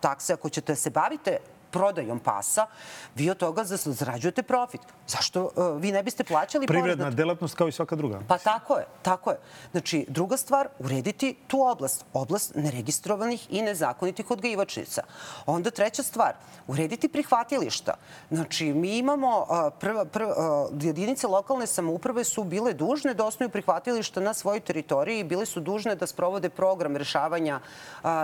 takse 0.00 0.32
ako 0.32 0.48
ćete 0.48 0.72
da 0.72 0.76
se 0.76 0.90
bavite 0.90 1.38
prodajom 1.76 2.18
pasa, 2.18 2.66
vi 3.14 3.30
od 3.30 3.36
toga 3.36 3.64
zarađujete 3.64 4.42
profit. 4.42 4.80
Zašto 5.06 5.42
uh, 5.44 5.80
vi 5.82 5.92
ne 5.92 6.02
biste 6.02 6.24
plaćali 6.24 6.66
porez? 6.66 6.82
Privredna 6.82 7.10
delatnost 7.10 7.54
kao 7.54 7.68
i 7.68 7.72
svaka 7.72 7.96
druga. 7.96 8.20
Pa 8.28 8.38
tako 8.38 8.76
je, 8.76 8.86
tako 9.02 9.30
je. 9.30 9.38
Znači, 9.70 10.06
druga 10.08 10.36
stvar, 10.36 10.68
urediti 10.78 11.36
tu 11.46 11.60
oblast. 11.62 12.04
Oblast 12.12 12.54
neregistrovanih 12.54 13.46
i 13.50 13.62
nezakonitih 13.62 14.30
odgajivačnica. 14.30 15.02
Onda 15.46 15.70
treća 15.70 16.02
stvar, 16.02 16.32
urediti 16.66 17.08
prihvatilišta. 17.08 17.94
Znači, 18.30 18.72
mi 18.74 18.98
imamo, 18.98 19.40
uh, 19.40 19.72
prva, 19.80 20.04
prva, 20.04 20.68
uh, 20.72 20.84
jedinice 20.84 21.26
lokalne 21.26 21.66
samouprave 21.66 22.24
su 22.24 22.44
bile 22.44 22.72
dužne 22.72 23.14
da 23.14 23.24
osnuju 23.24 23.50
prihvatilišta 23.50 24.20
na 24.20 24.34
svojoj 24.34 24.60
teritoriji 24.60 25.20
i 25.20 25.24
bile 25.24 25.46
su 25.46 25.60
dužne 25.60 25.94
da 25.94 26.06
sprovode 26.06 26.48
program 26.48 26.96
rešavanja 26.96 27.60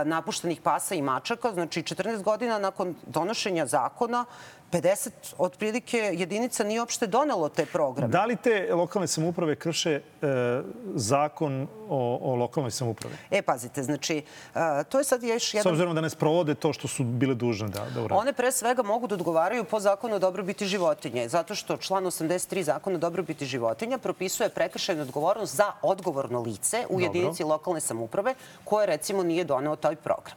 napuštenih 0.04 0.60
pasa 0.60 0.94
i 0.94 1.02
mačaka. 1.02 1.52
Znači, 1.52 1.82
14 1.82 2.22
godina 2.22 2.58
nakon 2.58 2.94
donošenja 3.06 3.41
donošenja 3.42 3.66
zakona 3.66 4.24
50 4.72 5.10
otprilike 5.38 5.98
jedinica 5.98 6.64
nije 6.64 6.80
uopšte 6.80 7.06
donelo 7.06 7.48
te 7.48 7.66
programe. 7.66 8.12
Da 8.12 8.24
li 8.24 8.36
te 8.36 8.74
lokalne 8.74 9.06
samouprave 9.06 9.56
krše 9.56 9.90
e, 9.92 10.02
zakon 10.94 11.68
o, 11.88 12.18
o 12.22 12.34
lokalnoj 12.34 12.70
samoupravi? 12.70 13.14
E, 13.30 13.42
pazite, 13.42 13.82
znači, 13.82 14.22
e, 14.54 14.84
to 14.88 14.98
je 14.98 15.04
sad 15.04 15.22
još 15.22 15.54
jedan... 15.54 15.62
S 15.62 15.72
obzirom 15.72 15.94
da 15.94 16.00
ne 16.00 16.10
sprovode 16.10 16.54
to 16.54 16.72
što 16.72 16.88
su 16.88 17.04
bile 17.04 17.34
dužne 17.34 17.68
da, 17.68 17.84
da 17.94 18.00
urade. 18.00 18.20
One 18.20 18.32
pre 18.32 18.52
svega 18.52 18.82
mogu 18.82 19.06
da 19.06 19.14
odgovaraju 19.14 19.64
po 19.64 19.80
zakonu 19.80 20.16
o 20.16 20.18
dobrobiti 20.18 20.66
životinje, 20.66 21.28
zato 21.28 21.54
što 21.54 21.76
član 21.76 22.04
83 22.04 22.62
zakona 22.62 22.96
o 22.96 22.98
dobrobiti 22.98 23.46
životinja 23.46 23.98
propisuje 23.98 24.48
prekršajnu 24.48 25.02
odgovornost 25.02 25.56
za 25.56 25.72
odgovorno 25.82 26.40
lice 26.40 26.86
u 26.88 27.00
Dobro. 27.00 27.04
jedinici 27.04 27.44
lokalne 27.44 27.80
samouprave 27.80 28.34
koje 28.64 28.86
recimo 28.86 29.22
nije 29.22 29.44
doneo 29.44 29.76
taj 29.76 29.96
program. 29.96 30.36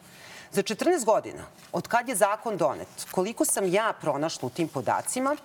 Za 0.55 0.63
14 0.63 1.05
godina, 1.05 1.43
od 1.71 1.87
kad 1.87 2.09
je 2.09 2.15
zakon 2.15 2.57
donet, 2.57 2.87
koliko 3.11 3.45
sam 3.45 3.67
ja 3.67 3.93
pronašla 4.01 4.47
u 4.47 4.49
tim 4.49 4.67
podacima, 4.67 5.35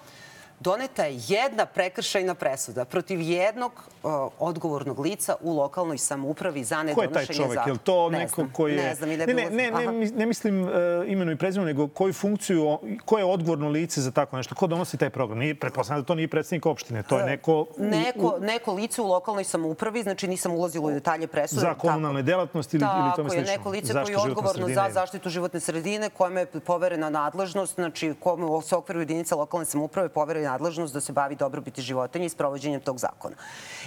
doneta 0.61 1.05
je 1.05 1.21
jedna 1.29 1.67
prekršajna 1.67 2.35
presuda 2.35 2.85
protiv 2.85 3.21
jednog 3.21 3.73
uh, 4.03 4.11
odgovornog 4.39 4.99
lica 4.99 5.37
u 5.41 5.57
lokalnoj 5.57 5.99
samoupravi 5.99 6.65
za 6.65 6.83
nedonošenje 6.83 7.15
zakona. 7.15 7.15
Ko 7.15 7.21
je 7.21 7.27
taj 7.27 7.37
čovek? 7.37 7.67
Je 7.67 7.73
li 7.73 7.79
to 7.79 8.11
ne 8.11 8.19
neko 8.19 8.47
koji 8.53 8.73
je... 8.73 8.83
Ne 8.83 8.95
znam, 8.95 9.09
ne, 9.09 9.17
ne, 9.17 9.27
ne, 9.27 9.51
ne, 9.51 9.71
ne, 9.71 10.11
ne 10.11 10.27
mislim 10.27 10.63
uh, 10.63 10.71
imenu 11.07 11.33
i 11.33 11.37
prezimenu, 11.37 11.67
nego 11.67 11.89
koju 11.89 12.13
funkciju, 12.13 12.79
ko 13.05 13.19
je 13.19 13.25
odgovorno 13.25 13.69
lice 13.69 14.01
za 14.01 14.11
tako 14.11 14.37
nešto? 14.37 14.55
Ko 14.55 14.67
donosi 14.67 14.97
taj 14.97 15.11
program? 15.11 15.39
Nije, 15.39 15.55
pretpostavljam 15.55 16.03
da 16.03 16.07
to 16.07 16.15
nije 16.15 16.29
predsednik 16.29 16.67
opštine, 16.67 17.03
to 17.03 17.19
je 17.19 17.25
neko... 17.25 17.67
Neko, 17.79 18.37
neko 18.41 18.73
lice 18.73 19.03
u 19.03 19.07
lokalnoj 19.07 19.45
samoupravi, 19.45 20.03
znači 20.03 20.29
nisam 20.29 20.53
ulazila 20.53 20.87
u 20.87 20.91
detalje 20.91 21.27
presude. 21.27 21.61
Za 21.61 21.75
komunalne 21.75 22.23
delatnosti 22.23 22.77
ili, 22.77 22.87
ili 23.05 23.13
tome 23.17 23.31
slično? 23.31 23.45
Tako 23.45 23.53
je, 23.53 23.59
neko 23.59 23.71
lice 23.71 23.93
koje 23.93 24.13
je 24.13 24.19
odgovorno 24.19 24.69
za 24.69 24.89
zaštitu 24.93 25.29
životne 25.29 25.61
sredine, 25.61 26.11
kojome 26.11 26.41
je 26.41 26.47
poverena 26.47 27.11
nadležnost, 27.11 27.75
znači 27.75 28.15
kome 28.21 28.63
se 28.63 28.77
okviru 28.77 29.01
jedinica 29.01 29.37
lokalne 29.37 29.67
samouprave 29.67 30.09
poverena 30.09 30.50
nadležnost 30.51 30.95
da 30.95 31.01
se 31.01 31.13
bavi 31.13 31.37
dobrobiti 31.37 31.83
životinja 31.83 32.27
i 32.27 32.29
sprovođenjem 32.29 32.81
tog 32.81 32.99
zakona. 32.99 33.37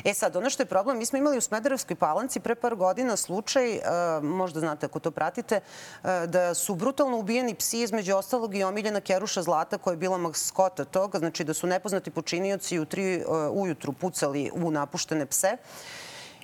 E 0.03 0.13
sad, 0.13 0.35
ono 0.35 0.49
što 0.49 0.63
je 0.63 0.67
problem, 0.67 0.97
mi 0.97 1.05
smo 1.05 1.17
imali 1.17 1.37
u 1.37 1.41
Smederevskoj 1.41 1.95
palanci 1.95 2.39
pre 2.39 2.55
par 2.55 2.75
godina 2.75 3.15
slučaj, 3.15 3.79
možda 4.21 4.59
znate 4.59 4.85
ako 4.85 4.99
to 4.99 5.11
pratite, 5.11 5.59
da 6.03 6.53
su 6.53 6.75
brutalno 6.75 7.17
ubijeni 7.17 7.55
psi 7.55 7.81
između 7.81 8.15
ostalog 8.15 8.55
i 8.55 8.63
omiljena 8.63 9.01
Keruša 9.01 9.43
Zlata 9.43 9.77
koja 9.77 9.93
je 9.93 9.97
bila 9.97 10.17
maskota 10.17 10.85
toga, 10.85 11.19
znači 11.19 11.43
da 11.43 11.53
su 11.53 11.67
nepoznati 11.67 12.11
počinioci 12.11 12.79
u 12.79 12.85
tri 12.85 13.23
ujutru 13.51 13.93
pucali 13.93 14.51
u 14.53 14.71
napuštene 14.71 15.25
pse. 15.25 15.57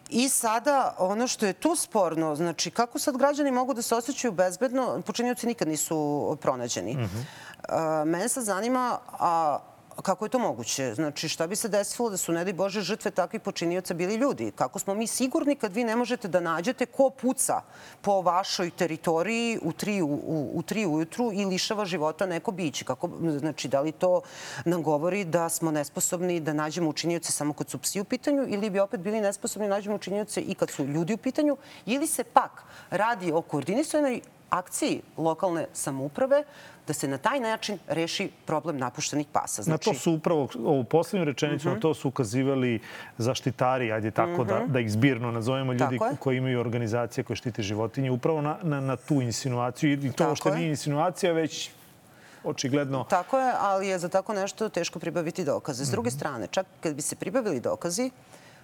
I 0.10 0.30
sada, 0.30 0.96
ono 0.98 1.28
što 1.28 1.46
je 1.46 1.54
tu 1.54 1.76
sporno, 1.76 2.36
znači 2.36 2.72
kako 2.72 3.00
sad 3.00 3.18
građani 3.18 3.52
mogu 3.52 3.74
da 3.74 3.82
se 3.82 3.96
osjećaju 3.96 4.32
bezbedno, 4.32 5.02
počinioci 5.06 5.48
nikad 5.48 5.68
nisu 5.68 6.38
pronađeni. 6.42 6.96
Mm 6.96 7.00
-hmm. 7.00 8.06
Mene 8.06 8.30
sad 8.30 8.44
zanima, 8.44 9.00
a 9.20 9.60
kako 10.02 10.26
je 10.26 10.30
to 10.30 10.40
moguće? 10.40 10.94
Znači, 10.94 11.30
šta 11.30 11.48
bi 11.48 11.56
se 11.56 11.70
desilo 11.70 12.10
da 12.10 12.18
su, 12.18 12.32
ne 12.32 12.44
daj 12.44 12.54
Bože, 12.54 12.82
žrtve 12.82 13.12
takvih 13.12 13.42
počinioca 13.42 13.94
bili 13.94 14.16
ljudi? 14.16 14.52
Kako 14.56 14.80
smo 14.80 14.94
mi 14.94 15.08
sigurni 15.08 15.56
kad 15.56 15.74
vi 15.74 15.84
ne 15.84 15.96
možete 15.96 16.28
da 16.28 16.40
nađete 16.40 16.86
ko 16.86 17.10
puca 17.10 17.62
po 18.02 18.22
vašoj 18.22 18.70
teritoriji 18.70 19.60
u 19.62 19.74
tri, 19.74 20.02
u, 20.02 20.50
u 20.54 20.64
tri 20.66 20.86
ujutru 20.86 21.32
i 21.34 21.46
lišava 21.46 21.86
života 21.86 22.26
neko 22.26 22.52
biće? 22.52 22.86
Kako, 22.86 23.10
znači, 23.40 23.68
da 23.68 23.82
li 23.82 23.92
to 23.92 24.22
nam 24.66 24.84
govori 24.84 25.26
da 25.26 25.50
smo 25.50 25.72
nesposobni 25.72 26.40
da 26.40 26.54
nađemo 26.54 26.90
učinioce 26.90 27.32
samo 27.32 27.54
kad 27.54 27.70
su 27.70 27.78
psi 27.78 28.02
u 28.02 28.04
pitanju 28.04 28.46
ili 28.48 28.70
bi 28.70 28.80
opet 28.80 29.00
bili 29.00 29.22
nesposobni 29.22 29.68
da 29.68 29.76
nađemo 29.76 29.96
učinioce 29.96 30.42
i 30.42 30.56
kad 30.56 30.70
su 30.70 30.86
ljudi 30.86 31.14
u 31.14 31.18
pitanju? 31.18 31.58
Ili 31.86 32.08
se 32.08 32.24
pak 32.24 32.64
radi 32.90 33.32
o 33.32 33.42
koordinisanoj 33.42 34.22
akciji 34.50 35.02
lokalne 35.18 35.68
samouprave 35.74 36.44
da 36.90 36.94
se 36.94 37.08
na 37.08 37.18
taj 37.18 37.40
način 37.40 37.78
reši 37.88 38.32
problem 38.46 38.78
napuštenih 38.78 39.28
pasa. 39.32 39.62
Znači... 39.64 39.72
Na 39.72 39.78
to 39.78 39.84
znači- 39.84 40.00
su 40.00 40.12
upravo, 40.14 40.48
ovu 40.66 40.84
poslednju 40.84 41.26
rečenicu, 41.26 41.62
uh 41.62 41.64
-huh. 41.66 41.74
na 41.74 41.78
mhm. 41.78 41.82
to 41.82 41.94
su 41.94 42.08
ukazivali 42.08 42.80
zaštitari, 43.18 43.92
ajde 43.92 44.12
tako 44.12 44.32
uh 44.32 44.38
-huh. 44.38 44.48
da, 44.48 44.60
mhm. 44.60 44.72
da 44.72 44.80
ih 44.80 44.92
zbirno 44.92 45.32
nazovemo, 45.32 45.74
ljudi 45.74 46.00
koji 46.20 46.38
imaju 46.38 46.60
organizacije 46.60 47.24
koje 47.24 47.38
štite 47.38 47.62
životinje, 47.62 48.12
upravo 48.12 48.42
na, 48.42 48.58
na, 48.64 48.82
na 48.82 48.96
tu 48.96 49.22
insinuaciju. 49.22 49.94
I 49.94 50.12
to 50.12 50.36
što 50.36 50.56
nije 50.56 50.70
insinuacija, 50.70 51.34
već 51.34 51.70
očigledno... 52.44 53.04
Tako 53.04 53.40
je, 53.40 53.54
ali 53.60 53.88
je 53.88 54.00
za 54.00 54.10
tako 54.10 54.34
nešto 54.34 54.70
teško 54.70 55.00
pribaviti 55.00 55.46
dokaze. 55.46 55.86
S 55.86 55.92
druge 55.92 56.10
mhm. 56.10 56.18
strane, 56.18 56.48
čak 56.48 56.66
kad 56.82 56.96
bi 56.96 57.02
se 57.02 57.16
pribavili 57.16 57.60
dokazi, 57.60 58.12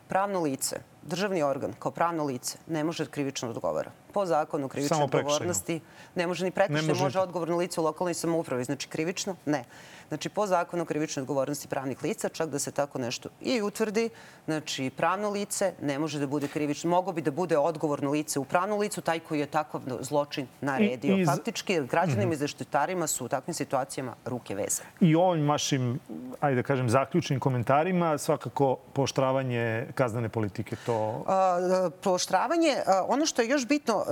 pravno 0.08 0.42
lice, 0.42 0.80
državni 1.06 1.44
organ 1.44 1.74
kao 1.80 1.92
pravno 1.92 2.26
lice 2.26 2.58
ne 2.68 2.84
može 2.84 3.06
krivično 3.06 3.48
da 3.48 3.52
odgovara. 3.52 3.92
Po 4.14 4.26
zakonu 4.26 4.68
krivične 4.68 5.04
odgovornosti 5.04 5.82
ne 6.16 6.28
može 6.28 6.46
ni 6.46 6.52
prekršaj, 6.52 6.88
može... 6.88 7.04
može 7.04 7.20
odgovorno 7.20 7.58
lice 7.58 7.82
u 7.82 7.84
lokalnoj 7.84 8.14
samoupravi. 8.14 8.64
Znači 8.64 8.88
krivično? 8.88 9.36
Ne. 9.46 9.64
Znači, 10.08 10.30
po 10.30 10.48
zakonu 10.48 10.84
o 10.84 10.86
krivičnoj 10.86 11.22
odgovornosti 11.22 11.68
pravnih 11.68 12.04
lica, 12.04 12.30
čak 12.30 12.50
da 12.50 12.60
se 12.60 12.72
tako 12.72 13.00
nešto 13.00 13.30
i 13.42 13.62
utvrdi, 13.62 14.10
znači, 14.46 14.92
pravno 14.98 15.30
lice 15.30 15.74
ne 15.82 16.00
može 16.00 16.20
da 16.20 16.28
bude 16.28 16.48
krivično. 16.48 16.90
Mogo 16.90 17.12
bi 17.12 17.22
da 17.22 17.32
bude 17.32 17.58
odgovorno 17.58 18.12
lice 18.12 18.40
u 18.40 18.46
pravnom 18.46 18.80
licu, 18.80 19.02
taj 19.02 19.20
koji 19.20 19.40
je 19.40 19.46
takav 19.46 19.82
zločin 20.00 20.48
naredio. 20.62 21.18
I, 21.18 21.22
i... 21.22 21.26
Faktički, 21.26 21.82
građanima 21.82 22.32
-hmm. 22.32 22.34
i 22.34 22.38
zaštitarima 22.38 23.08
su 23.08 23.26
u 23.26 23.28
takvim 23.28 23.54
situacijama 23.54 24.16
ruke 24.26 24.56
veze. 24.56 24.84
I 25.02 25.16
ovim 25.16 25.50
vašim, 25.50 26.00
ajde 26.40 26.56
da 26.56 26.64
kažem, 26.64 26.90
zaključnim 26.90 27.40
komentarima, 27.40 28.18
svakako 28.18 28.76
poštravanje 28.94 29.88
kaznane 29.96 30.30
politike, 30.30 30.76
to... 30.86 30.95
A, 31.28 31.90
pooštravanje, 32.04 32.78
a, 32.86 33.06
ono 33.08 33.26
što 33.26 33.42
je 33.42 33.48
još 33.50 33.68
bitno, 33.68 34.06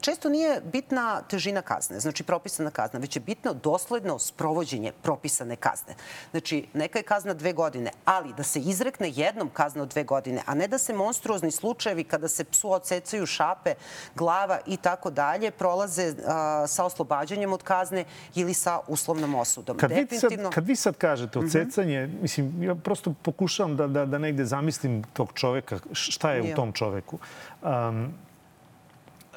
često 0.00 0.28
nije 0.28 0.60
bitna 0.72 1.22
težina 1.22 1.62
kazne, 1.62 2.00
znači 2.00 2.22
propisana 2.22 2.70
kazna, 2.70 2.98
već 2.98 3.16
je 3.16 3.20
bitno 3.20 3.54
dosledno 3.54 4.18
sprovođenje 4.18 4.92
propisa 5.02 5.20
propisane 5.20 5.56
kazne. 5.56 5.94
Znači, 6.30 6.66
neka 6.74 6.98
je 6.98 7.02
kazna 7.02 7.34
dve 7.34 7.52
godine, 7.52 7.90
ali 8.04 8.32
da 8.36 8.42
se 8.42 8.60
izrekne 8.60 9.12
jednom 9.14 9.50
kazna 9.52 9.82
od 9.82 9.88
dve 9.88 10.04
godine, 10.04 10.42
a 10.46 10.54
ne 10.54 10.68
da 10.68 10.78
se 10.78 10.92
monstruozni 10.92 11.50
slučajevi 11.50 12.04
kada 12.04 12.28
se 12.28 12.44
psu 12.44 12.72
odsecaju 12.72 13.26
šape, 13.26 13.74
glava 14.14 14.58
i 14.66 14.76
tako 14.76 15.10
dalje 15.10 15.50
prolaze 15.50 16.14
a, 16.26 16.66
sa 16.66 16.84
oslobađanjem 16.84 17.52
od 17.52 17.62
kazne 17.62 18.04
ili 18.34 18.54
sa 18.54 18.80
uslovnom 18.88 19.34
osudom. 19.34 19.76
Kad, 19.76 19.90
Definitivno... 19.90 20.36
vi, 20.36 20.42
sad, 20.42 20.54
kad 20.54 20.66
vi 20.66 20.76
sad 20.76 20.96
kažete 20.96 21.38
mhm. 21.38 21.46
odsecanje, 21.46 22.06
mm 22.06 22.10
-hmm. 22.10 22.22
mislim, 22.22 22.62
ja 22.62 22.74
prosto 22.74 23.14
pokušavam 23.22 23.76
da, 23.76 23.86
da, 23.86 24.06
da 24.06 24.18
negde 24.18 24.44
zamislim 24.44 25.02
tog 25.12 25.32
čoveka, 25.34 25.78
šta 25.92 26.29
je 26.32 26.52
u 26.52 26.56
tom 26.56 26.72
čoveku. 26.72 27.18
Um, 27.62 28.14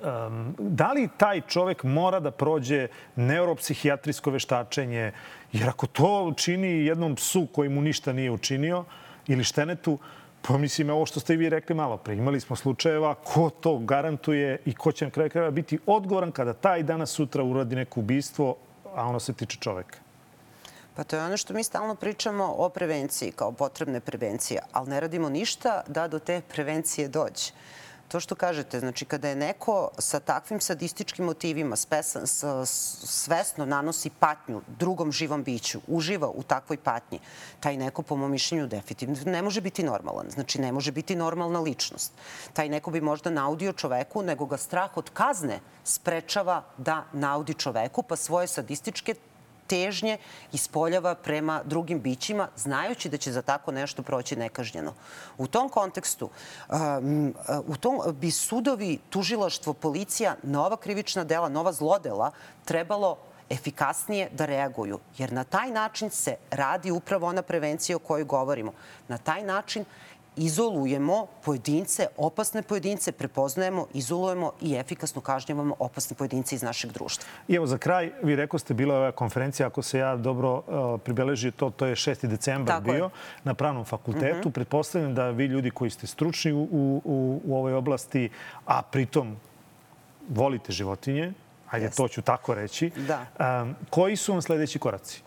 um, 0.03 0.55
da 0.59 0.91
li 0.91 1.09
taj 1.17 1.41
čovek 1.41 1.83
mora 1.83 2.19
da 2.19 2.31
prođe 2.31 2.87
neuropsihijatrijsko 3.15 4.31
veštačenje? 4.31 5.11
Jer 5.51 5.69
ako 5.69 5.87
to 5.87 6.33
čini 6.37 6.85
jednom 6.85 7.15
psu 7.15 7.47
koji 7.53 7.69
mu 7.69 7.81
ništa 7.81 8.13
nije 8.13 8.31
učinio 8.31 8.83
ili 9.27 9.43
štenetu, 9.43 9.99
Pa 10.47 10.57
mislim, 10.57 10.89
ovo 10.89 11.05
što 11.05 11.19
ste 11.19 11.33
i 11.33 11.37
vi 11.37 11.49
rekli 11.49 11.75
malo 11.75 11.97
pre, 11.97 12.15
imali 12.15 12.39
smo 12.39 12.55
slučajeva 12.55 13.15
ko 13.15 13.49
to 13.49 13.77
garantuje 13.77 14.57
i 14.65 14.73
ko 14.73 14.91
će 14.91 15.05
na 15.05 15.11
kraju 15.11 15.29
krajeva 15.29 15.51
biti 15.51 15.79
odgovoran 15.85 16.31
kada 16.31 16.53
taj 16.53 16.83
danas 16.83 17.11
sutra 17.11 17.43
uradi 17.43 17.75
neko 17.75 17.99
ubistvo, 17.99 18.55
a 18.95 19.07
ono 19.07 19.19
se 19.19 19.33
tiče 19.33 19.57
čoveka. 19.59 19.97
Pa 20.95 21.03
to 21.03 21.15
je 21.15 21.23
ono 21.23 21.37
što 21.37 21.53
mi 21.53 21.63
stalno 21.63 21.95
pričamo 21.95 22.55
o 22.57 22.69
prevenciji 22.69 23.31
kao 23.31 23.51
potrebne 23.51 23.99
prevencije, 23.99 24.61
ali 24.71 24.89
ne 24.89 24.99
radimo 24.99 25.29
ništa 25.29 25.81
da 25.87 26.07
do 26.07 26.19
te 26.19 26.41
prevencije 26.41 27.07
dođe 27.07 27.51
to 28.13 28.19
što 28.19 28.35
kažete, 28.35 28.79
znači 28.79 29.05
kada 29.05 29.29
je 29.29 29.35
neko 29.35 29.89
sa 29.97 30.19
takvim 30.19 30.61
sadističkim 30.61 31.25
motivima 31.25 31.75
spesan, 31.75 32.27
svesno 33.05 33.65
nanosi 33.65 34.09
patnju 34.09 34.61
drugom 34.79 35.11
živom 35.11 35.43
biću, 35.43 35.79
uživa 35.87 36.29
u 36.29 36.43
takvoj 36.43 36.77
patnji, 36.77 37.19
taj 37.59 37.77
neko, 37.77 38.01
po 38.01 38.15
mom 38.15 38.31
mišljenju, 38.31 38.67
definitivno 38.67 39.15
ne 39.25 39.41
može 39.41 39.61
biti 39.61 39.83
normalan. 39.83 40.29
Znači, 40.29 40.61
ne 40.61 40.71
može 40.71 40.91
biti 40.91 41.15
normalna 41.15 41.59
ličnost. 41.59 42.13
Taj 42.53 42.69
neko 42.69 42.91
bi 42.91 43.01
možda 43.01 43.29
naudio 43.29 43.73
čoveku, 43.73 44.21
nego 44.21 44.45
ga 44.45 44.57
strah 44.57 44.97
od 44.97 45.09
kazne 45.09 45.59
sprečava 45.83 46.63
da 46.77 47.05
naudi 47.13 47.53
čoveku, 47.53 48.03
pa 48.03 48.15
svoje 48.15 48.47
sadističke 48.47 49.15
težnje 49.67 50.17
ispoljava 50.51 51.15
prema 51.15 51.61
drugim 51.65 52.01
bićima, 52.01 52.47
znajući 52.55 53.09
da 53.09 53.17
će 53.17 53.31
za 53.31 53.41
tako 53.41 53.71
nešto 53.71 54.03
proći 54.03 54.35
nekažnjeno. 54.35 54.93
U 55.37 55.47
tom 55.47 55.69
kontekstu, 55.69 56.29
u 57.67 57.77
tom 57.77 57.99
bi 58.13 58.31
sudovi, 58.31 58.99
tužilaštvo, 59.09 59.73
policija, 59.73 60.35
nova 60.43 60.77
krivična 60.77 61.23
dela, 61.23 61.49
nova 61.49 61.71
zlodela 61.73 62.31
trebalo 62.65 63.17
efikasnije 63.49 64.29
da 64.31 64.45
reaguju. 64.45 64.99
Jer 65.17 65.33
na 65.33 65.43
taj 65.43 65.71
način 65.71 66.09
se 66.09 66.35
radi 66.51 66.91
upravo 66.91 67.27
ona 67.27 67.41
prevencija 67.41 67.95
o 67.95 67.99
kojoj 67.99 68.23
govorimo. 68.23 68.73
Na 69.07 69.17
taj 69.17 69.43
način 69.43 69.85
izolujemo 70.35 71.27
pojedince, 71.45 72.07
opasne 72.17 72.61
pojedince, 72.61 73.11
prepoznajemo, 73.11 73.87
izolujemo 73.93 74.51
i 74.61 74.75
efikasno 74.75 75.21
kažnjavamo 75.21 75.75
opasne 75.79 76.15
pojedince 76.17 76.55
iz 76.55 76.63
našeg 76.63 76.91
društva. 76.91 77.29
I 77.47 77.55
evo 77.55 77.67
za 77.67 77.77
kraj, 77.77 78.11
vi 78.23 78.35
rekao 78.35 78.59
ste 78.59 78.73
bila 78.73 78.95
ova 78.95 79.11
konferencija, 79.11 79.67
ako 79.67 79.81
se 79.81 79.99
ja 79.99 80.15
dobro 80.15 80.53
uh, 80.53 81.01
pribeležio 81.01 81.51
to, 81.51 81.69
to 81.69 81.85
je 81.85 81.95
6. 81.95 82.27
decembar 82.27 82.75
Tako 82.75 82.91
bio 82.91 83.03
je. 83.03 83.09
na 83.43 83.53
pravnom 83.53 83.85
fakultetu. 83.85 84.37
Mm 84.37 84.51
-hmm. 84.51 84.51
Pretpostavljam 84.51 85.15
da 85.15 85.29
vi 85.29 85.45
ljudi 85.45 85.71
koji 85.71 85.89
ste 85.91 86.07
stručni 86.07 86.53
u, 86.53 86.61
u, 86.61 87.41
u 87.45 87.57
ovoj 87.57 87.73
oblasti, 87.73 88.29
a 88.65 88.81
pritom 88.81 89.35
volite 90.29 90.71
životinje, 90.71 91.33
ajde 91.69 91.87
yes. 91.87 91.97
to 91.97 92.07
ću 92.07 92.21
tako 92.21 92.53
reći, 92.53 92.91
da. 93.07 93.25
um, 93.61 93.75
koji 93.89 94.15
su 94.15 94.31
vam 94.31 94.41
sledeći 94.41 94.79
koraci? 94.79 95.23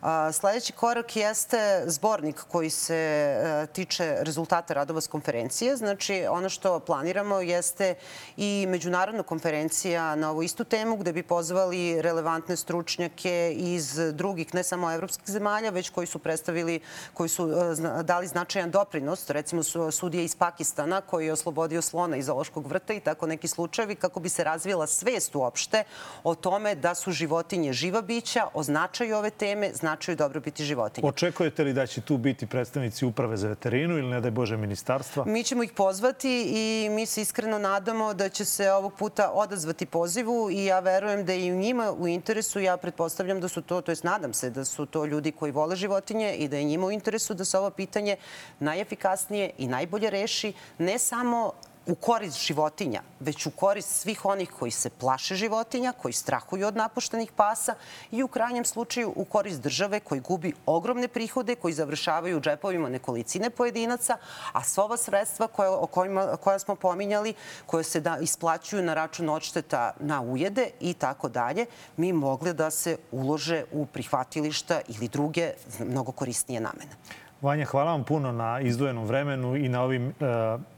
A, 0.00 0.32
sledeći 0.32 0.72
korak 0.72 1.16
jeste 1.16 1.82
zbornik 1.86 2.44
koji 2.48 2.70
se 2.70 2.96
e, 2.96 3.66
tiče 3.66 4.16
rezultata 4.20 4.74
radova 4.74 5.00
s 5.00 5.06
konferencije. 5.06 5.76
Znači, 5.76 6.26
ono 6.30 6.48
što 6.48 6.80
planiramo 6.80 7.40
jeste 7.40 7.94
i 8.36 8.66
međunarodna 8.68 9.22
konferencija 9.22 10.14
na 10.14 10.30
ovu 10.30 10.42
istu 10.42 10.64
temu 10.64 10.96
gde 10.96 11.12
bi 11.12 11.22
pozvali 11.22 12.02
relevantne 12.02 12.56
stručnjake 12.56 13.54
iz 13.56 13.94
drugih, 14.12 14.54
ne 14.54 14.62
samo 14.62 14.92
evropskih 14.92 15.30
zemalja, 15.30 15.70
već 15.70 15.90
koji 15.90 16.06
su 16.06 16.18
predstavili, 16.18 16.80
koji 17.14 17.28
su 17.28 17.50
e, 17.50 18.02
dali 18.02 18.26
značajan 18.26 18.70
doprinos, 18.70 19.30
recimo 19.30 19.62
sudije 19.90 20.24
iz 20.24 20.36
Pakistana 20.36 21.00
koji 21.00 21.26
je 21.26 21.32
oslobodio 21.32 21.82
slona 21.82 22.16
iz 22.16 22.28
Ološkog 22.28 22.66
vrta 22.66 22.92
i 22.94 23.00
tako 23.00 23.26
neki 23.26 23.48
slučajevi 23.48 23.94
kako 23.94 24.20
bi 24.20 24.28
se 24.28 24.44
razvila 24.44 24.86
svest 24.86 25.34
uopšte 25.34 25.84
o 26.24 26.34
tome 26.34 26.74
da 26.74 26.94
su 26.94 27.12
životinje 27.12 27.72
živa 27.72 28.02
bića, 28.02 28.46
o 28.54 28.62
značaju 28.62 29.16
ove 29.16 29.30
teme, 29.30 29.70
značaju 29.74 29.87
dobrobiti 30.16 30.64
životinja. 30.64 31.08
Očekujete 31.08 31.64
li 31.64 31.72
da 31.72 31.86
će 31.86 32.00
tu 32.00 32.16
biti 32.16 32.46
predstavnici 32.46 33.06
uprave 33.06 33.36
za 33.36 33.48
veterinu 33.48 33.98
ili 33.98 34.08
ne 34.08 34.20
daj 34.20 34.30
Bože 34.30 34.56
ministarstva? 34.56 35.24
Mi 35.24 35.44
ćemo 35.44 35.62
ih 35.62 35.72
pozvati 35.72 36.44
i 36.48 36.88
mi 36.90 37.06
se 37.06 37.22
iskreno 37.22 37.58
nadamo 37.58 38.14
da 38.14 38.28
će 38.28 38.44
se 38.44 38.72
ovog 38.72 38.94
puta 38.94 39.30
odazvati 39.30 39.86
pozivu 39.86 40.50
i 40.50 40.64
ja 40.64 40.80
verujem 40.80 41.24
da 41.24 41.32
je 41.32 41.46
i 41.46 41.52
u 41.52 41.56
njima 41.56 41.92
u 41.92 42.08
interesu, 42.08 42.60
ja 42.60 42.76
pretpostavljam 42.76 43.40
da 43.40 43.48
su 43.48 43.62
to, 43.62 43.80
to 43.80 43.92
jest 43.92 44.04
nadam 44.04 44.32
se 44.32 44.50
da 44.50 44.64
su 44.64 44.86
to 44.86 45.04
ljudi 45.04 45.32
koji 45.32 45.52
vole 45.52 45.76
životinje 45.76 46.34
i 46.34 46.48
da 46.48 46.56
je 46.56 46.64
njima 46.64 46.86
u 46.86 46.90
interesu 46.90 47.34
da 47.34 47.44
se 47.44 47.58
ovo 47.58 47.70
pitanje 47.70 48.16
najefikasnije 48.60 49.50
i 49.58 49.66
najbolje 49.66 50.10
reši, 50.10 50.52
ne 50.78 50.98
samo 50.98 51.52
u 51.88 51.94
korist 51.94 52.46
životinja, 52.46 53.02
već 53.20 53.46
u 53.46 53.50
korist 53.50 53.88
svih 53.88 54.24
onih 54.24 54.50
koji 54.58 54.70
se 54.70 54.90
plaše 54.90 55.34
životinja, 55.34 55.92
koji 55.92 56.12
strahuju 56.12 56.66
od 56.66 56.76
napuštenih 56.76 57.32
pasa 57.32 57.74
i 58.10 58.22
u 58.22 58.28
krajnjem 58.28 58.64
slučaju 58.64 59.12
u 59.16 59.24
korist 59.24 59.62
države 59.62 60.00
koji 60.00 60.20
gubi 60.20 60.52
ogromne 60.66 61.08
prihode, 61.08 61.54
koji 61.54 61.74
završavaju 61.74 62.36
u 62.36 62.40
džepovima 62.40 62.88
nekolicine 62.88 63.50
pojedinaca, 63.50 64.18
a 64.52 64.64
sva 64.64 64.84
ova 64.84 64.96
sredstva 64.96 65.46
koja, 65.46 65.72
o 65.72 65.86
kojima, 65.86 66.36
koja 66.36 66.58
smo 66.58 66.74
pominjali, 66.74 67.34
koje 67.66 67.84
se 67.84 68.00
da, 68.00 68.18
isplaćuju 68.18 68.82
na 68.82 68.94
račun 68.94 69.28
odšteta 69.28 69.92
na 70.00 70.20
ujede 70.20 70.70
i 70.80 70.94
tako 70.94 71.28
dalje, 71.28 71.66
mi 71.96 72.12
mogle 72.12 72.52
da 72.52 72.70
se 72.70 72.98
ulože 73.10 73.64
u 73.72 73.86
prihvatilišta 73.86 74.80
ili 74.88 75.08
druge 75.08 75.52
mnogo 75.80 76.12
korisnije 76.12 76.60
namene. 76.60 76.92
Vanja, 77.42 77.64
hvala 77.64 77.90
vam 77.90 78.04
puno 78.04 78.32
na 78.32 78.60
izdvojenom 78.60 79.04
vremenu 79.04 79.56
i 79.56 79.68
na 79.68 79.82
ovim 79.82 80.08
e, 80.08 80.12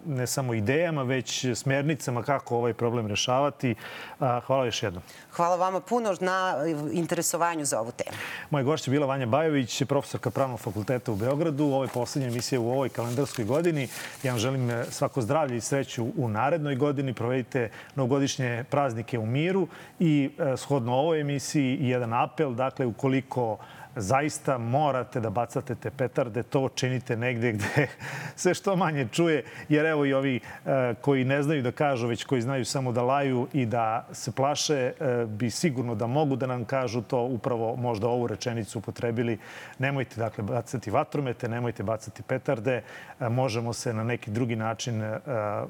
ne 0.07 0.27
samo 0.27 0.55
idejama, 0.55 1.03
već 1.03 1.47
smernicama 1.55 2.23
kako 2.23 2.57
ovaj 2.57 2.75
problem 2.75 3.07
rešavati. 3.07 3.75
Hvala 4.19 4.65
još 4.65 4.83
jednom. 4.83 5.03
Hvala 5.33 5.57
vama 5.57 5.81
puno 5.81 6.17
na 6.21 6.55
interesovanju 6.93 7.65
za 7.65 7.81
ovu 7.81 7.93
temu. 7.93 8.17
Moja 8.51 8.63
gošća 8.63 8.91
je 8.91 8.93
bila 8.93 9.07
Vanja 9.07 9.27
Bajović, 9.27 9.83
profesorka 9.83 10.31
Pravnog 10.31 10.61
fakulteta 10.61 11.13
u 11.13 11.17
Beogradu. 11.17 11.65
Ovo 11.65 11.85
je 11.85 11.89
poslednja 11.89 12.29
emisija 12.29 12.61
u 12.61 12.71
ovoj 12.71 12.89
kalendarskoj 12.89 13.45
godini. 13.45 13.89
Ja 14.23 14.33
vam 14.33 14.39
želim 14.39 14.71
e, 14.71 14.85
svako 14.91 15.21
zdravlje 15.23 15.57
i 15.57 15.61
sreću 15.61 16.07
u 16.17 16.29
narednoj 16.29 16.77
godini. 16.77 17.15
Provedite 17.15 17.71
novogodišnje 17.95 18.65
praznike 18.71 19.19
u 19.19 19.27
miru 19.27 19.69
i 19.99 20.31
e, 20.39 20.57
shodno 20.57 20.95
ovoj 20.95 21.21
emisiji 21.21 21.79
jedan 21.81 22.13
apel. 22.13 22.55
Dakle, 22.55 22.87
ukoliko 22.87 23.59
zaista 23.97 24.59
morate 24.59 25.21
da 25.21 25.31
bacate 25.31 25.75
te 25.75 25.91
petarde, 25.91 26.43
to 26.43 26.69
činite 26.75 27.17
negde 27.17 27.53
gde 27.53 27.89
se 28.37 28.55
što 28.55 28.77
manje 28.77 29.09
čuje, 29.13 29.45
jer 29.69 29.87
evo 29.87 30.07
i 30.07 30.13
ovi 30.13 30.37
e, 30.37 30.95
koji 31.01 31.25
ne 31.25 31.43
znaju 31.43 31.63
da 31.63 31.73
kažu, 31.73 32.07
već 32.07 32.25
koji 32.25 32.43
znaju 32.43 32.65
samo 32.65 32.93
da 32.93 33.03
laju 33.03 33.49
i 33.53 33.67
da 33.67 34.07
se 34.13 34.33
plaše, 34.33 34.75
e, 34.75 34.93
bi 35.27 35.51
sigurno 35.51 35.95
da 35.95 36.07
mogu 36.07 36.37
da 36.37 36.47
nam 36.47 36.65
kažu 36.65 37.03
to 37.03 37.23
upravo 37.23 37.77
možda 37.77 38.09
ovu 38.09 38.27
rečenicu 38.27 38.79
upotrebili. 38.79 39.39
Nemojte 39.79 40.21
dakle 40.21 40.45
bacati 40.45 40.91
vatromete, 40.91 41.49
nemojte 41.49 41.83
bacati 41.83 42.23
petarde, 42.23 42.83
e, 43.21 43.29
možemo 43.29 43.73
se 43.73 43.93
na 43.93 44.05
neki 44.05 44.31
drugi 44.31 44.57
način 44.57 45.03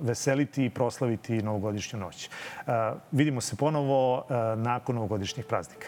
veseliti 0.00 0.64
i 0.64 0.70
proslaviti 0.70 1.42
novogodišnju 1.42 1.98
noć. 2.00 2.30
Vidimo 3.12 3.40
se 3.40 3.56
ponovo 3.56 4.26
nakon 4.56 4.94
novogodišnjih 4.94 5.46
praznika. 5.46 5.86